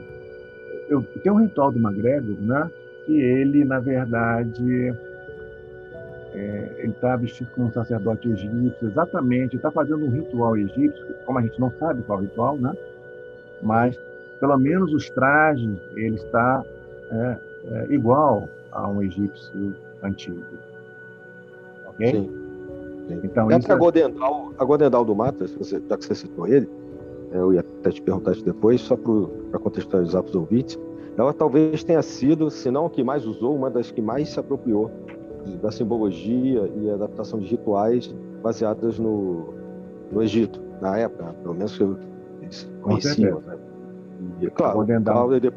Eu, 0.89 1.01
tem 1.23 1.31
um 1.31 1.41
ritual 1.41 1.71
do 1.71 1.79
McGregor, 1.79 2.35
né, 2.41 2.69
que 3.05 3.19
ele, 3.19 3.63
na 3.63 3.79
verdade, 3.79 4.93
é, 6.33 6.75
ele 6.79 6.91
está 6.91 7.15
vestido 7.15 7.49
como 7.51 7.67
um 7.67 7.71
sacerdote 7.71 8.29
egípcio, 8.29 8.87
exatamente, 8.87 9.55
está 9.55 9.71
fazendo 9.71 10.05
um 10.05 10.09
ritual 10.09 10.57
egípcio, 10.57 11.05
como 11.25 11.39
a 11.39 11.41
gente 11.41 11.59
não 11.59 11.71
sabe 11.79 12.03
qual 12.03 12.19
ritual, 12.19 12.57
né? 12.57 12.73
Mas, 13.63 13.97
pelo 14.39 14.57
menos 14.57 14.93
os 14.93 15.09
trajes, 15.11 15.79
ele 15.95 16.15
está 16.15 16.63
é, 17.11 17.37
é, 17.67 17.93
igual 17.93 18.49
a 18.71 18.87
um 18.87 19.01
egípcio 19.01 19.75
antigo. 20.03 20.43
Ok? 21.95 22.11
Sim. 22.11 22.29
Sim. 23.07 23.19
Então, 23.23 23.51
é 23.51 23.57
isso 23.57 23.71
a 23.71 23.75
Godendal, 23.75 24.51
a 24.57 24.65
Godendal 24.65 25.05
do 25.05 25.15
Matas, 25.15 25.51
você, 25.51 25.81
já 25.87 25.97
que 25.97 26.05
você 26.05 26.15
citou 26.15 26.47
ele, 26.47 26.67
é, 27.31 27.37
eu 27.37 27.53
ia 27.53 27.59
até 27.59 27.91
te 27.91 28.01
perguntar 28.01 28.31
isso 28.31 28.43
depois, 28.43 28.81
só 28.81 28.95
para 28.95 29.59
contextualizar 29.59 30.23
para 30.23 30.29
os 30.29 30.35
ouvintes, 30.35 30.79
ela 31.17 31.33
talvez 31.33 31.83
tenha 31.83 32.01
sido, 32.01 32.49
se 32.49 32.69
não 32.69 32.87
a 32.87 32.89
que 32.89 33.03
mais 33.03 33.25
usou, 33.25 33.55
uma 33.55 33.69
das 33.69 33.91
que 33.91 34.01
mais 34.01 34.29
se 34.29 34.39
apropriou 34.39 34.91
da 35.61 35.71
simbologia 35.71 36.69
e 36.75 36.89
adaptação 36.89 37.39
de 37.39 37.45
rituais 37.45 38.13
baseadas 38.41 38.97
no, 38.97 39.53
no 40.11 40.21
Egito, 40.21 40.59
na 40.81 40.97
época, 40.97 41.35
pelo 41.41 41.53
menos 41.53 41.77
que 41.77 41.83
eles 42.41 42.69
conheciam. 42.81 43.39
Né? 43.41 43.57
E, 44.41 44.49
claro, 44.49 44.81
o 44.81 44.85
Crowley, 44.85 45.53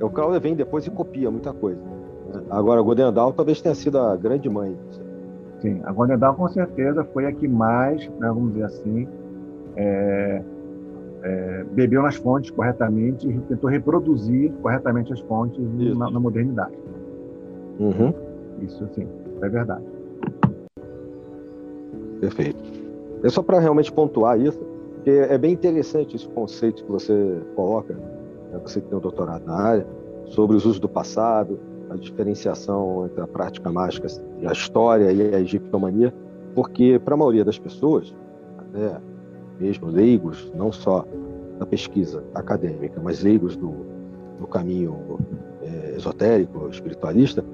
o 0.00 0.10
Crowley 0.10 0.40
vem 0.40 0.54
depois 0.54 0.86
e 0.86 0.90
copia 0.90 1.30
muita 1.30 1.52
coisa. 1.52 1.80
Né? 1.80 2.42
Agora, 2.50 2.80
a 2.80 2.82
Godendal 2.82 3.32
talvez 3.32 3.60
tenha 3.60 3.74
sido 3.74 3.98
a 3.98 4.14
grande 4.16 4.48
mãe. 4.48 4.78
Sim, 5.60 5.80
a 5.84 5.92
Godendal 5.92 6.34
com 6.34 6.48
certeza 6.48 7.04
foi 7.04 7.26
a 7.26 7.32
que 7.32 7.46
mais, 7.46 8.08
né, 8.18 8.28
vamos 8.28 8.52
dizer 8.52 8.64
assim, 8.64 9.06
é, 9.76 10.42
é, 11.22 11.64
bebeu 11.72 12.02
nas 12.02 12.16
fontes 12.16 12.50
corretamente 12.50 13.28
e 13.28 13.38
tentou 13.40 13.68
reproduzir 13.68 14.50
corretamente 14.62 15.12
as 15.12 15.20
fontes 15.20 15.62
na, 15.96 16.10
na, 16.10 16.18
modernidade. 16.18 16.74
Uhum. 17.78 18.12
Isso 18.62 18.88
sim, 18.94 19.06
é 19.42 19.48
verdade. 19.48 19.84
Perfeito. 22.20 22.62
É 23.22 23.28
só 23.28 23.42
para 23.42 23.58
realmente 23.58 23.92
pontuar 23.92 24.40
isso, 24.40 24.58
porque 24.94 25.10
é 25.10 25.36
bem 25.36 25.52
interessante 25.52 26.16
esse 26.16 26.28
conceito 26.28 26.84
que 26.84 26.90
você 26.90 27.38
coloca, 27.54 27.94
né, 27.94 28.60
você 28.62 28.80
que 28.80 28.88
tem 28.88 28.96
um 28.96 29.00
doutorado 29.00 29.44
na 29.44 29.54
área, 29.54 29.86
sobre 30.24 30.56
os 30.56 30.64
usos 30.64 30.80
do 30.80 30.88
passado, 30.88 31.58
a 31.90 31.96
diferenciação 31.96 33.06
entre 33.06 33.20
a 33.20 33.26
prática 33.26 33.70
mágica 33.70 34.06
e 34.40 34.46
a 34.46 34.52
história 34.52 35.12
e 35.12 35.34
a 35.34 35.40
egiptomania, 35.40 36.14
porque 36.54 36.98
para 36.98 37.14
a 37.14 37.16
maioria 37.16 37.44
das 37.44 37.58
pessoas, 37.58 38.14
né, 38.72 39.00
mesmo 39.58 39.88
leigos, 39.88 40.50
não 40.54 40.72
só 40.72 41.04
da 41.58 41.66
pesquisa 41.66 42.24
acadêmica, 42.34 43.00
mas 43.02 43.22
leigos 43.22 43.56
do, 43.56 43.74
do 44.38 44.46
caminho 44.46 45.18
é, 45.62 45.96
esotérico, 45.96 46.68
espiritualista, 46.68 47.44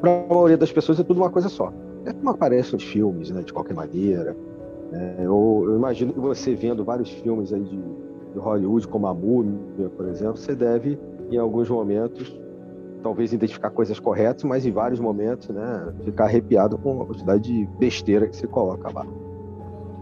para 0.00 0.24
a 0.24 0.34
maioria 0.34 0.56
das 0.56 0.70
pessoas 0.70 1.00
é 1.00 1.02
tudo 1.02 1.16
uma 1.18 1.30
coisa 1.30 1.48
só. 1.48 1.72
É 2.04 2.12
como 2.12 2.30
aparece 2.30 2.74
nos 2.74 2.84
filmes, 2.84 3.30
né, 3.30 3.42
de 3.42 3.52
qualquer 3.52 3.74
maneira. 3.74 4.36
É, 4.92 5.16
eu, 5.18 5.64
eu, 5.66 5.76
imagino 5.76 6.12
que 6.12 6.20
você 6.20 6.54
vendo 6.54 6.84
vários 6.84 7.10
filmes 7.10 7.52
aí 7.52 7.64
de, 7.64 7.76
de 8.32 8.38
Hollywood, 8.38 8.86
como 8.86 9.06
a 9.08 9.14
Múmia, 9.14 9.88
por 9.96 10.06
exemplo, 10.06 10.36
você 10.36 10.54
deve, 10.54 10.96
em 11.30 11.38
alguns 11.38 11.68
momentos, 11.68 12.38
talvez 13.02 13.32
identificar 13.32 13.70
coisas 13.70 13.98
corretas, 14.00 14.44
mas 14.44 14.66
em 14.66 14.72
vários 14.72 15.00
momentos, 15.00 15.48
né, 15.48 15.92
ficar 16.04 16.24
arrepiado 16.24 16.76
com 16.78 17.02
a 17.02 17.06
quantidade 17.06 17.42
de 17.42 17.66
besteira 17.78 18.26
que 18.26 18.36
se 18.36 18.46
coloca 18.46 18.90
lá. 18.92 19.06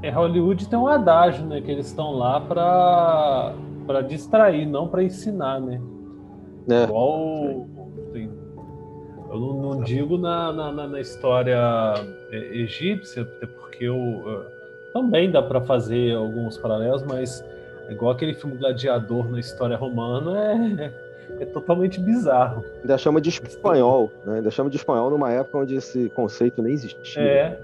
É, 0.03 0.11
Hollywood 0.11 0.68
tem 0.68 0.78
um 0.78 0.86
adágio, 0.86 1.45
né, 1.47 1.61
que 1.61 1.70
eles 1.70 1.86
estão 1.86 2.12
lá 2.12 2.40
para 2.40 3.55
para 3.86 4.01
distrair, 4.01 4.64
não 4.64 4.88
para 4.88 5.03
ensinar, 5.03 5.61
né? 5.61 5.78
É. 6.70 6.84
Igual 6.84 7.66
eu 9.34 9.40
não, 9.40 9.55
não 9.55 9.80
digo 9.82 10.16
na, 10.16 10.53
na, 10.53 10.86
na, 10.86 11.01
história 11.01 11.59
é, 12.30 12.36
egípcia, 12.57 13.22
até 13.22 13.47
porque 13.47 13.84
eu, 13.84 13.97
eu 13.97 14.45
também 14.92 15.30
dá 15.30 15.42
para 15.42 15.61
fazer 15.61 16.14
alguns 16.14 16.57
paralelos, 16.57 17.03
mas 17.03 17.45
igual 17.90 18.12
aquele 18.12 18.32
filme 18.32 18.57
Gladiador 18.57 19.28
na 19.28 19.40
história 19.40 19.76
romana 19.76 20.53
é, 20.84 20.92
é 21.41 21.47
totalmente 21.47 22.01
bizarro. 22.01 22.64
Ainda 22.80 22.99
chama 22.99 23.20
de 23.20 23.30
espanhol, 23.30 24.11
né? 24.24 24.37
Ainda 24.37 24.51
chama 24.51 24.70
de 24.70 24.76
espanhol 24.76 25.11
numa 25.11 25.32
época 25.32 25.59
onde 25.59 25.76
esse 25.76 26.09
conceito 26.11 26.62
nem 26.62 26.72
existia. 26.72 27.22
É. 27.22 27.59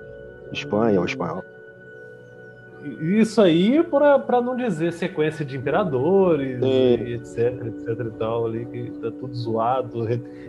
Espanha 0.52 0.98
ou 0.98 1.06
espanhol. 1.06 1.44
Isso 2.98 3.42
aí 3.42 3.82
para 3.82 4.40
não 4.40 4.56
dizer 4.56 4.92
sequência 4.92 5.44
de 5.44 5.56
imperadores, 5.56 6.58
e 6.62 7.12
etc, 7.12 7.66
etc 7.66 8.06
e 8.06 8.10
tal, 8.18 8.46
ali, 8.46 8.64
que 8.64 8.90
tá 8.92 9.10
tudo 9.10 9.34
zoado, 9.34 10.06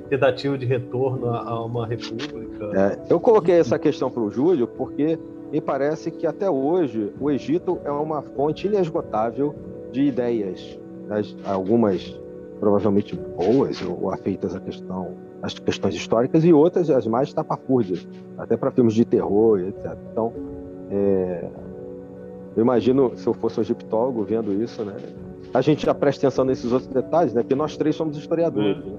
tentativa 0.10 0.58
de 0.58 0.66
retorno 0.66 1.28
a, 1.28 1.66
uma 1.66 1.86
república. 1.86 2.72
É, 2.74 3.14
eu 3.14 3.20
coloquei 3.20 3.56
essa 3.56 3.78
questão 3.78 4.10
para 4.10 4.22
o 4.22 4.32
Júlio 4.32 4.66
porque 4.66 5.20
me 5.52 5.60
parece 5.60 6.10
que 6.10 6.26
até 6.26 6.50
hoje 6.50 7.12
o 7.20 7.30
Egito 7.30 7.80
é 7.84 7.92
uma 7.92 8.22
fonte 8.22 8.68
inesgotável 8.68 9.54
de 9.92 10.04
ideias, 10.04 10.80
algumas 11.44 12.18
provavelmente 12.62 13.16
boas 13.16 13.82
ou 13.82 14.12
afeitas 14.12 14.56
à 14.56 14.60
questão, 14.60 15.16
às 15.42 15.58
questões 15.58 15.96
históricas 15.96 16.46
e 16.46 16.54
outras 16.54 16.92
as 16.92 17.08
mais 17.08 17.34
tapafúrdias, 17.34 18.08
até 18.38 18.56
para 18.56 18.70
filmes 18.70 18.94
de 18.94 19.04
terror, 19.04 19.60
etc. 19.62 19.98
Então, 20.12 20.32
é, 20.92 21.50
eu 22.56 22.62
imagino, 22.62 23.18
se 23.18 23.26
eu 23.26 23.34
fosse 23.34 23.60
um 23.60 23.64
egiptólogo 23.64 24.24
vendo 24.24 24.54
isso, 24.54 24.86
né? 24.86 24.96
A 25.52 25.60
gente 25.60 25.88
já 25.88 25.94
presta 25.94 26.28
atenção 26.28 26.46
nesses 26.46 26.72
outros 26.72 26.88
detalhes, 26.88 27.34
né? 27.34 27.42
Porque 27.42 27.56
nós 27.56 27.76
três 27.76 27.96
somos 27.96 28.16
historiadores, 28.16 28.86
né? 28.86 28.94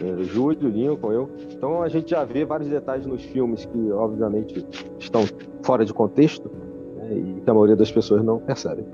É, 0.00 0.22
Júlio, 0.22 0.68
Lincoln, 0.68 1.12
eu. 1.12 1.28
Então 1.50 1.82
a 1.82 1.88
gente 1.88 2.10
já 2.10 2.22
vê 2.22 2.44
vários 2.44 2.68
detalhes 2.68 3.04
nos 3.04 3.24
filmes 3.24 3.64
que, 3.64 3.90
obviamente, 3.90 4.64
estão 4.96 5.24
fora 5.62 5.84
de 5.84 5.92
contexto 5.92 6.48
né? 6.96 7.14
e 7.16 7.40
que 7.40 7.50
a 7.50 7.52
maioria 7.52 7.74
das 7.74 7.90
pessoas 7.90 8.22
não 8.22 8.38
percebe. 8.38 8.84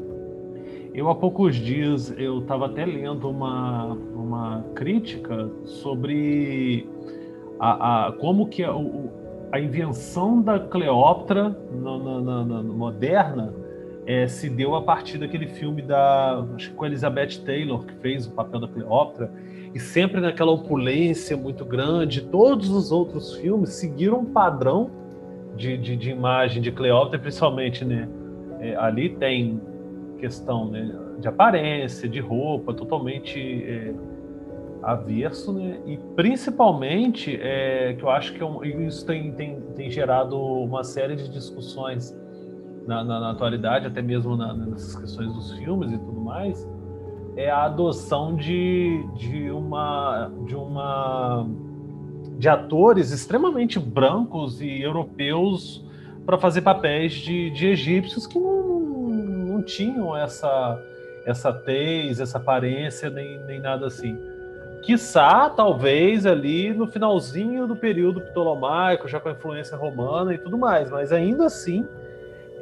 Eu, 0.94 1.10
há 1.10 1.14
poucos 1.16 1.56
dias, 1.56 2.14
eu 2.16 2.38
estava 2.38 2.66
até 2.66 2.86
lendo 2.86 3.28
uma, 3.28 3.94
uma 4.14 4.64
crítica 4.76 5.50
sobre 5.64 6.88
a, 7.58 8.06
a 8.06 8.12
como 8.12 8.46
que 8.46 8.62
a, 8.62 8.70
a 9.50 9.58
invenção 9.58 10.40
da 10.40 10.60
Cleópatra 10.60 11.56
na, 11.72 11.98
na, 11.98 12.20
na, 12.20 12.44
na 12.44 12.62
moderna 12.62 13.52
é, 14.06 14.28
se 14.28 14.48
deu 14.48 14.76
a 14.76 14.82
partir 14.82 15.18
daquele 15.18 15.48
filme 15.48 15.82
da 15.82 16.44
acho 16.54 16.70
que 16.70 16.76
com 16.76 16.86
Elizabeth 16.86 17.40
Taylor 17.44 17.84
que 17.84 17.94
fez 17.94 18.26
o 18.26 18.30
papel 18.30 18.60
da 18.60 18.68
Cleópatra 18.68 19.32
e 19.74 19.80
sempre 19.80 20.20
naquela 20.20 20.52
opulência 20.52 21.36
muito 21.36 21.64
grande 21.64 22.20
todos 22.20 22.70
os 22.70 22.92
outros 22.92 23.34
filmes 23.34 23.70
seguiram 23.70 24.20
um 24.20 24.26
padrão 24.26 24.90
de, 25.56 25.76
de, 25.76 25.96
de 25.96 26.10
imagem 26.10 26.62
de 26.62 26.70
Cleópatra 26.70 27.18
principalmente 27.18 27.84
né 27.84 28.08
é, 28.60 28.76
ali 28.76 29.08
tem 29.08 29.60
questão 30.24 30.70
né, 30.70 30.90
de 31.18 31.28
aparência 31.28 32.08
de 32.08 32.18
roupa 32.18 32.72
totalmente 32.72 33.38
é, 33.38 33.94
averso 34.82 35.52
né 35.52 35.80
e 35.86 35.98
principalmente 36.16 37.38
é, 37.40 37.92
que 37.92 38.02
eu 38.02 38.08
acho 38.08 38.32
que 38.32 38.42
é 38.42 38.86
isso 38.86 39.04
tem, 39.04 39.32
tem, 39.32 39.60
tem 39.76 39.90
gerado 39.90 40.40
uma 40.40 40.82
série 40.82 41.14
de 41.14 41.28
discussões 41.28 42.16
na, 42.86 43.02
na, 43.02 43.20
na 43.20 43.30
atualidade, 43.30 43.86
até 43.86 44.02
mesmo 44.02 44.36
na, 44.36 44.54
nessas 44.54 44.94
questões 44.96 45.32
dos 45.32 45.52
filmes 45.52 45.90
e 45.92 45.98
tudo 45.98 46.20
mais, 46.20 46.68
é 47.36 47.50
a 47.50 47.64
adoção 47.64 48.34
de, 48.34 49.04
de 49.14 49.50
uma 49.50 50.30
de 50.46 50.54
uma 50.54 51.46
de 52.38 52.48
atores 52.48 53.10
extremamente 53.10 53.78
brancos 53.78 54.60
e 54.60 54.80
europeus 54.80 55.84
para 56.24 56.38
fazer 56.38 56.62
papéis 56.62 57.12
de, 57.12 57.50
de 57.50 57.66
egípcios 57.68 58.26
que 58.26 58.38
não 58.38 58.63
tinham 59.64 60.16
essa 60.16 60.80
essa 61.24 61.52
tez, 61.52 62.20
essa 62.20 62.38
aparência 62.38 63.08
nem, 63.08 63.38
nem 63.44 63.58
nada 63.58 63.86
assim. 63.86 64.18
quiçá, 64.82 65.48
talvez, 65.48 66.26
ali 66.26 66.74
no 66.74 66.86
finalzinho 66.86 67.66
do 67.66 67.74
período 67.74 68.20
ptolomaico, 68.20 69.08
já 69.08 69.18
com 69.18 69.30
a 69.30 69.32
influência 69.32 69.76
romana 69.76 70.34
e 70.34 70.38
tudo 70.38 70.58
mais, 70.58 70.90
mas 70.90 71.10
ainda 71.10 71.46
assim 71.46 71.88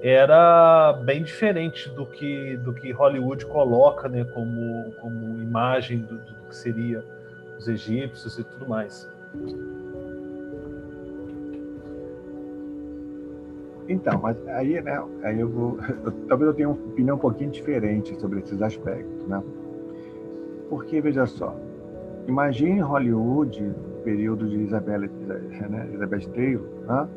era 0.01 0.93
bem 1.05 1.23
diferente 1.23 1.89
do 1.89 2.07
que, 2.07 2.57
do 2.59 2.73
que 2.73 2.91
Hollywood 2.93 3.47
coloca 3.47 4.09
né, 4.09 4.25
como, 4.25 4.93
como 5.01 5.43
imagem 5.43 5.99
do, 5.99 6.17
do 6.17 6.49
que 6.49 6.57
seria 6.57 7.05
os 7.59 7.69
egípcios 7.69 8.39
e 8.39 8.45
tudo 8.45 8.69
mais. 8.69 9.09
Então, 13.89 14.21
mas 14.23 14.37
aí, 14.49 14.81
né, 14.81 15.03
aí 15.23 15.41
eu 15.41 15.49
vou, 15.49 15.79
eu, 16.05 16.13
talvez 16.29 16.49
eu 16.49 16.55
tenha 16.55 16.69
uma 16.69 16.79
opinião 16.79 17.17
um 17.17 17.21
pouquinho 17.21 17.51
diferente 17.51 18.19
sobre 18.21 18.41
esses 18.41 18.61
aspectos, 18.63 19.27
né? 19.27 19.43
Porque, 20.69 21.01
veja 21.01 21.27
só, 21.27 21.55
imagine 22.27 22.81
Hollywood, 22.81 23.75
período 24.05 24.49
de 24.49 24.57
Isabelle, 24.57 25.11
né, 25.69 25.87
Elizabeth 25.89 26.29
Taylor, 26.33 26.67
né? 26.87 27.09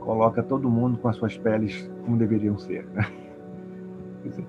coloca 0.00 0.42
todo 0.42 0.70
mundo 0.70 0.98
com 0.98 1.08
as 1.08 1.16
suas 1.16 1.36
peles 1.36 1.90
como 2.04 2.16
deveriam 2.16 2.56
ser, 2.56 2.86
né? 2.94 3.06
Dizer, 4.22 4.44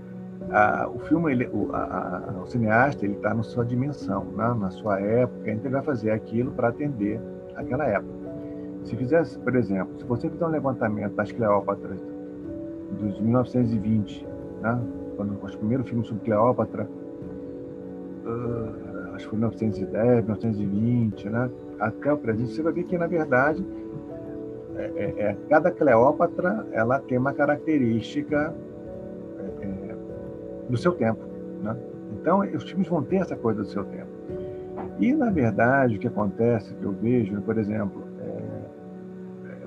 a, 0.52 0.88
o 0.88 1.00
filme, 1.00 1.32
ele, 1.32 1.48
o, 1.48 1.74
a, 1.74 2.24
a, 2.38 2.42
o 2.42 2.46
cineasta, 2.48 3.06
ele 3.06 3.16
está 3.16 3.34
na 3.34 3.44
sua 3.44 3.66
dimensão, 3.66 4.24
né? 4.26 4.54
na 4.54 4.70
sua 4.70 5.00
época, 5.00 5.52
então 5.52 5.66
ele 5.66 5.74
vai 5.74 5.84
fazer 5.84 6.12
aquilo 6.12 6.52
para 6.52 6.70
atender 6.70 7.20
aquela 7.56 7.86
época. 7.86 8.27
Se 8.88 8.96
fizesse, 8.96 9.38
por 9.40 9.54
exemplo, 9.54 10.00
se 10.00 10.06
você 10.06 10.30
fizer 10.30 10.46
um 10.46 10.50
levantamento 10.50 11.14
das 11.14 11.30
Cleópatras 11.30 12.00
dos 13.02 13.20
1920, 13.20 14.26
né? 14.62 14.82
quando 15.18 15.38
os 15.44 15.56
primeiros 15.58 15.90
filmes 15.90 16.08
sobre 16.08 16.24
Cleópatra, 16.24 16.88
uh, 18.26 19.14
acho 19.14 19.26
que 19.26 19.30
foi 19.30 19.40
1910, 19.40 20.24
1920, 20.24 21.30
né? 21.30 21.50
até 21.82 22.14
o 22.14 22.18
presente, 22.18 22.54
você 22.54 22.62
vai 22.62 22.72
ver 22.72 22.84
que, 22.86 22.98
na 22.98 23.08
verdade, 23.08 23.66
é, 24.78 24.92
é, 24.96 25.22
é 25.22 25.38
cada 25.50 25.70
Cleópatra 25.70 26.66
ela 26.72 26.98
tem 27.00 27.18
uma 27.18 27.34
característica 27.34 28.56
é, 29.38 29.66
é, 29.66 29.96
do 30.70 30.78
seu 30.78 30.94
tempo. 30.94 31.20
Né? 31.62 31.76
Então, 32.14 32.40
os 32.40 32.64
filmes 32.64 32.88
vão 32.88 33.04
ter 33.04 33.18
essa 33.18 33.36
coisa 33.36 33.64
do 33.64 33.68
seu 33.68 33.84
tempo. 33.84 34.08
E, 34.98 35.14
na 35.14 35.30
verdade, 35.30 35.98
o 35.98 36.00
que 36.00 36.08
acontece, 36.08 36.74
que 36.74 36.84
eu 36.84 36.94
vejo, 36.94 37.42
por 37.42 37.58
exemplo, 37.58 38.07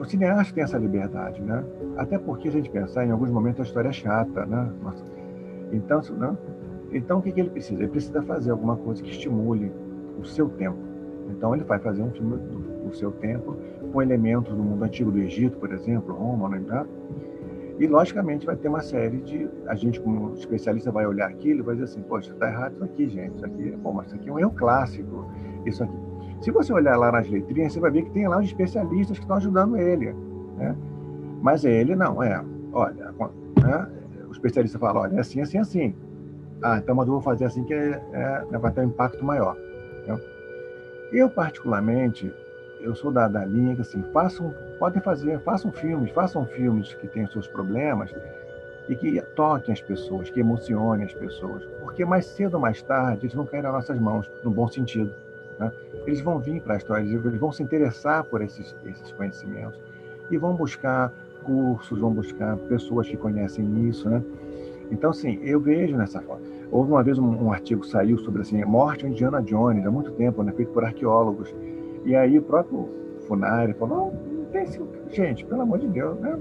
o 0.00 0.04
cineasta 0.06 0.54
tem 0.54 0.64
essa 0.64 0.78
liberdade, 0.78 1.42
né? 1.42 1.62
Até 1.98 2.18
porque, 2.18 2.48
a 2.48 2.52
gente 2.52 2.70
pensar, 2.70 3.04
em 3.04 3.10
alguns 3.10 3.30
momentos 3.30 3.60
a 3.60 3.64
história 3.64 3.90
é 3.90 3.92
chata, 3.92 4.46
né? 4.46 4.72
Então, 5.72 6.00
né? 6.16 6.36
então 6.90 7.18
o 7.18 7.22
que, 7.22 7.30
que 7.30 7.40
ele 7.40 7.50
precisa? 7.50 7.82
Ele 7.82 7.90
precisa 7.90 8.22
fazer 8.22 8.50
alguma 8.50 8.76
coisa 8.76 9.02
que 9.02 9.10
estimule 9.10 9.70
o 10.18 10.24
seu 10.24 10.48
tempo. 10.48 10.78
Então, 11.28 11.54
ele 11.54 11.64
vai 11.64 11.78
fazer 11.78 12.02
um 12.02 12.10
filme 12.10 12.38
do, 12.38 12.88
do 12.88 12.96
seu 12.96 13.12
tempo, 13.12 13.56
com 13.92 14.00
elementos 14.00 14.54
do 14.54 14.62
mundo 14.62 14.82
antigo 14.82 15.12
do 15.12 15.18
Egito, 15.18 15.58
por 15.58 15.70
exemplo, 15.70 16.14
Roma, 16.14 16.48
né? 16.48 16.86
E, 17.78 17.86
logicamente, 17.86 18.46
vai 18.46 18.56
ter 18.56 18.68
uma 18.68 18.80
série 18.80 19.18
de. 19.18 19.48
A 19.66 19.74
gente, 19.74 20.00
como 20.00 20.32
especialista, 20.32 20.90
vai 20.90 21.06
olhar 21.06 21.28
aquilo 21.28 21.60
e 21.60 21.62
vai 21.62 21.74
dizer 21.74 21.84
assim: 21.84 22.02
poxa, 22.02 22.32
está 22.32 22.48
errado 22.48 22.72
isso 22.72 22.84
aqui, 22.84 23.08
gente. 23.08 23.36
Isso 23.36 23.46
aqui, 23.46 23.70
bom, 23.72 23.92
mas 23.92 24.06
isso 24.06 24.16
aqui 24.16 24.28
é 24.28 24.32
um 24.32 24.38
erro 24.38 24.52
clássico. 24.52 25.26
Isso 25.64 25.84
aqui. 25.84 26.09
Se 26.40 26.50
você 26.50 26.72
olhar 26.72 26.96
lá 26.96 27.12
nas 27.12 27.28
letrinhas, 27.28 27.72
você 27.72 27.80
vai 27.80 27.90
ver 27.90 28.02
que 28.02 28.10
tem 28.10 28.26
lá 28.26 28.38
os 28.38 28.46
especialistas 28.46 29.18
que 29.18 29.24
estão 29.24 29.36
ajudando 29.36 29.76
ele. 29.76 30.14
Né? 30.56 30.74
Mas 31.42 31.64
ele 31.64 31.94
não, 31.94 32.22
é. 32.22 32.42
Olha, 32.72 33.12
né? 33.62 33.88
o 34.26 34.32
especialista 34.32 34.78
fala: 34.78 35.00
olha, 35.00 35.16
é 35.16 35.20
assim, 35.20 35.40
assim, 35.40 35.58
assim. 35.58 35.94
Ah, 36.62 36.78
então, 36.78 36.94
mas 36.94 37.06
eu 37.06 37.14
vou 37.14 37.22
fazer 37.22 37.46
assim 37.46 37.64
que 37.64 37.72
é, 37.72 38.02
é, 38.12 38.58
vai 38.58 38.70
ter 38.72 38.82
um 38.82 38.84
impacto 38.84 39.24
maior. 39.24 39.56
Né? 40.06 40.20
Eu, 41.12 41.28
particularmente, 41.28 42.32
eu 42.80 42.94
sou 42.94 43.10
da, 43.10 43.28
da 43.28 43.44
linha 43.44 43.74
que 43.74 43.80
assim, 43.80 44.02
façam, 44.12 44.54
podem 44.78 45.02
fazer, 45.02 45.40
façam 45.40 45.72
filmes, 45.72 46.10
façam 46.12 46.44
filmes 46.46 46.94
que 46.94 47.06
tenham 47.08 47.28
seus 47.28 47.46
problemas 47.46 48.14
e 48.88 48.94
que 48.94 49.20
toquem 49.34 49.72
as 49.72 49.80
pessoas, 49.80 50.30
que 50.30 50.40
emocionem 50.40 51.04
as 51.04 51.14
pessoas, 51.14 51.64
porque 51.80 52.04
mais 52.04 52.26
cedo 52.26 52.54
ou 52.54 52.60
mais 52.60 52.82
tarde 52.82 53.26
eles 53.26 53.34
vão 53.34 53.46
cair 53.46 53.62
nas 53.62 53.72
nossas 53.72 53.98
mãos, 53.98 54.30
no 54.44 54.50
bom 54.50 54.68
sentido. 54.68 55.12
Né? 55.58 55.70
Eles 56.06 56.20
vão 56.20 56.38
vir 56.38 56.60
para 56.62 56.74
a 56.74 56.76
história, 56.76 57.02
eles 57.02 57.38
vão 57.38 57.52
se 57.52 57.62
interessar 57.62 58.24
por 58.24 58.40
esses, 58.42 58.74
esses 58.84 59.12
conhecimentos 59.12 59.80
e 60.30 60.38
vão 60.38 60.54
buscar 60.54 61.12
cursos, 61.44 61.98
vão 61.98 62.12
buscar 62.12 62.56
pessoas 62.56 63.08
que 63.08 63.16
conhecem 63.16 63.88
isso, 63.88 64.08
né? 64.08 64.22
Então, 64.90 65.12
sim, 65.12 65.38
eu 65.42 65.60
vejo 65.60 65.96
nessa 65.96 66.20
forma. 66.20 66.42
Houve 66.70 66.90
uma 66.90 67.02
vez 67.02 67.18
um, 67.18 67.44
um 67.44 67.52
artigo 67.52 67.84
saiu 67.84 68.18
sobre 68.18 68.42
assim, 68.42 68.62
morte 68.64 69.04
de 69.04 69.12
Indiana 69.12 69.42
Jones, 69.42 69.86
há 69.86 69.90
muito 69.90 70.10
tempo, 70.12 70.42
né, 70.42 70.52
feito 70.52 70.72
por 70.72 70.84
arqueólogos. 70.84 71.54
E 72.04 72.14
aí 72.14 72.38
o 72.38 72.42
próprio 72.42 72.88
Funari 73.26 73.72
falou, 73.74 73.96
não, 73.96 74.38
não 74.38 74.44
tem 74.46 74.66
gente, 75.10 75.44
pelo 75.44 75.62
amor 75.62 75.78
de 75.78 75.88
Deus, 75.88 76.18
né? 76.18 76.38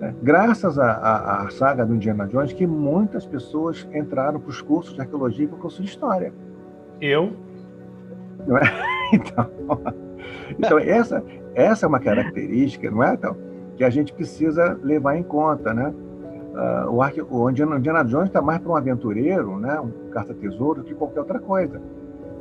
É, 0.00 0.12
graças 0.22 0.78
à 0.78 1.48
saga 1.50 1.84
do 1.86 1.94
Indiana 1.94 2.26
Jones, 2.26 2.52
que 2.52 2.66
muitas 2.66 3.24
pessoas 3.24 3.88
entraram 3.94 4.38
para 4.38 4.50
os 4.50 4.60
cursos 4.60 4.94
de 4.94 5.00
arqueologia 5.00 5.46
e 5.46 5.48
para 5.48 5.56
o 5.56 5.60
curso 5.60 5.82
de 5.82 5.88
história. 5.88 6.32
Eu? 7.00 7.32
É? 8.48 8.86
Então, 9.12 9.48
então 10.58 10.78
essa, 10.80 11.22
essa 11.54 11.86
é 11.86 11.88
uma 11.88 12.00
característica, 12.00 12.90
não 12.90 13.04
é, 13.04 13.14
então, 13.14 13.36
que 13.76 13.84
a 13.84 13.88
gente 13.88 14.12
precisa 14.12 14.76
levar 14.82 15.16
em 15.16 15.22
conta, 15.22 15.72
né? 15.72 15.94
Uh, 16.56 16.90
o, 16.90 17.02
arque... 17.02 17.22
o 17.22 17.50
Indiana, 17.50 18.02
Jones 18.04 18.28
está 18.28 18.40
mais 18.40 18.58
para 18.58 18.72
um 18.72 18.76
aventureiro, 18.76 19.58
né? 19.58 19.78
um 19.78 20.10
caça-tesouro, 20.10 20.82
que 20.82 20.94
qualquer 20.94 21.20
outra 21.20 21.38
coisa. 21.38 21.80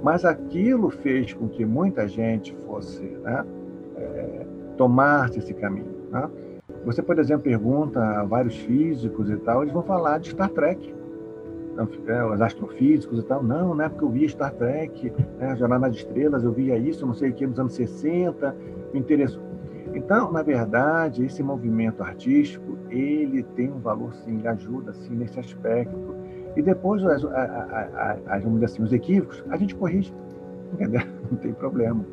Mas 0.01 0.23
aquilo 0.23 0.89
fez 0.89 1.33
com 1.33 1.49
que 1.49 1.65
muita 1.65 2.07
gente 2.07 2.55
fosse 2.65 3.03
né, 3.03 3.45
é, 3.97 4.45
tomasse 4.77 5.39
esse 5.39 5.53
caminho. 5.53 5.93
Né? 6.11 6.29
Você, 6.85 7.01
por 7.01 7.19
exemplo, 7.19 7.43
pergunta 7.43 8.01
a 8.01 8.23
vários 8.23 8.55
físicos 8.55 9.29
e 9.29 9.35
tal, 9.37 9.63
eles 9.63 9.73
vão 9.73 9.83
falar 9.83 10.19
de 10.19 10.29
Star 10.29 10.49
Trek. 10.49 10.95
É, 12.07 12.23
os 12.23 12.41
astrofísicos 12.41 13.19
e 13.19 13.23
tal, 13.23 13.43
não, 13.43 13.75
na 13.75 13.85
época 13.85 14.05
eu 14.05 14.09
via 14.09 14.29
Star 14.29 14.53
Trek, 14.53 15.11
né, 15.37 15.55
Jornada 15.57 15.89
de 15.89 15.97
Estrelas, 15.97 16.43
eu 16.43 16.51
via 16.51 16.77
isso, 16.77 17.05
não 17.05 17.13
sei 17.13 17.31
o 17.31 17.33
que, 17.33 17.45
nos 17.45 17.59
anos 17.59 17.73
60, 17.73 18.55
me 18.93 18.99
interessou. 18.99 19.43
Então, 19.93 20.31
na 20.31 20.41
verdade, 20.41 21.25
esse 21.25 21.43
movimento 21.43 22.01
artístico, 22.01 22.77
ele 22.89 23.43
tem 23.43 23.69
um 23.69 23.79
valor, 23.79 24.13
sim, 24.13 24.37
ele 24.37 24.47
ajuda, 24.47 24.93
sim, 24.93 25.15
nesse 25.15 25.39
aspecto 25.39 26.15
e 26.55 26.61
depois, 26.61 27.03
as, 27.03 27.23
as, 27.25 28.43
vamos 28.43 28.59
dizer 28.59 28.65
assim, 28.65 28.83
os 28.83 28.93
equívocos, 28.93 29.43
a 29.49 29.57
gente 29.57 29.75
corrige. 29.75 30.13
Entendeu? 30.73 31.01
Não 31.29 31.37
tem 31.37 31.53
problema. 31.53 32.05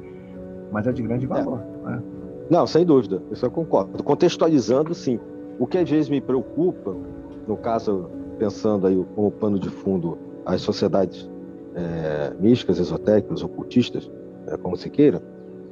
Mas 0.71 0.87
é 0.87 0.93
de 0.93 1.03
grande 1.03 1.27
valor. 1.27 1.61
É. 1.87 1.91
Né? 1.91 2.03
Não, 2.51 2.67
sem 2.67 2.85
dúvida, 2.85 3.23
isso 3.31 3.47
eu 3.47 3.51
concordo. 3.51 4.03
Contextualizando, 4.03 4.95
sim. 4.95 5.21
O 5.59 5.67
que 5.67 5.79
às 5.79 5.89
vezes 5.89 6.09
me 6.09 6.21
preocupa, 6.21 6.95
no 7.47 7.57
caso, 7.57 8.11
pensando 8.43 8.89
aí 8.89 9.07
como 9.15 9.31
pano 9.31 9.57
de 9.57 9.71
fundo 9.71 10.19
as 10.45 10.63
sociedades 10.63 11.31
é, 11.77 12.35
místicas, 12.41 12.81
esotéricas, 12.81 13.41
ocultistas, 13.41 14.11
é, 14.49 14.57
como 14.57 14.77
se 14.77 14.91
queira, 14.91 15.23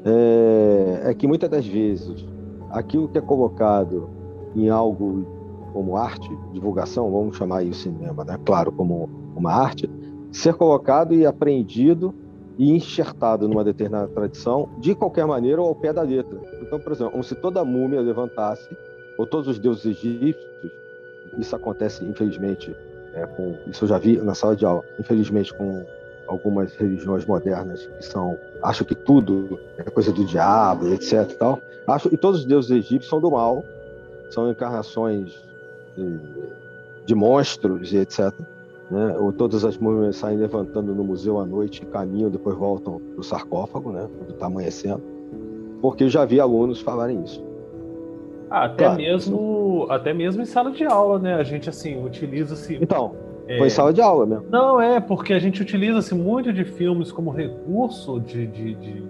é, 0.04 1.10
é 1.10 1.14
que 1.14 1.26
muitas 1.26 1.50
das 1.50 1.66
vezes 1.66 2.24
aquilo 2.70 3.08
que 3.08 3.18
é 3.18 3.20
colocado 3.20 4.08
em 4.54 4.70
algo 4.70 5.26
como 5.72 5.96
arte, 5.96 6.30
divulgação, 6.52 7.10
vamos 7.10 7.36
chamar 7.36 7.58
aí 7.58 7.70
o 7.70 7.74
cinema, 7.74 8.24
né? 8.24 8.38
claro, 8.44 8.70
como 8.70 9.10
uma 9.34 9.52
arte, 9.52 9.90
ser 10.30 10.54
colocado 10.54 11.12
e 11.12 11.26
apreendido 11.26 12.14
e 12.56 12.70
enxertado 12.70 13.48
numa 13.48 13.64
determinada 13.64 14.06
tradição, 14.08 14.68
de 14.78 14.94
qualquer 14.94 15.26
maneira 15.26 15.60
ou 15.60 15.68
ao 15.68 15.74
pé 15.74 15.92
da 15.92 16.02
letra. 16.02 16.40
Então, 16.62 16.78
por 16.78 16.92
exemplo, 16.92 17.12
como 17.12 17.24
se 17.24 17.34
toda 17.34 17.64
múmia 17.64 18.00
levantasse, 18.00 18.68
ou 19.18 19.26
todos 19.26 19.48
os 19.48 19.58
deuses 19.58 19.86
egípcios, 19.86 20.79
isso 21.38 21.54
acontece, 21.54 22.04
infelizmente, 22.04 22.74
é, 23.14 23.26
com, 23.26 23.56
isso 23.66 23.84
eu 23.84 23.88
já 23.88 23.98
vi 23.98 24.16
na 24.18 24.34
sala 24.34 24.54
de 24.54 24.64
aula, 24.64 24.84
infelizmente, 24.98 25.52
com 25.54 25.84
algumas 26.26 26.74
religiões 26.76 27.26
modernas 27.26 27.86
que 27.86 28.04
são, 28.04 28.38
acham 28.62 28.86
que 28.86 28.94
tudo 28.94 29.58
é 29.76 29.82
coisa 29.84 30.12
do 30.12 30.24
diabo, 30.24 30.88
etc. 30.88 31.28
E, 31.28 31.34
tal. 31.34 31.60
Acho, 31.86 32.08
e 32.12 32.16
todos 32.16 32.40
os 32.40 32.46
deuses 32.46 32.70
egípcios 32.70 33.08
são 33.08 33.20
do 33.20 33.30
mal, 33.30 33.64
são 34.30 34.48
encarnações 34.48 35.42
de, 35.96 36.20
de 37.04 37.14
monstros 37.14 37.92
e 37.92 37.96
etc. 37.96 38.32
Né? 38.90 39.16
Ou 39.18 39.32
todas 39.32 39.64
as 39.64 39.76
múmias 39.76 40.16
saem 40.16 40.38
levantando 40.38 40.94
no 40.94 41.02
museu 41.02 41.40
à 41.40 41.46
noite, 41.46 41.84
caminham, 41.86 42.30
depois 42.30 42.56
voltam 42.56 43.00
para 43.00 43.20
o 43.20 43.24
sarcófago, 43.24 43.90
né? 43.90 44.08
quando 44.18 44.30
está 44.30 44.46
amanhecendo. 44.46 45.02
Porque 45.80 46.04
eu 46.04 46.08
já 46.08 46.24
vi 46.24 46.38
alunos 46.38 46.80
falarem 46.80 47.22
isso. 47.24 47.42
Ah, 48.50 48.64
até 48.64 48.84
claro, 48.84 48.98
mesmo 48.98 49.86
até 49.88 50.12
mesmo 50.12 50.42
em 50.42 50.44
sala 50.44 50.72
de 50.72 50.84
aula, 50.84 51.18
né? 51.18 51.34
A 51.34 51.42
gente 51.42 51.68
assim 51.68 52.04
utiliza-se. 52.04 52.78
Então, 52.80 53.14
é... 53.46 53.58
foi 53.58 53.68
em 53.68 53.70
sala 53.70 53.92
de 53.92 54.00
aula 54.00 54.26
mesmo. 54.26 54.46
Não, 54.50 54.80
é, 54.80 55.00
porque 55.00 55.32
a 55.32 55.38
gente 55.38 55.62
utiliza-se 55.62 56.14
muito 56.14 56.52
de 56.52 56.64
filmes 56.64 57.12
como 57.12 57.30
recurso 57.30 58.18
de, 58.18 58.46
de, 58.48 58.74
de, 58.74 59.02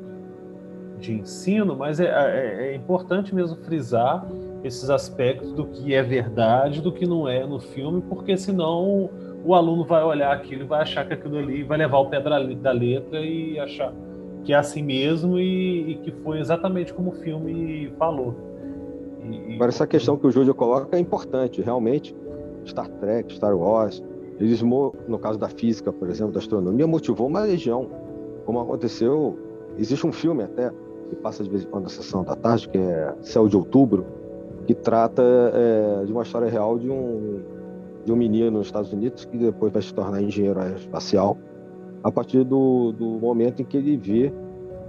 de 0.99 1.12
ensino, 1.14 1.74
mas 1.74 1.99
é, 2.01 2.07
é, 2.07 2.72
é 2.72 2.74
importante 2.74 3.34
mesmo 3.34 3.57
frisar 3.64 4.26
esses 4.62 4.91
aspectos 4.91 5.53
do 5.53 5.66
que 5.66 5.95
é 5.95 6.03
verdade, 6.03 6.82
do 6.82 6.93
que 6.93 7.07
não 7.07 7.26
é 7.26 7.47
no 7.47 7.59
filme, 7.59 8.03
porque 8.03 8.36
senão 8.36 9.09
o 9.43 9.55
aluno 9.55 9.84
vai 9.84 10.03
olhar 10.03 10.32
aquilo 10.32 10.64
e 10.64 10.66
vai 10.66 10.82
achar 10.82 11.07
que 11.07 11.14
aquilo 11.14 11.38
ali 11.38 11.62
vai 11.62 11.78
levar 11.78 11.99
o 11.99 12.07
pé 12.07 12.20
da 12.20 12.72
letra 12.72 13.20
e 13.20 13.59
achar 13.59 13.91
que 14.45 14.53
é 14.53 14.57
assim 14.57 14.82
mesmo 14.82 15.38
e, 15.38 15.93
e 15.93 15.95
que 15.97 16.11
foi 16.11 16.41
exatamente 16.41 16.93
como 16.93 17.11
o 17.11 17.14
filme 17.14 17.91
falou. 17.99 18.34
Agora, 19.55 19.70
essa 19.70 19.87
questão 19.87 20.16
que 20.16 20.26
o 20.26 20.31
Júlio 20.31 20.55
coloca 20.55 20.97
é 20.97 21.01
importante. 21.01 21.61
Realmente, 21.62 22.14
Star 22.66 22.89
Trek, 22.89 23.35
Star 23.35 23.57
Wars, 23.57 24.03
eles, 24.39 24.62
no 24.62 25.18
caso 25.20 25.39
da 25.39 25.49
física, 25.49 25.93
por 25.93 26.09
exemplo, 26.09 26.33
da 26.33 26.39
astronomia, 26.39 26.87
motivou 26.87 27.26
uma 27.26 27.41
legião. 27.41 27.89
Como 28.47 28.61
aconteceu, 28.61 29.39
existe 29.78 30.07
um 30.07 30.12
filme 30.12 30.43
até, 30.43 30.70
que 31.09 31.16
passa 31.16 31.45
de 31.45 31.51
vez 31.51 31.64
em 31.64 31.66
quando 31.66 31.85
na 31.85 31.91
sessão 31.91 32.24
da 32.24 32.35
tarde, 32.35 32.68
que 32.68 32.78
é 32.78 33.14
Céu 33.20 33.49
de 33.49 33.57
Outubro, 33.57 34.07
que 34.66 34.74
trata 34.74 35.22
é, 35.22 36.05
de 36.05 36.12
uma 36.12 36.22
história 36.22 36.49
real 36.49 36.78
de 36.78 36.89
um, 36.89 37.41
de 38.05 38.12
um 38.12 38.16
menino 38.16 38.59
nos 38.59 38.66
Estados 38.66 38.93
Unidos 38.93 39.24
que 39.24 39.37
depois 39.37 39.72
vai 39.72 39.83
se 39.83 39.93
tornar 39.93 40.22
engenheiro 40.22 40.61
aeroespacial 40.61 41.37
a 42.03 42.11
partir 42.11 42.45
do, 42.45 42.93
do 42.93 43.07
momento 43.18 43.61
em 43.62 43.64
que 43.64 43.76
ele 43.76 43.97
vê 43.97 44.33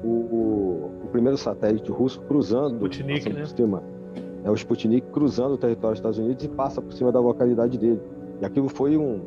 o, 0.04 0.92
o 1.04 1.08
primeiro 1.12 1.38
satélite 1.38 1.92
russo 1.92 2.22
cruzando 2.22 2.76
Sputnik, 2.76 3.34
né? 3.34 3.42
por 3.42 3.48
cima. 3.48 3.84
É 4.44 4.50
o 4.50 4.54
Sputnik 4.54 5.08
cruzando 5.12 5.54
o 5.54 5.58
território 5.58 5.94
dos 5.94 6.00
Estados 6.00 6.18
Unidos 6.18 6.44
e 6.44 6.50
passa 6.50 6.82
por 6.82 6.94
cima 6.94 7.12
da 7.12 7.20
localidade 7.20 7.78
dele. 7.78 8.02
E 8.42 8.46
aquilo 8.46 8.70
foi 8.70 8.98
um, 8.98 9.22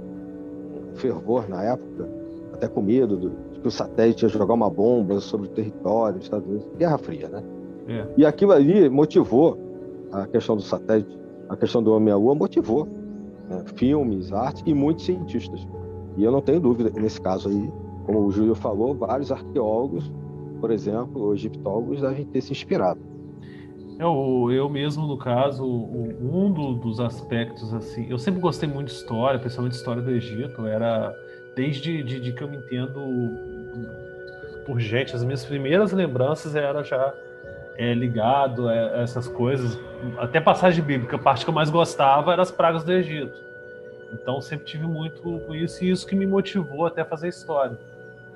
um 0.93 0.95
fervor 0.95 1.49
na 1.49 1.63
época, 1.63 2.09
até 2.53 2.67
com 2.67 2.83
medo 2.83 3.17
do, 3.17 3.31
de 3.53 3.61
que 3.61 3.69
o 3.69 3.71
satélite 3.71 4.25
ia 4.25 4.29
jogar 4.29 4.55
uma 4.55 4.69
bomba 4.69 5.21
sobre 5.21 5.47
o 5.47 5.51
território 5.51 6.17
dos 6.17 6.25
Estados 6.27 6.49
Unidos. 6.49 6.67
Guerra 6.77 6.99
Fria, 6.99 7.29
né? 7.29 7.43
É. 7.87 8.07
E 8.17 8.27
aquilo 8.27 8.53
ali 8.53 8.89
motivou 8.89 9.59
a 10.11 10.27
questão 10.27 10.57
do 10.57 10.63
satélite, 10.63 11.19
a 11.49 11.57
questão 11.57 11.83
do 11.83 11.93
homem 11.93 12.13
à 12.13 12.17
lua, 12.17 12.35
motivou 12.35 12.89
né? 13.49 13.63
filmes, 13.77 14.33
arte 14.33 14.63
e 14.67 14.75
muitos 14.75 15.05
cientistas. 15.05 15.67
E 16.17 16.25
eu 16.25 16.33
não 16.33 16.41
tenho 16.41 16.61
dúvida 16.61 16.91
nesse 16.99 17.21
caso 17.21 17.49
aí, 17.49 17.73
como 18.07 18.21
o 18.21 18.31
Júlio 18.31 18.55
falou, 18.55 18.95
vários 18.95 19.31
arqueólogos, 19.31 20.13
por 20.61 20.71
exemplo, 20.71 21.23
ou 21.23 21.35
egiptólogos, 21.35 22.01
devem 22.01 22.25
ter 22.25 22.41
se 22.41 22.53
inspirado. 22.53 23.01
Eu, 23.99 24.51
eu 24.51 24.69
mesmo, 24.69 25.07
no 25.07 25.17
caso, 25.17 25.65
um 25.65 26.53
dos 26.75 26.99
aspectos, 26.99 27.73
assim, 27.73 28.07
eu 28.11 28.19
sempre 28.19 28.41
gostei 28.41 28.69
muito 28.69 28.89
de 28.89 28.95
história, 28.95 29.39
principalmente 29.39 29.75
história 29.75 30.03
do 30.03 30.11
Egito, 30.11 30.67
era 30.67 31.15
desde 31.55 32.03
de, 32.03 32.19
de 32.19 32.33
que 32.33 32.43
eu 32.43 32.49
me 32.49 32.57
entendo 32.57 33.01
por 34.67 34.81
gente, 34.81 35.15
as 35.15 35.23
minhas 35.23 35.45
primeiras 35.45 35.93
lembranças 35.93 36.57
era 36.57 36.83
já 36.83 37.15
é, 37.77 37.93
ligado 37.95 38.69
a 38.69 39.03
essas 39.03 39.29
coisas, 39.29 39.79
até 40.19 40.41
passagem 40.41 40.83
bíblica, 40.83 41.17
a 41.17 41.19
parte 41.19 41.45
que 41.45 41.51
eu 41.51 41.55
mais 41.55 41.71
gostava 41.71 42.33
era 42.33 42.43
as 42.43 42.51
pragas 42.51 42.83
do 42.83 42.93
Egito. 42.93 43.39
Então 44.13 44.41
sempre 44.41 44.67
tive 44.67 44.87
muito 44.87 45.21
com 45.23 45.55
isso 45.55 45.85
e 45.85 45.91
isso 45.91 46.07
que 46.07 46.15
me 46.15 46.27
motivou 46.27 46.87
até 46.87 47.05
fazer 47.05 47.29
história. 47.29 47.79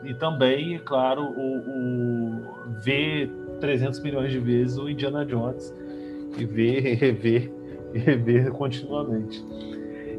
E 0.05 0.15
também, 0.15 0.77
é 0.77 0.79
claro, 0.79 1.23
o, 1.25 1.59
o 1.59 2.43
ver 2.83 3.31
300 3.61 4.01
milhões 4.01 4.31
de 4.31 4.39
vezes 4.39 4.79
o 4.79 4.89
Indiana 4.89 5.25
Jones 5.25 5.75
e 6.37 6.45
ver, 6.45 6.81
rever 6.95 7.51
e 7.93 7.99
rever 7.99 8.51
continuamente. 8.53 9.45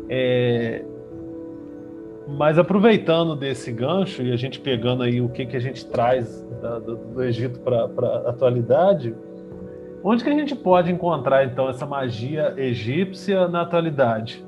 É... 0.09 0.83
Mas 2.27 2.59
aproveitando 2.59 3.35
desse 3.35 3.71
gancho 3.71 4.21
e 4.21 4.31
a 4.31 4.35
gente 4.35 4.59
pegando 4.59 5.01
aí 5.01 5.19
o 5.19 5.29
que, 5.29 5.45
que 5.45 5.57
a 5.57 5.59
gente 5.59 5.85
traz 5.87 6.45
da, 6.61 6.77
do, 6.77 6.95
do, 6.95 7.23
Egito 7.23 7.59
para 7.59 7.85
a 7.85 8.29
atualidade, 8.29 9.15
onde 10.03 10.23
que 10.23 10.29
a 10.29 10.33
gente 10.33 10.55
pode 10.55 10.91
encontrar 10.91 11.45
então 11.45 11.67
essa 11.69 11.87
magia 11.87 12.53
egípcia 12.55 13.47
na 13.47 13.61
atualidade? 13.61 14.45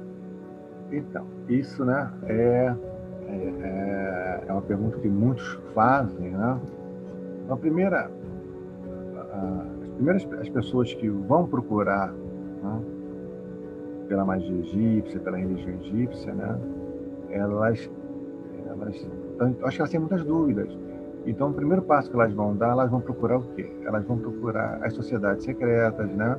Então, 0.91 1.25
isso 1.49 1.83
né, 1.83 2.11
é, 2.27 2.75
é, 3.35 4.43
é 4.47 4.51
uma 4.51 4.61
pergunta 4.61 4.97
que 4.97 5.07
muitos 5.07 5.59
fazem. 5.73 6.31
Né? 6.31 6.59
A 7.49 7.55
primeira, 7.55 8.11
as 9.81 9.89
primeiras 9.95 10.27
as 10.39 10.49
pessoas 10.49 10.93
que 10.93 11.09
vão 11.09 11.45
procurar 11.47 12.11
né, 12.11 12.81
pela 14.07 14.25
magia 14.25 14.57
egípcia, 14.57 15.19
pela 15.19 15.37
religião 15.37 15.75
egípcia, 15.81 16.33
né, 16.33 16.59
elas, 17.29 17.89
elas 18.67 19.07
acho 19.63 19.75
que 19.75 19.81
elas 19.81 19.89
têm 19.89 19.99
muitas 19.99 20.23
dúvidas. 20.23 20.69
Então, 21.25 21.51
o 21.51 21.53
primeiro 21.53 21.83
passo 21.83 22.09
que 22.09 22.15
elas 22.15 22.33
vão 22.33 22.55
dar, 22.55 22.71
elas 22.71 22.89
vão 22.89 22.99
procurar 22.99 23.37
o 23.37 23.43
quê? 23.55 23.69
Elas 23.85 24.03
vão 24.05 24.17
procurar 24.17 24.79
as 24.83 24.93
sociedades 24.93 25.45
secretas, 25.45 26.11
né? 26.13 26.35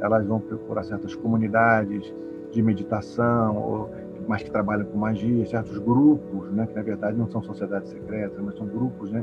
Elas 0.00 0.26
vão 0.26 0.40
procurar 0.40 0.84
certas 0.84 1.14
comunidades 1.14 2.12
de 2.50 2.62
meditação, 2.62 3.56
ou, 3.56 3.90
mas 4.26 4.42
que 4.42 4.50
trabalham 4.50 4.84
com 4.86 4.98
magia, 4.98 5.44
certos 5.46 5.78
grupos, 5.78 6.50
né, 6.52 6.66
que 6.66 6.74
na 6.74 6.82
verdade 6.82 7.16
não 7.16 7.28
são 7.28 7.42
sociedades 7.42 7.90
secretas, 7.90 8.38
mas 8.40 8.56
são 8.56 8.66
grupos 8.66 9.10
né, 9.10 9.22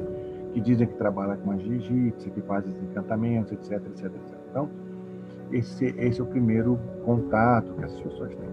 que 0.54 0.62
dizem 0.62 0.88
que 0.88 0.96
trabalham 0.96 1.38
com 1.38 1.48
magia 1.48 1.76
egípcia, 1.76 2.32
que 2.32 2.42
fazem 2.42 2.74
encantamentos, 2.90 3.52
etc, 3.52 3.72
etc, 3.88 4.06
etc. 4.06 4.38
Então, 4.50 4.70
esse, 5.52 5.94
esse 5.98 6.20
é 6.20 6.24
o 6.24 6.28
primeiro 6.28 6.80
contato 7.06 7.74
que 7.74 7.86
as 7.86 8.00
pessoas 8.00 8.30
têm. 8.36 8.50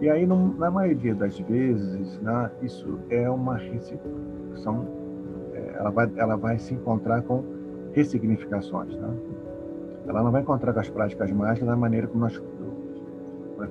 E 0.00 0.10
aí, 0.10 0.26
na 0.26 0.70
maioria 0.70 1.14
das 1.14 1.38
vezes, 1.38 2.20
né, 2.20 2.50
isso 2.62 2.98
é 3.08 3.28
uma 3.30 3.58
são, 4.56 4.86
é, 5.54 5.76
ela, 5.78 5.90
vai, 5.90 6.10
ela 6.16 6.36
vai 6.36 6.58
se 6.58 6.74
encontrar 6.74 7.22
com 7.22 7.42
ressignificações. 7.92 8.94
Né? 8.94 9.08
Ela 10.06 10.22
não 10.22 10.30
vai 10.30 10.42
encontrar 10.42 10.74
com 10.74 10.80
as 10.80 10.90
práticas 10.90 11.30
mágicas 11.32 11.66
da 11.66 11.76
maneira 11.76 12.06
como 12.06 12.20
nós 12.20 12.38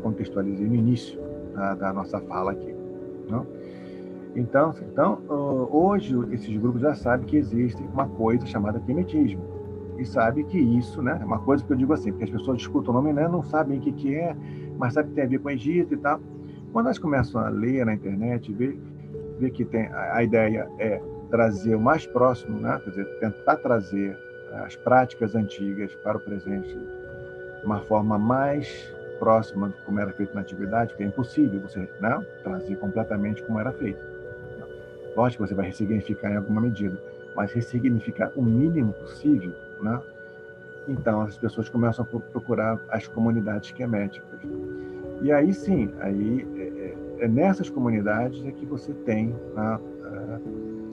contextualizei 0.02 0.68
no 0.68 0.76
início 0.76 1.20
da, 1.56 1.74
da 1.76 1.94
nossa 1.94 2.20
fala 2.22 2.52
aqui. 2.52 2.76
Não? 3.30 3.46
Então, 4.36 4.74
então, 4.82 5.20
hoje 5.72 6.14
esses 6.32 6.56
grupos 6.58 6.82
já 6.82 6.94
sabem 6.94 7.26
que 7.26 7.38
existe 7.38 7.82
uma 7.94 8.08
coisa 8.08 8.46
chamada 8.46 8.80
quemetismo. 8.80 9.42
E 9.98 10.06
sabe 10.06 10.44
que 10.44 10.60
isso, 10.60 11.02
né, 11.02 11.18
é 11.22 11.26
uma 11.26 11.40
coisa 11.40 11.64
que 11.64 11.72
eu 11.72 11.78
digo 11.78 11.94
assim, 11.94 12.12
porque 12.12 12.26
as 12.26 12.30
pessoas 12.30 12.60
escutam 12.60 12.94
o 12.94 12.98
nome, 12.98 13.14
né, 13.14 13.30
não 13.30 13.42
sabem 13.42 13.78
o 13.78 13.82
que, 13.82 13.94
que 13.94 14.14
é, 14.14 14.36
mas 14.78 14.94
sabem 14.94 15.12
que 15.12 15.16
tem 15.16 15.24
a 15.24 15.28
ver 15.28 15.40
com 15.40 15.48
o 15.48 15.52
Egito 15.52 15.94
e 15.94 15.98
tal. 15.98 16.20
Quando 16.74 16.88
elas 16.88 17.00
começam 17.00 17.40
a 17.40 17.48
ler 17.48 17.86
na 17.86 17.94
internet, 17.94 18.52
ver, 18.52 18.78
ver 19.40 19.52
que 19.52 19.64
tem 19.64 19.88
a, 19.88 20.18
a 20.18 20.24
ideia 20.24 20.70
é 20.80 21.02
trazer 21.30 21.76
o 21.76 21.80
mais 21.80 22.06
próximo, 22.06 22.60
né, 22.60 22.78
quer 22.84 22.90
dizer, 22.90 23.06
tentar 23.20 23.56
trazer 23.58 24.18
as 24.66 24.76
práticas 24.76 25.34
antigas 25.34 25.94
para 25.96 26.18
o 26.18 26.20
presente 26.20 26.78
de 26.78 27.66
uma 27.66 27.80
forma 27.80 28.18
mais 28.18 28.94
próxima 29.20 29.70
de 29.70 29.76
como 29.82 30.00
era 30.00 30.12
feito 30.12 30.34
na 30.34 30.42
atividade, 30.42 30.90
porque 30.90 31.04
é 31.04 31.08
impossível 31.08 31.60
você 31.60 31.90
né, 32.00 32.26
trazer 32.44 32.76
completamente 32.78 33.44
como 33.44 33.60
era 33.60 33.72
feito. 33.72 34.00
Lógico 35.16 35.44
que 35.44 35.50
você 35.50 35.56
vai 35.56 35.68
ressignificar 35.68 36.32
em 36.32 36.36
alguma 36.36 36.62
medida, 36.62 37.02
mas 37.36 37.52
ressignificar 37.52 38.32
o 38.36 38.44
mínimo 38.44 38.94
possível, 38.94 39.54
né? 39.82 40.02
Então 40.88 41.22
as 41.22 41.38
pessoas 41.38 41.70
começam 41.70 42.06
a 42.06 42.20
procurar 42.20 42.80
as 42.90 43.08
comunidades 43.08 43.72
queméticas. 43.72 44.40
E 45.22 45.32
aí 45.32 45.54
sim, 45.54 45.92
aí 46.00 46.46
é, 46.58 47.22
é, 47.22 47.26
é 47.26 47.28
nessas 47.28 47.70
comunidades 47.70 48.46
é 48.46 48.52
que 48.52 48.66
você 48.66 48.94
tem 48.94 49.34
né, 49.56 49.80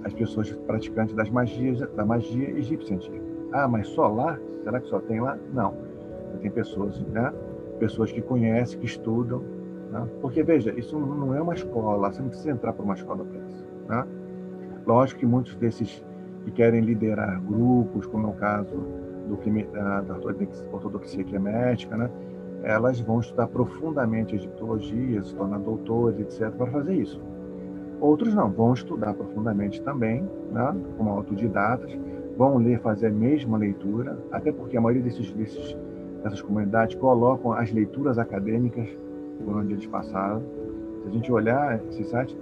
as 0.05 0.13
pessoas 0.13 0.51
praticantes 0.67 1.15
das 1.15 1.31
magias, 1.31 1.81
da 1.95 2.05
magia 2.05 2.51
egípcia 2.51 2.97
antiga. 2.97 3.21
Ah, 3.53 3.69
mas 3.69 3.89
só 3.89 4.09
lá? 4.09 4.39
Será 4.65 4.81
que 4.81 4.89
só 4.89 5.01
tem 5.01 5.21
lá? 5.21 5.39
Não. 5.53 5.75
Tem 6.41 6.51
pessoas, 6.51 6.99
né? 7.09 7.33
Pessoas 7.83 8.13
que 8.13 8.23
conhecem, 8.23 8.79
que 8.79 8.87
estudam. 8.87 9.43
Né? 9.91 10.07
Porque, 10.21 10.41
veja, 10.45 10.73
isso 10.79 10.97
não 10.97 11.35
é 11.35 11.43
uma 11.43 11.53
escola, 11.53 12.13
você 12.13 12.23
não 12.23 12.29
precisa 12.29 12.53
entrar 12.53 12.73
para 12.73 12.85
uma 12.85 12.95
escola 12.95 13.25
para 13.25 13.41
isso. 13.49 13.67
Né? 13.89 14.07
Lógico 14.87 15.19
que 15.19 15.27
muitos 15.27 15.57
desses 15.57 16.05
que 16.45 16.53
querem 16.53 16.81
liderar 16.81 17.43
grupos, 17.43 18.07
como 18.07 18.29
é 18.29 18.31
o 18.31 18.35
caso 18.35 18.77
do, 19.29 19.73
da, 19.73 20.01
da 20.01 20.15
ortodoxia 20.73 21.25
climática, 21.25 21.97
né? 21.97 22.09
elas 22.63 23.01
vão 23.01 23.19
estudar 23.19 23.49
profundamente 23.49 24.37
egiptologia, 24.37 25.21
se 25.25 25.35
tornar 25.35 25.59
doutores, 25.59 26.21
etc., 26.21 26.53
para 26.53 26.71
fazer 26.71 26.95
isso. 26.95 27.21
Outros 28.01 28.33
não, 28.33 28.49
vão 28.49 28.75
estudar 28.75 29.15
profundamente 29.15 29.83
também, 29.83 30.23
né? 30.53 30.77
como 30.97 31.11
autodidatas, 31.11 31.99
vão 32.37 32.59
ler, 32.59 32.79
fazer 32.81 33.09
a 33.09 33.13
mesma 33.13 33.59
leitura, 33.59 34.17
até 34.31 34.53
porque 34.53 34.77
a 34.77 34.81
maioria 34.81 35.03
desses, 35.03 35.33
desses 35.33 35.77
essas 36.25 36.41
comunidades 36.41 36.95
colocam 36.97 37.53
as 37.53 37.73
leituras 37.73 38.19
acadêmicas 38.19 38.89
por 39.45 39.57
onde 39.57 39.73
eles 39.73 39.87
passaram. 39.87 40.43
Se 41.03 41.09
a 41.09 41.11
gente 41.11 41.33
olhar 41.33 41.81
esse 41.89 42.05
site, 42.05 42.37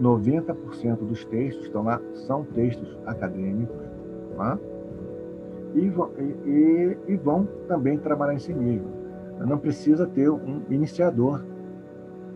90% 0.00 0.96
dos 0.96 1.24
textos 1.24 1.64
estão 1.64 1.84
lá 1.84 2.00
são 2.26 2.44
textos 2.44 2.98
acadêmicos, 3.06 3.76
tá? 4.36 4.58
e, 5.74 5.88
vão, 5.88 6.10
e, 6.18 6.96
e, 7.08 7.16
vão 7.16 7.48
também 7.66 7.98
trabalhar 7.98 8.34
esse 8.34 8.52
nível. 8.52 8.88
Não 9.38 9.58
precisa 9.58 10.06
ter 10.06 10.30
um 10.30 10.62
iniciador. 10.70 11.44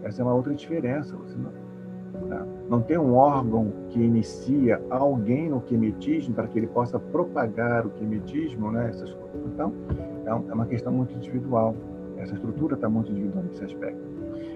Essa 0.03 0.23
é 0.23 0.25
uma 0.25 0.35
outra 0.35 0.55
diferença. 0.55 1.15
Não, 1.37 2.29
tá? 2.29 2.47
não 2.69 2.81
tem 2.81 2.99
um 2.99 3.15
órgão 3.15 3.73
que 3.91 4.01
inicia 4.01 4.81
alguém 4.91 5.49
no 5.49 5.61
quemetismo 5.61 6.35
para 6.35 6.49
que 6.49 6.59
ele 6.59 6.67
possa 6.67 6.99
propagar 6.99 7.87
o 7.87 7.91
quemetismo, 7.91 8.71
né? 8.73 8.89
Essas 8.89 9.13
coisas. 9.13 9.41
Então, 9.47 9.73
é, 10.27 10.31
é 10.31 10.55
uma 10.55 10.67
questão 10.67 10.93
muito 10.93 11.15
individual. 11.15 11.75
Essa 12.19 12.35
estrutura 12.35 12.75
está 12.75 12.89
muito 12.89 13.11
individual 13.11 13.45
nesse 13.45 13.65
aspecto. 13.65 14.01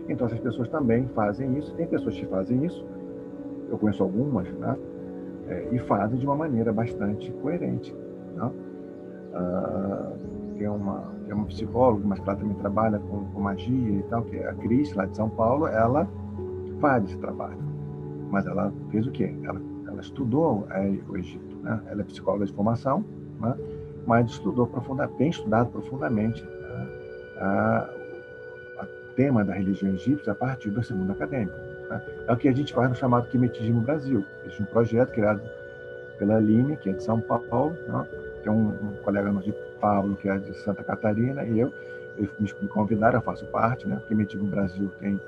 Então 0.09 0.27
essas 0.27 0.41
pessoas 0.41 0.69
também 0.69 1.07
fazem 1.15 1.57
isso. 1.59 1.73
Tem 1.75 1.87
pessoas 1.87 2.15
que 2.17 2.27
fazem 2.27 2.65
isso, 2.65 2.85
eu 3.71 3.79
conheço 3.79 4.03
algumas, 4.03 4.51
né? 4.55 4.77
É, 5.49 5.69
e 5.73 5.79
fazem 5.79 6.19
de 6.19 6.27
uma 6.27 6.37
maneira 6.37 6.73
bastante 6.73 7.31
coerente. 7.43 7.95
Né? 8.35 8.51
Ah, 9.35 10.13
tem, 10.57 10.69
uma, 10.69 11.03
tem 11.25 11.35
uma 11.35 11.47
psicóloga, 11.47 12.07
mas 12.07 12.21
que 12.21 12.29
ela 12.29 12.39
também 12.39 12.57
trabalha 12.57 12.99
com, 12.99 13.25
com 13.25 13.41
magia 13.41 13.99
e 13.99 14.03
tal, 14.05 14.23
que 14.23 14.37
é 14.37 14.49
a 14.49 14.55
Cris, 14.55 14.93
lá 14.95 15.07
de 15.07 15.17
São 15.17 15.29
Paulo, 15.29 15.67
ela 15.67 16.09
faz 16.81 17.05
esse 17.05 17.19
trabalho. 17.19 17.59
Mas 18.31 18.47
ela 18.47 18.73
fez 18.91 19.07
o 19.07 19.11
quê? 19.11 19.35
Ela, 19.43 19.61
ela 19.89 20.01
estudou 20.01 20.67
é, 20.71 20.99
o 21.09 21.17
Egito. 21.17 21.57
Né? 21.63 21.81
Ela 21.87 22.03
é 22.03 22.05
psicóloga 22.05 22.47
de 22.47 22.53
formação, 22.53 23.05
né? 23.41 23.57
Mas 24.07 24.31
estudou 24.31 24.67
profundamente, 24.67 25.19
tem 25.19 25.31
estudado 25.31 25.71
profundamente 25.71 26.43
né? 26.43 26.89
a, 27.39 27.91
a 28.79 28.87
tema 29.15 29.45
da 29.45 29.55
religião 29.55 29.93
egípcia 29.93 30.33
a 30.33 30.35
partir 30.35 30.71
do 30.71 30.83
segundo 30.83 31.13
acadêmico. 31.13 31.57
Né? 31.89 32.03
É 32.27 32.33
o 32.33 32.37
que 32.37 32.49
a 32.49 32.53
gente 32.53 32.73
faz 32.73 32.89
no 32.89 32.97
chamado 32.97 33.29
Quimetismo 33.29 33.81
Brasil. 33.81 34.25
Existe 34.45 34.63
um 34.63 34.67
projeto 34.67 35.13
criado 35.13 35.43
pela 36.19 36.37
Aline, 36.37 36.77
que 36.77 36.91
é 36.91 36.93
de 36.93 37.03
São 37.03 37.21
Paulo, 37.21 37.77
né? 37.87 38.07
tem 38.43 38.53
um, 38.53 38.69
um 38.69 38.93
colega 39.03 39.31
nosso 39.33 39.47
de 39.47 39.55
Pablo, 39.81 40.17
que 40.17 40.29
é 40.29 40.39
de 40.39 40.55
Santa 40.61 40.85
Catarina, 40.85 41.45
e 41.45 41.59
eu, 41.59 41.73
eles 42.17 42.31
me 42.39 42.69
convidaram, 42.69 43.19
eu 43.19 43.23
faço 43.23 43.47
parte, 43.47 43.89
né? 43.89 44.01
Emitimos 44.11 44.49
Brasil 44.49 44.91
tem. 45.01 45.21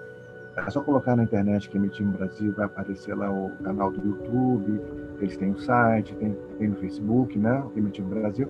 É 0.56 0.70
só 0.70 0.82
colocar 0.82 1.16
na 1.16 1.22
internet 1.22 1.68
que 1.70 1.76
Emitimos 1.78 2.16
Brasil, 2.16 2.52
vai 2.52 2.66
aparecer 2.66 3.16
lá 3.16 3.30
o 3.30 3.50
canal 3.62 3.90
do 3.90 4.06
YouTube, 4.06 4.80
eles 5.20 5.36
têm 5.36 5.50
o 5.50 5.58
site, 5.58 6.14
tem, 6.16 6.36
tem 6.58 6.68
no 6.68 6.76
Facebook, 6.76 7.38
né? 7.38 7.64
O 7.74 7.78
Emitimos 7.78 8.10
Brasil. 8.10 8.48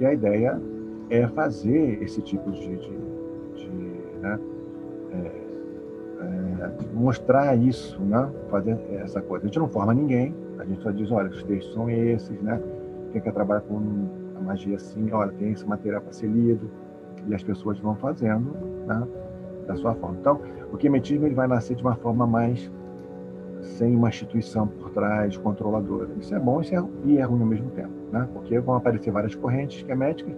E 0.00 0.06
a 0.06 0.12
ideia 0.14 0.60
é 1.10 1.26
fazer 1.28 2.02
esse 2.02 2.22
tipo 2.22 2.50
de. 2.50 2.76
de, 2.76 2.98
de 3.56 3.68
né? 4.22 4.38
É, 5.12 5.44
é, 6.20 6.94
mostrar 6.94 7.54
isso, 7.56 8.00
né? 8.02 8.30
fazer 8.50 8.78
essa 8.92 9.20
coisa. 9.20 9.44
A 9.44 9.46
gente 9.46 9.58
não 9.58 9.68
forma 9.68 9.92
ninguém, 9.92 10.34
a 10.58 10.64
gente 10.64 10.82
só 10.82 10.90
diz, 10.90 11.10
olha, 11.10 11.28
os 11.28 11.42
textos 11.42 11.74
são 11.74 11.90
esses, 11.90 12.40
né? 12.40 12.60
quem 13.12 13.20
quer 13.20 13.32
trabalhar 13.32 13.60
com 13.62 14.08
a 14.36 14.40
magia 14.40 14.76
assim, 14.76 15.12
olha, 15.12 15.30
tem 15.32 15.52
esse 15.52 15.66
material 15.66 16.00
para 16.00 16.12
ser 16.12 16.26
lido, 16.26 16.68
e 17.26 17.34
as 17.34 17.42
pessoas 17.42 17.78
vão 17.78 17.94
fazendo 17.94 18.50
né, 18.86 19.06
da 19.66 19.76
sua 19.76 19.94
forma. 19.94 20.16
Então, 20.20 20.40
o 20.72 20.76
quemetismo 20.76 21.26
ele 21.26 21.34
vai 21.34 21.46
nascer 21.46 21.74
de 21.76 21.82
uma 21.82 21.94
forma 21.96 22.26
mais 22.26 22.70
sem 23.64 23.94
uma 23.94 24.08
instituição 24.08 24.66
por 24.66 24.90
trás, 24.90 25.36
controladora. 25.36 26.08
Isso 26.20 26.34
é 26.34 26.38
bom 26.38 26.60
isso 26.60 26.74
é, 26.74 26.84
e 27.04 27.18
é 27.18 27.22
ruim 27.22 27.40
ao 27.40 27.46
mesmo 27.46 27.70
tempo, 27.70 27.92
né? 28.12 28.28
porque 28.32 28.58
vão 28.60 28.76
aparecer 28.76 29.10
várias 29.10 29.34
correntes 29.34 29.82
queméticas, 29.82 30.34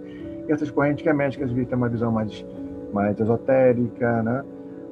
e 0.47 0.51
essas 0.51 0.71
correntes 0.71 1.03
queméticas 1.03 1.51
vão 1.51 1.65
ter 1.65 1.75
uma 1.75 1.89
visão 1.89 2.11
mais, 2.11 2.45
mais 2.93 3.19
esotérica, 3.19 4.23
né? 4.23 4.43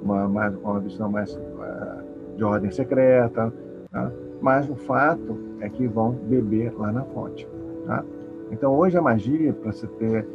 uma, 0.03 0.27
mais, 0.27 0.55
uma 0.55 0.79
visão 0.79 1.09
mais 1.09 1.33
uh, 1.35 2.35
de 2.35 2.43
ordem 2.43 2.71
secreta, 2.71 3.53
né? 3.91 4.11
mas 4.41 4.69
o 4.69 4.75
fato 4.75 5.37
é 5.61 5.69
que 5.69 5.87
vão 5.87 6.11
beber 6.11 6.73
lá 6.77 6.91
na 6.91 7.03
fonte. 7.05 7.47
Tá? 7.85 8.03
Então, 8.51 8.73
hoje 8.73 8.97
a 8.97 9.01
magia, 9.01 9.53
para 9.53 9.71
você 9.71 9.87
ter, 9.87 10.17
é, 10.17 10.25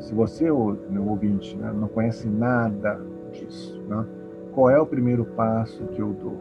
se 0.00 0.14
você, 0.14 0.44
meu 0.44 1.06
ouvinte, 1.06 1.56
né, 1.56 1.72
não 1.72 1.88
conhece 1.88 2.28
nada 2.28 3.00
disso, 3.32 3.80
né, 3.88 4.04
qual 4.52 4.70
é 4.70 4.78
o 4.78 4.86
primeiro 4.86 5.24
passo 5.24 5.84
que 5.86 6.00
eu 6.00 6.12
dou? 6.12 6.36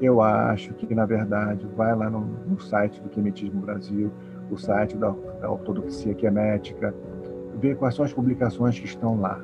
Eu 0.00 0.20
acho 0.20 0.74
que, 0.74 0.94
na 0.94 1.06
verdade, 1.06 1.66
vai 1.76 1.94
lá 1.94 2.08
no, 2.10 2.20
no 2.20 2.60
site 2.60 3.00
do 3.00 3.08
Quemetismo 3.08 3.60
Brasil, 3.60 4.10
o 4.50 4.56
site 4.56 4.96
da, 4.96 5.14
da 5.40 5.50
Ortodoxia 5.50 6.14
Quemética, 6.14 6.94
ver 7.58 7.76
quais 7.76 7.94
são 7.94 8.04
as 8.04 8.12
publicações 8.12 8.78
que 8.78 8.86
estão 8.86 9.20
lá, 9.20 9.40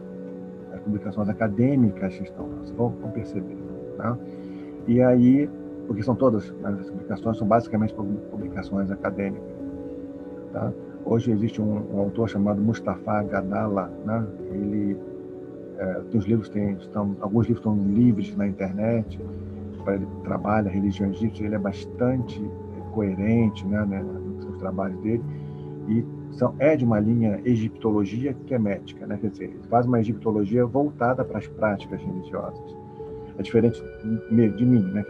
as 0.72 0.80
publicações 0.80 1.28
acadêmicas 1.28 2.16
que 2.16 2.24
estão 2.24 2.46
lá, 2.46 2.56
vocês 2.58 2.70
vão, 2.76 2.90
vão 2.90 3.10
perceber. 3.10 3.56
Tá? 3.96 4.16
E 4.86 5.00
aí, 5.00 5.50
porque 5.86 6.02
são 6.02 6.14
todas, 6.14 6.50
né, 6.50 6.76
as 6.78 6.90
publicações 6.90 7.38
são 7.38 7.46
basicamente 7.46 7.94
publicações 7.94 8.90
acadêmicas. 8.90 9.50
Tá? 10.52 10.72
Hoje 11.04 11.30
existe 11.30 11.60
um, 11.60 11.82
um, 11.94 11.98
autor 12.00 12.28
chamado 12.28 12.60
Mustafa 12.60 13.22
Gadala, 13.24 13.92
né? 14.04 14.26
ele 14.50 14.96
é, 15.78 16.02
os 16.14 16.24
livros 16.26 16.48
tem, 16.48 16.72
estão, 16.74 17.16
alguns 17.20 17.46
livros 17.46 17.58
estão 17.58 17.76
livres 17.92 18.36
na 18.36 18.46
internet, 18.46 19.18
ele 19.88 20.06
trabalha 20.22 20.68
a 20.68 20.72
religião 20.72 21.10
egípcia, 21.10 21.44
ele 21.44 21.56
é 21.56 21.58
bastante 21.58 22.40
coerente 22.92 23.66
né, 23.66 23.84
né, 23.84 24.02
nos 24.02 24.58
trabalhos 24.58 25.00
dele 25.00 25.22
e 25.88 26.04
são, 26.32 26.54
é 26.58 26.76
de 26.76 26.84
uma 26.84 27.00
linha 27.00 27.40
egiptologia 27.44 28.34
quemética, 28.46 29.06
né? 29.06 29.18
quer 29.20 29.30
dizer, 29.30 29.44
ele 29.44 29.60
faz 29.68 29.86
uma 29.86 29.98
egiptologia 29.98 30.64
voltada 30.64 31.24
para 31.24 31.38
as 31.38 31.46
práticas 31.46 32.00
religiosas. 32.00 32.76
É 33.38 33.42
diferente 33.42 33.82
de 34.30 34.64
mim, 34.64 34.82
né? 34.92 35.04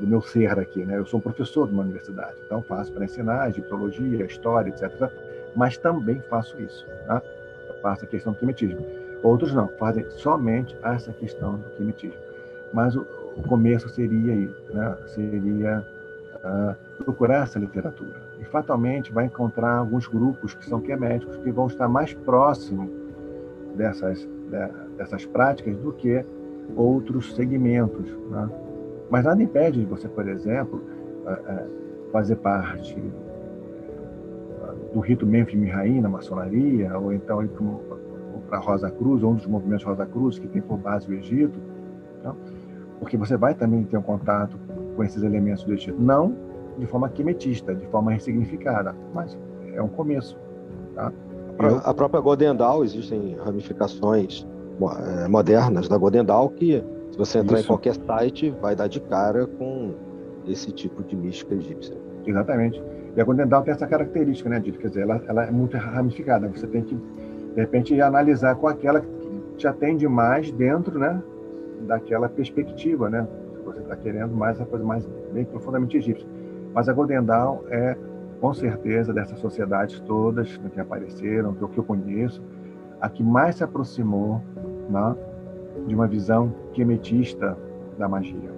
Do 0.00 0.06
meu 0.06 0.22
ser 0.22 0.58
aqui, 0.58 0.84
né? 0.84 0.96
Eu 0.96 1.04
sou 1.04 1.18
um 1.18 1.22
professor 1.22 1.66
de 1.66 1.74
uma 1.74 1.82
universidade, 1.82 2.34
então 2.46 2.62
faço 2.62 2.90
para 2.92 3.04
ensinar 3.04 3.50
egiptologia, 3.50 4.24
história, 4.24 4.70
etc. 4.70 5.10
Mas 5.54 5.76
também 5.76 6.20
faço 6.30 6.60
isso, 6.60 6.86
tá? 7.06 7.22
faço 7.82 8.04
a 8.04 8.08
questão 8.08 8.32
do 8.32 8.38
quimetismo. 8.38 8.84
Outros 9.22 9.52
não, 9.52 9.68
fazem 9.78 10.08
somente 10.12 10.76
essa 10.82 11.12
questão 11.12 11.56
do 11.56 11.68
quimetismo. 11.76 12.16
Mas 12.72 12.96
o, 12.96 13.06
o 13.36 13.42
começo 13.42 13.88
seria 13.90 14.34
né? 14.72 14.96
Seria 15.08 15.86
uh, 16.36 17.04
procurar 17.04 17.44
essa 17.44 17.58
literatura. 17.58 18.20
E 18.38 18.44
fatalmente 18.44 19.12
vai 19.12 19.26
encontrar 19.26 19.76
alguns 19.76 20.06
grupos 20.06 20.54
que 20.54 20.64
são 20.64 20.80
queméticos 20.80 21.36
que 21.38 21.50
vão 21.50 21.66
estar 21.66 21.88
mais 21.88 22.14
próximos 22.14 22.90
dessas, 23.76 24.26
dessas 24.96 25.26
práticas 25.26 25.76
do 25.76 25.92
que 25.92 26.24
outros 26.76 27.34
segmentos, 27.34 28.06
né? 28.30 28.48
Mas 29.10 29.24
nada 29.24 29.42
impede 29.42 29.80
de 29.80 29.86
você, 29.86 30.08
por 30.08 30.26
exemplo, 30.28 30.80
fazer 32.12 32.36
parte 32.36 32.96
do 34.92 35.00
rito 35.00 35.26
Memphis 35.26 35.58
Mihraim 35.58 36.00
na 36.00 36.08
maçonaria, 36.08 36.96
ou 36.98 37.12
então 37.12 37.42
ir 37.42 37.50
para 38.48 38.58
a 38.58 38.60
Rosa 38.60 38.90
Cruz, 38.90 39.22
ou 39.22 39.32
um 39.32 39.34
dos 39.34 39.46
movimentos 39.46 39.84
Rosa 39.84 40.06
Cruz, 40.06 40.38
que 40.38 40.48
tem 40.48 40.62
por 40.62 40.78
base 40.78 41.08
o 41.08 41.14
Egito, 41.14 41.58
tá? 42.22 42.34
porque 42.98 43.16
você 43.16 43.36
vai 43.36 43.54
também 43.54 43.84
ter 43.84 43.96
um 43.96 44.02
contato 44.02 44.58
com 44.96 45.04
esses 45.04 45.22
elementos 45.22 45.64
do 45.64 45.72
Egito. 45.72 46.00
Não 46.00 46.34
de 46.78 46.86
forma 46.86 47.08
quimetista, 47.08 47.74
de 47.74 47.86
forma 47.86 48.12
ressignificada, 48.12 48.94
mas 49.14 49.36
é 49.74 49.82
um 49.82 49.88
começo. 49.88 50.36
Tá? 50.94 51.12
Eu... 51.58 51.80
A 51.84 51.92
própria 51.92 52.20
Godendal, 52.20 52.82
existem 52.82 53.36
ramificações 53.44 54.46
eh, 54.80 55.28
modernas 55.28 55.88
da 55.88 55.98
Godendal 55.98 56.48
que 56.48 56.82
você 57.20 57.38
entrar 57.38 57.58
Isso. 57.58 57.66
em 57.66 57.68
qualquer 57.68 57.94
site, 57.94 58.50
vai 58.62 58.74
dar 58.74 58.88
de 58.88 58.98
cara 58.98 59.46
com 59.46 59.94
esse 60.48 60.72
tipo 60.72 61.02
de 61.04 61.14
mística 61.14 61.54
egípcia. 61.54 61.94
Exatamente. 62.26 62.82
E 63.14 63.20
a 63.20 63.24
Golden 63.24 63.46
tem 63.46 63.72
essa 63.72 63.86
característica, 63.86 64.48
né, 64.48 64.58
Dito? 64.58 64.78
Quer 64.78 64.88
dizer, 64.88 65.02
ela, 65.02 65.22
ela, 65.28 65.44
é 65.44 65.50
muito 65.50 65.76
ramificada. 65.76 66.48
Você 66.48 66.66
tem 66.66 66.82
que, 66.82 66.94
de 66.94 67.60
repente, 67.60 68.00
analisar 68.00 68.54
com 68.54 68.66
aquela 68.66 69.00
que 69.00 69.30
te 69.58 69.68
atende 69.68 70.08
mais 70.08 70.50
dentro, 70.52 70.98
né, 70.98 71.22
daquela 71.82 72.28
perspectiva, 72.28 73.10
né? 73.10 73.26
Você 73.66 73.80
está 73.80 73.96
querendo 73.96 74.34
mais 74.34 74.58
a 74.58 74.64
coisa 74.64 74.84
mais 74.84 75.06
bem 75.32 75.44
profundamente 75.44 75.98
egípcia. 75.98 76.26
Mas 76.72 76.88
a 76.88 76.92
Golden 76.92 77.22
Dawn 77.22 77.58
é, 77.68 77.96
com 78.40 78.54
certeza, 78.54 79.12
dessas 79.12 79.38
sociedades 79.38 80.00
todas 80.00 80.58
né, 80.58 80.70
que 80.72 80.80
apareceram, 80.80 81.52
que 81.52 81.78
eu 81.78 81.84
conheço, 81.84 82.42
a 82.98 83.10
que 83.10 83.22
mais 83.22 83.56
se 83.56 83.64
aproximou, 83.64 84.40
né, 84.88 85.16
de 85.86 85.94
uma 85.94 86.06
visão 86.06 86.52
quemetista 86.72 87.56
da 87.98 88.08
magia. 88.08 88.50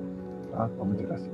Tá? 0.50 0.68
Vamos 0.78 0.96
dizer 0.96 1.12
assim. 1.12 1.30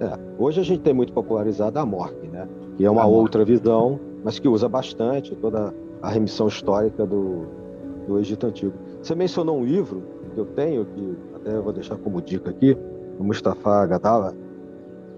É, 0.00 0.18
hoje 0.38 0.60
a 0.60 0.64
gente 0.64 0.80
tem 0.82 0.92
muito 0.92 1.12
popularizado 1.12 1.78
a 1.78 1.86
morte, 1.86 2.26
né? 2.28 2.46
que 2.76 2.84
é 2.84 2.90
uma 2.90 3.02
a 3.02 3.06
outra 3.06 3.44
visão, 3.44 3.98
mas 4.22 4.38
que 4.38 4.46
usa 4.46 4.68
bastante 4.68 5.34
toda 5.36 5.72
a 6.02 6.10
remissão 6.10 6.48
histórica 6.48 7.06
do, 7.06 7.46
do 8.06 8.18
Egito 8.18 8.46
Antigo. 8.46 8.74
Você 9.02 9.14
mencionou 9.14 9.58
um 9.58 9.64
livro 9.64 10.02
que 10.34 10.40
eu 10.40 10.44
tenho, 10.44 10.84
que 10.84 11.16
até 11.34 11.58
vou 11.58 11.72
deixar 11.72 11.96
como 11.96 12.20
dica 12.20 12.50
aqui, 12.50 12.76
o 13.18 13.24
Mustafa 13.24 13.86
Gadala, 13.86 14.34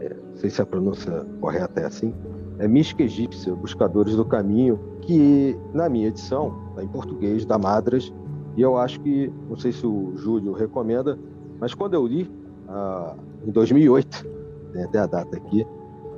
é, 0.01 0.11
não 0.11 0.37
sei 0.37 0.51
se 0.51 0.63
a 0.63 0.67
pronúncia 0.67 1.27
correta 1.41 1.81
é 1.81 1.87
assim, 1.87 2.15
é 2.59 2.69
Mística 2.69 3.03
Egípcia, 3.03 3.55
Buscadores 3.55 4.15
do 4.15 4.25
Caminho, 4.25 4.79
que 5.01 5.59
na 5.73 5.89
minha 5.89 6.09
edição, 6.09 6.55
tá 6.77 6.83
em 6.83 6.89
português, 6.89 7.45
da 7.45 7.59
Madras, 7.59 8.13
e 8.59 8.61
eu 8.61 8.77
acho 8.77 8.99
que, 8.99 9.33
não 9.49 9.57
sei 9.57 9.71
se 9.71 9.87
o 9.87 10.17
Júlio 10.17 10.53
recomenda, 10.53 11.17
mas 11.61 11.75
quando 11.75 11.95
eu 11.95 12.05
li, 12.05 12.29
ah, 12.69 13.15
em 13.47 13.53
2008, 13.53 14.27
tem 14.73 14.83
até 14.83 14.99
a 14.99 15.07
data 15.07 15.37
aqui, 15.37 15.65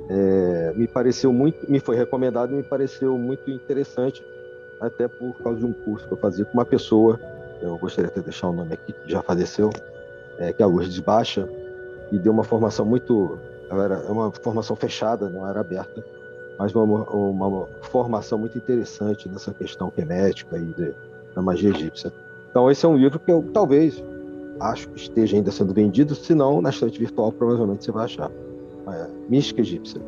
é, 0.09 0.73
me 0.75 0.87
pareceu 0.87 1.31
muito, 1.31 1.71
me 1.71 1.79
foi 1.79 1.95
recomendado 1.95 2.51
e 2.51 2.55
me 2.55 2.63
pareceu 2.63 3.15
muito 3.15 3.51
interessante, 3.51 4.25
até 4.79 5.07
por 5.07 5.37
causa 5.43 5.59
de 5.59 5.65
um 5.67 5.71
curso 5.71 6.07
que 6.07 6.13
eu 6.13 6.17
fazia 6.17 6.43
com 6.43 6.53
uma 6.53 6.65
pessoa, 6.65 7.19
eu 7.61 7.77
gostaria 7.77 8.09
de 8.09 8.21
deixar 8.21 8.49
o 8.49 8.53
nome 8.53 8.73
aqui, 8.73 8.91
que 8.91 9.11
já 9.11 9.21
faleceu, 9.21 9.69
é, 10.39 10.51
que 10.51 10.63
é 10.63 10.65
a 10.65 10.67
Lourdes 10.67 10.97
Baixa, 10.97 11.47
e 12.11 12.17
deu 12.17 12.33
uma 12.33 12.43
formação 12.43 12.87
muito, 12.87 13.37
era 13.69 13.97
é 13.97 14.11
uma 14.11 14.31
formação 14.31 14.75
fechada, 14.75 15.29
não 15.29 15.47
era 15.47 15.59
aberta, 15.59 16.03
mas 16.57 16.73
uma, 16.73 17.03
uma 17.03 17.67
formação 17.83 18.39
muito 18.39 18.57
interessante 18.57 19.29
nessa 19.29 19.53
questão 19.53 19.93
genética 19.95 20.57
e 20.57 20.73
de, 20.73 20.95
da 21.35 21.41
magia 21.43 21.69
egípcia. 21.69 22.11
Então 22.51 22.69
esse 22.69 22.85
é 22.85 22.89
um 22.89 22.97
livro 22.97 23.19
que 23.19 23.31
eu 23.31 23.43
talvez 23.53 24.03
acho 24.59 24.87
que 24.89 24.99
esteja 24.99 25.35
ainda 25.35 25.51
sendo 25.51 25.73
vendido, 25.73 26.13
se 26.13 26.35
não 26.35 26.61
na 26.61 26.69
estante 26.69 26.99
virtual 26.99 27.31
provavelmente 27.31 27.83
você 27.83 27.91
vai 27.91 28.05
achar. 28.05 28.29
É, 28.87 29.07
Mística 29.29 29.61
Egípcia. 29.61 30.01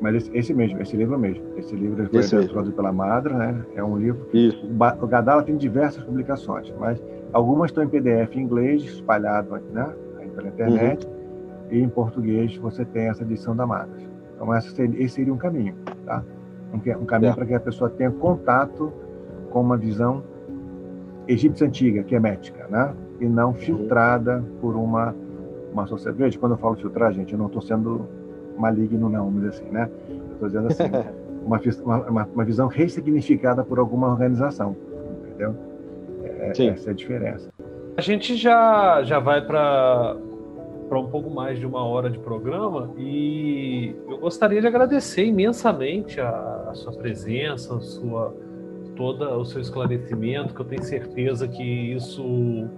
Mas 0.00 0.14
esse, 0.14 0.36
esse, 0.36 0.54
mesmo, 0.54 0.80
esse 0.80 0.96
livro 0.96 1.18
mesmo. 1.18 1.44
Esse 1.58 1.76
livro 1.76 2.08
foi 2.08 2.22
traduzido 2.22 2.72
pela 2.72 2.90
Madra, 2.90 3.36
né? 3.36 3.64
É 3.74 3.84
um 3.84 3.98
livro. 3.98 4.26
Isso. 4.32 4.66
O 5.00 5.06
Gadala 5.06 5.42
tem 5.42 5.56
diversas 5.56 6.02
publicações, 6.02 6.72
mas 6.78 7.02
algumas 7.32 7.70
estão 7.70 7.84
em 7.84 7.88
PDF 7.88 8.34
em 8.34 8.40
inglês, 8.40 8.82
espalhado 8.82 9.50
né? 9.72 9.94
pela 10.34 10.48
internet, 10.48 11.06
uhum. 11.06 11.12
e 11.70 11.80
em 11.80 11.88
português 11.88 12.56
você 12.56 12.84
tem 12.84 13.08
essa 13.08 13.22
edição 13.22 13.54
da 13.54 13.66
Madra. 13.66 13.94
Então 14.34 14.54
esse 14.56 14.70
seria, 14.70 15.04
esse 15.04 15.16
seria 15.16 15.34
um 15.34 15.36
caminho, 15.36 15.74
tá? 16.06 16.24
Um, 16.72 17.02
um 17.02 17.04
caminho 17.04 17.32
é. 17.32 17.34
para 17.34 17.46
que 17.46 17.54
a 17.54 17.60
pessoa 17.60 17.90
tenha 17.90 18.10
contato 18.10 18.92
com 19.50 19.60
uma 19.60 19.76
visão 19.76 20.22
egípcia 21.32 21.66
antiga, 21.66 22.02
que 22.02 22.14
é 22.14 22.20
mética, 22.20 22.66
né? 22.68 22.94
E 23.20 23.26
não 23.26 23.54
filtrada 23.54 24.44
por 24.60 24.74
uma 24.76 25.14
uma 25.72 25.86
sociedade. 25.86 26.18
Veja, 26.18 26.38
quando 26.38 26.52
eu 26.52 26.58
falo 26.58 26.76
filtrar, 26.76 27.12
gente, 27.12 27.32
eu 27.32 27.38
não 27.38 27.46
estou 27.46 27.62
sendo 27.62 28.06
maligno, 28.58 29.08
não, 29.08 29.30
mas 29.30 29.46
assim, 29.46 29.70
né? 29.70 29.88
Eu 30.08 30.32
estou 30.32 30.48
dizendo 30.48 30.66
assim, 30.66 30.84
uma, 31.44 31.60
uma, 32.08 32.24
uma, 32.24 32.44
visão 32.44 32.68
ressignificada 32.68 33.64
por 33.64 33.78
alguma 33.78 34.08
organização, 34.08 34.76
entendeu? 35.24 35.54
É, 36.24 36.50
essa 36.50 36.90
é 36.90 36.92
a 36.92 36.94
diferença. 36.94 37.48
A 37.96 38.00
gente 38.00 38.36
já, 38.36 39.02
já 39.02 39.18
vai 39.18 39.44
para 39.44 40.16
para 40.88 40.98
um 40.98 41.06
pouco 41.06 41.30
mais 41.30 41.56
de 41.56 41.64
uma 41.64 41.84
hora 41.84 42.10
de 42.10 42.18
programa 42.18 42.90
e 42.98 43.94
eu 44.08 44.18
gostaria 44.18 44.60
de 44.60 44.66
agradecer 44.66 45.24
imensamente 45.24 46.20
a, 46.20 46.66
a 46.68 46.74
sua 46.74 46.92
presença, 46.92 47.76
a 47.76 47.80
sua 47.80 48.34
toda 49.00 49.34
o 49.34 49.46
seu 49.46 49.62
esclarecimento, 49.62 50.54
que 50.54 50.60
eu 50.60 50.66
tenho 50.66 50.82
certeza 50.82 51.48
que 51.48 51.62
isso 51.62 52.68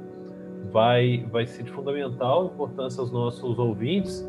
vai 0.70 1.26
vai 1.32 1.44
ser 1.48 1.64
de 1.64 1.72
fundamental 1.72 2.46
importância 2.46 3.00
aos 3.00 3.10
nossos 3.10 3.58
ouvintes 3.58 4.24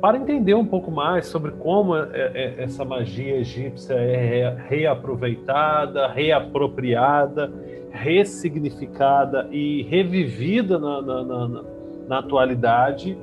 para 0.00 0.16
entender 0.16 0.54
um 0.54 0.64
pouco 0.64 0.90
mais 0.90 1.26
sobre 1.26 1.50
como 1.50 1.94
é, 1.94 2.08
é, 2.14 2.62
essa 2.62 2.82
magia 2.82 3.36
egípcia 3.36 3.92
é 3.92 4.56
reaproveitada, 4.68 6.08
reapropriada, 6.08 7.52
ressignificada 7.90 9.48
e 9.50 9.82
revivida 9.82 10.78
na, 10.78 11.02
na, 11.02 11.24
na, 11.24 11.64
na 12.08 12.18
atualidade. 12.20 13.18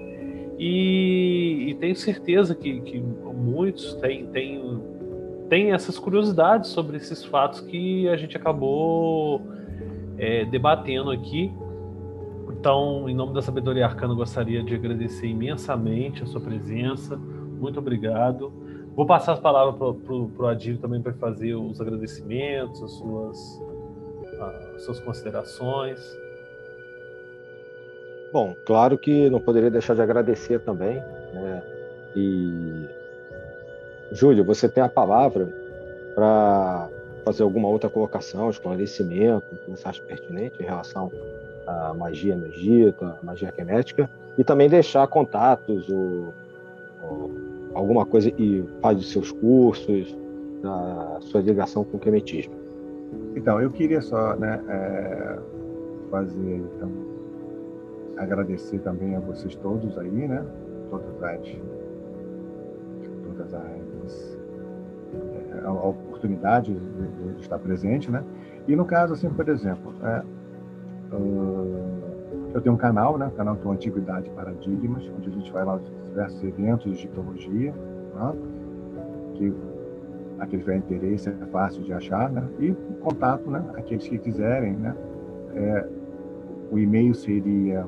E, 0.60 1.70
e, 1.70 1.76
tenho 1.76 1.95
certeza 1.95 2.53
que, 2.53 2.82
que 2.82 2.99
muitos 2.99 3.95
têm, 3.95 4.26
têm, 4.28 4.80
têm 5.50 5.72
essas 5.74 5.98
curiosidades 5.98 6.70
sobre 6.70 6.98
esses 6.98 7.24
fatos 7.24 7.62
que 7.62 8.08
a 8.10 8.16
gente 8.16 8.36
acabou 8.36 9.41
é, 10.18 10.46
debatendo 10.46 11.12
aqui. 11.12 11.54
Então, 12.50 13.08
em 13.08 13.14
nome 13.14 13.34
da 13.34 13.41
Sabedoria 13.41 13.86
Arcana, 13.86 14.14
gostaria 14.14 14.64
de 14.64 14.74
agradecer 14.74 15.28
imensamente 15.28 16.24
a 16.24 16.26
sua 16.26 16.41
presença. 16.41 17.16
Muito 17.16 17.80
obrigado. 17.80 18.52
Vou 18.96 19.06
passar 19.06 19.34
as 19.34 19.39
palavras 19.39 19.76
para 19.76 20.14
o 20.14 20.48
Adil 20.48 20.78
também 20.80 21.02
para 21.02 21.14
fazer 21.14 21.54
os 21.54 21.80
agradecimentos, 21.82 22.82
as 22.82 22.91
suas, 22.93 23.62
as 24.76 24.82
suas 24.84 25.00
considerações. 25.02 26.00
Bom, 28.32 28.56
claro 28.66 28.98
que 28.98 29.30
não 29.30 29.39
poderia 29.39 29.70
deixar 29.70 29.96
de 29.96 30.02
agradecer 30.02 30.60
também. 30.60 30.96
Né? 30.96 31.64
E, 32.16 32.88
Júlio, 34.12 34.43
você 34.43 34.70
tem 34.70 34.84
a 34.84 34.89
palavra 34.89 35.47
para 36.14 36.89
fazer 37.24 37.43
alguma 37.43 37.68
outra 37.68 37.89
colocação, 37.89 38.49
esclarecimento, 38.49 39.56
que 39.64 39.72
você 39.72 39.88
acha 39.88 40.01
pertinente 40.03 40.62
em 40.62 40.66
relação 40.66 41.12
a 41.66 41.93
magia 41.93 42.36
no 42.36 42.45
Egito, 42.47 43.03
a 43.03 43.18
magia 43.24 43.51
hermética, 43.58 44.10
e 44.38 44.43
também 44.43 44.70
deixar 44.70 45.08
contatos 45.08 45.89
ou, 45.89 46.34
ou 47.01 47.32
alguma 47.74 48.06
coisa 48.06 48.30
e 48.30 48.64
faz 48.82 48.99
os 48.99 49.12
seus 49.12 49.32
cursos, 49.32 50.16
da 50.62 51.18
sua 51.22 51.41
ligação 51.41 51.84
com 51.84 51.97
o 51.97 51.99
quemetismo. 51.99 52.53
Então, 53.36 53.62
eu 53.62 53.70
queria 53.70 54.01
só 54.01 54.36
né, 54.36 54.60
é, 54.68 55.38
fazer, 56.10 56.64
então, 56.76 56.91
agradecer 58.18 58.80
também 58.80 59.16
a 59.16 59.20
vocês 59.20 59.56
todos 59.56 59.97
aí, 59.97 60.28
né? 60.28 60.43
Todas 60.89 61.24
as, 61.24 61.39
todas 63.24 63.53
as 63.53 63.84
é, 65.62 65.66
a 65.66 65.72
oportunidade 65.72 66.74
de, 66.74 67.34
de, 67.34 67.41
estar 67.41 67.60
presente, 67.60 68.12
né? 68.12 68.24
E 68.68 68.76
no 68.76 68.86
caso, 68.86 69.14
assim, 69.14 69.30
por 69.30 69.47
exemplo, 69.47 69.93
é, 70.03 70.24
eu 72.53 72.62
tenho 72.62 72.76
um 72.76 72.78
canal, 72.78 73.18
né? 73.18 73.32
Canal 73.36 73.56
do 73.56 73.70
Antiguidade 73.70 74.30
Paradigmas, 74.32 75.03
onde 75.18 75.30
a 75.30 75.32
gente 75.34 75.51
vai 75.51 75.66
lá 75.66 75.80
diversos 76.06 76.43
eventos 76.43 76.86
de 76.86 76.91
egiptologia, 76.91 77.74
né? 78.16 78.34
que 79.36 79.53
aqueles 80.39 80.66
que 80.66 80.72
tiver 80.72 80.78
interesse 80.78 81.30
é 81.30 81.45
fácil 81.51 81.84
de 81.84 81.93
achar, 81.93 82.32
né? 82.32 82.47
E 82.60 82.74
contato, 83.01 83.49
né? 83.49 83.64
Aqueles 83.76 84.08
que 84.08 84.18
quiserem, 84.18 84.74
né? 84.74 84.95
É, 85.53 85.88
o 86.72 86.80
e-mail 86.80 87.14
seria 87.14 87.86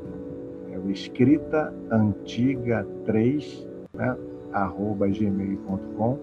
é, 0.72 0.78
o 0.78 0.90
escrita 0.92 1.74
antiga 1.90 2.86
3, 3.06 3.68
né? 3.94 4.18
arroba 4.54 5.08
gmail.com 5.08 6.18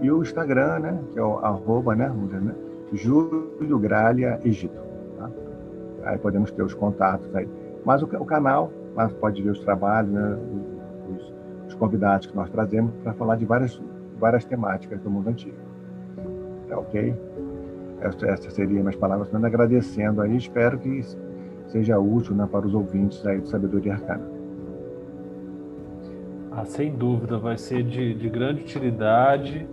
e 0.00 0.10
o 0.10 0.22
Instagram, 0.22 0.78
né? 0.80 0.98
Que 1.12 1.18
é 1.18 1.22
o 1.22 1.38
arroba, 1.38 1.94
né? 1.94 2.08
né? 2.08 2.54
Júlio 2.92 3.78
Gralha 3.78 4.40
Egito 4.44 4.84
aí 6.04 6.18
podemos 6.18 6.50
ter 6.50 6.62
os 6.62 6.74
contatos 6.74 7.34
aí. 7.34 7.48
Mas 7.84 8.02
o, 8.02 8.06
o 8.06 8.24
canal, 8.24 8.70
mas 8.94 9.12
pode 9.14 9.42
ver 9.42 9.50
os 9.50 9.60
trabalhos, 9.60 10.10
né, 10.10 10.38
os, 11.10 11.34
os 11.68 11.74
convidados 11.74 12.26
que 12.26 12.36
nós 12.36 12.48
trazemos 12.50 12.92
para 13.02 13.12
falar 13.14 13.36
de 13.36 13.44
várias, 13.44 13.80
várias 14.18 14.44
temáticas 14.44 15.00
do 15.00 15.10
mundo 15.10 15.28
antigo. 15.28 15.56
Tá 16.68 16.78
ok? 16.78 17.14
Essa, 18.00 18.26
essa 18.26 18.50
seria 18.50 18.80
minhas 18.80 18.96
palavras, 18.96 19.28
também 19.28 19.46
agradecendo 19.46 20.20
aí, 20.20 20.36
espero 20.36 20.78
que 20.78 21.02
seja 21.68 21.98
útil 21.98 22.34
né, 22.34 22.46
para 22.50 22.66
os 22.66 22.74
ouvintes 22.74 23.24
aí 23.26 23.40
do 23.40 23.48
Sabedoria 23.48 23.94
Arcana. 23.94 24.34
Ah, 26.52 26.64
sem 26.64 26.94
dúvida, 26.94 27.36
vai 27.36 27.58
ser 27.58 27.82
de, 27.82 28.14
de 28.14 28.28
grande 28.28 28.60
utilidade 28.60 29.66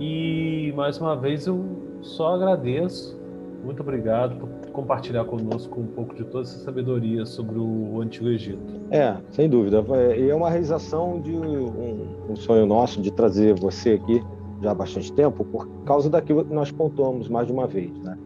e 0.00 0.72
mais 0.74 0.98
uma 0.98 1.14
vez 1.14 1.46
eu 1.46 1.62
só 2.00 2.34
agradeço. 2.34 3.20
Muito 3.62 3.82
obrigado 3.82 4.36
por 4.36 4.70
compartilhar 4.70 5.24
conosco 5.26 5.78
um 5.78 5.86
pouco 5.86 6.14
de 6.14 6.24
toda 6.24 6.44
essa 6.44 6.58
sabedoria 6.60 7.26
sobre 7.26 7.58
o 7.58 8.00
Antigo 8.00 8.28
Egito. 8.28 8.80
É, 8.90 9.16
sem 9.30 9.48
dúvida. 9.48 9.84
E 10.16 10.30
é 10.30 10.34
uma 10.34 10.48
realização 10.48 11.20
de 11.20 11.32
um, 11.32 12.30
um, 12.30 12.36
sonho 12.36 12.64
nosso 12.64 13.02
de 13.02 13.10
trazer 13.10 13.54
você 13.54 14.00
aqui 14.02 14.24
já 14.62 14.70
há 14.70 14.74
bastante 14.74 15.12
tempo, 15.12 15.44
por 15.44 15.68
causa 15.84 16.08
daquilo 16.08 16.44
que 16.44 16.52
nós 16.52 16.70
pontuamos 16.70 17.28
mais 17.28 17.46
de 17.46 17.52
uma 17.52 17.66
vez. 17.66 17.92
Né? 17.98 18.18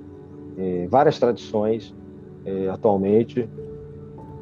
É, 0.57 0.87
várias 0.89 1.19
tradições 1.19 1.93
é, 2.45 2.69
atualmente 2.69 3.49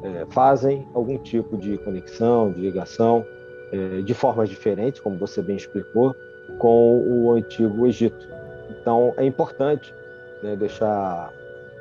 é, 0.03 0.25
fazem 0.29 0.85
algum 0.93 1.17
tipo 1.17 1.57
de 1.57 1.77
conexão, 1.79 2.51
de 2.51 2.61
ligação, 2.61 3.25
é, 3.71 4.01
de 4.01 4.13
formas 4.13 4.49
diferentes, 4.49 5.01
como 5.01 5.17
você 5.17 5.41
bem 5.41 5.55
explicou, 5.55 6.15
com 6.57 7.01
o 7.01 7.31
Antigo 7.33 7.85
Egito. 7.87 8.27
Então, 8.69 9.13
é 9.17 9.25
importante 9.25 9.93
né, 10.41 10.55
deixar 10.55 11.31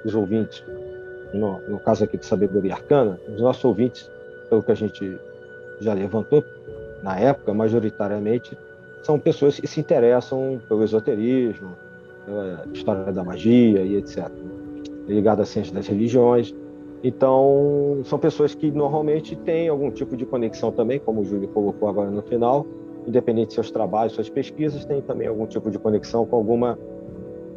os 0.05 0.15
ouvintes, 0.15 0.65
no, 1.33 1.61
no 1.69 1.79
caso 1.79 2.05
aqui 2.05 2.17
de 2.17 2.27
sabedoria 2.27 2.75
arcana, 2.75 3.19
os 3.29 3.41
nossos 3.41 3.65
ouvintes, 3.65 4.11
pelo 4.49 4.63
que 4.63 4.73
a 4.73 4.75
gente 4.75 5.19
já 5.81 5.95
levantou 5.95 6.45
na 7.03 7.19
época, 7.19 7.53
majoritariamente, 7.53 8.57
são 9.03 9.19
pessoas 9.19 9.59
que 9.59 9.67
se 9.67 9.81
interessam 9.81 10.61
pelo 10.69 10.85
esoterismo, 10.85 11.73
pela 12.25 12.65
história 12.73 13.13
da 13.13 13.25
magia 13.25 13.83
e 13.83 13.97
etc. 13.97 14.31
Ligado 15.09 15.43
à 15.43 15.45
ciência 15.45 15.75
das 15.75 15.89
religiões. 15.89 16.55
Então, 17.03 18.01
são 18.05 18.17
pessoas 18.17 18.55
que 18.55 18.71
normalmente 18.71 19.35
têm 19.35 19.69
algum 19.69 19.91
tipo 19.91 20.17
de 20.17 20.25
conexão 20.25 20.71
também, 20.71 21.01
como 21.01 21.23
o 21.23 21.25
Júlio 21.25 21.49
colocou 21.49 21.89
agora 21.89 22.11
no 22.11 22.23
final, 22.23 22.65
independente 23.07 23.49
de 23.49 23.55
seus 23.55 23.71
trabalhos, 23.71 24.15
suas 24.15 24.29
pesquisas, 24.29 24.85
tem 24.85 25.01
também 25.03 25.29
algum 25.29 25.47
tipo 25.47 25.71
de 25.71 25.79
conexão 25.79 26.25
com 26.27 26.37
alguma 26.37 26.79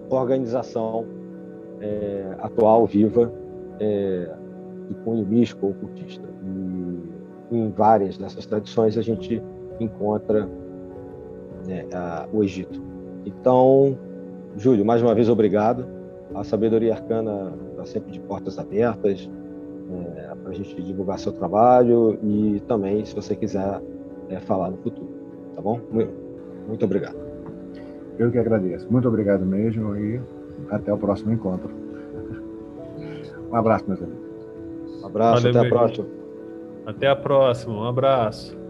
organização 0.09 1.05
é, 1.81 2.35
atual, 2.39 2.85
viva, 2.85 3.31
é, 3.79 4.29
de 4.87 4.95
cunho 5.03 5.25
místico 5.25 5.67
ou 5.67 5.71
ocultista. 5.71 6.27
E 7.51 7.57
em 7.57 7.69
várias 7.69 8.17
dessas 8.17 8.45
tradições 8.45 8.97
a 8.97 9.01
gente 9.01 9.41
encontra 9.79 10.49
né, 11.67 11.85
a, 11.93 12.27
o 12.31 12.43
Egito. 12.43 12.81
Então, 13.25 13.97
Júlio, 14.57 14.85
mais 14.85 15.01
uma 15.01 15.13
vez 15.13 15.29
obrigado. 15.29 15.85
A 16.33 16.43
sabedoria 16.43 16.93
arcana 16.93 17.53
está 17.71 17.85
sempre 17.85 18.11
de 18.11 18.19
portas 18.19 18.57
abertas 18.57 19.29
é, 19.91 20.35
para 20.35 20.51
a 20.51 20.53
gente 20.53 20.81
divulgar 20.81 21.19
seu 21.19 21.31
trabalho 21.31 22.17
e 22.23 22.61
também, 22.67 23.05
se 23.05 23.13
você 23.13 23.35
quiser 23.35 23.81
é, 24.29 24.39
falar 24.39 24.71
no 24.71 24.77
futuro. 24.77 25.14
Tá 25.55 25.61
bom? 25.61 25.79
Muito, 26.67 26.83
obrigado. 26.85 27.15
Eu 28.19 28.31
que 28.31 28.37
agradeço. 28.37 28.91
Muito 28.91 29.07
obrigado 29.07 29.45
mesmo 29.45 29.95
e 29.95 30.21
até 30.69 30.91
o 30.93 30.97
próximo 30.97 31.31
encontro. 31.31 31.69
Um 33.51 33.55
abraço, 33.55 33.85
meus 33.87 34.01
amigos. 34.01 34.25
Um 35.01 35.05
abraço, 35.05 35.43
Valeu, 35.43 35.59
até 35.61 35.67
a 35.67 35.69
próxima. 35.69 36.07
Até 36.85 37.07
a 37.07 37.15
próxima, 37.15 37.73
um 37.73 37.83
abraço. 37.83 38.64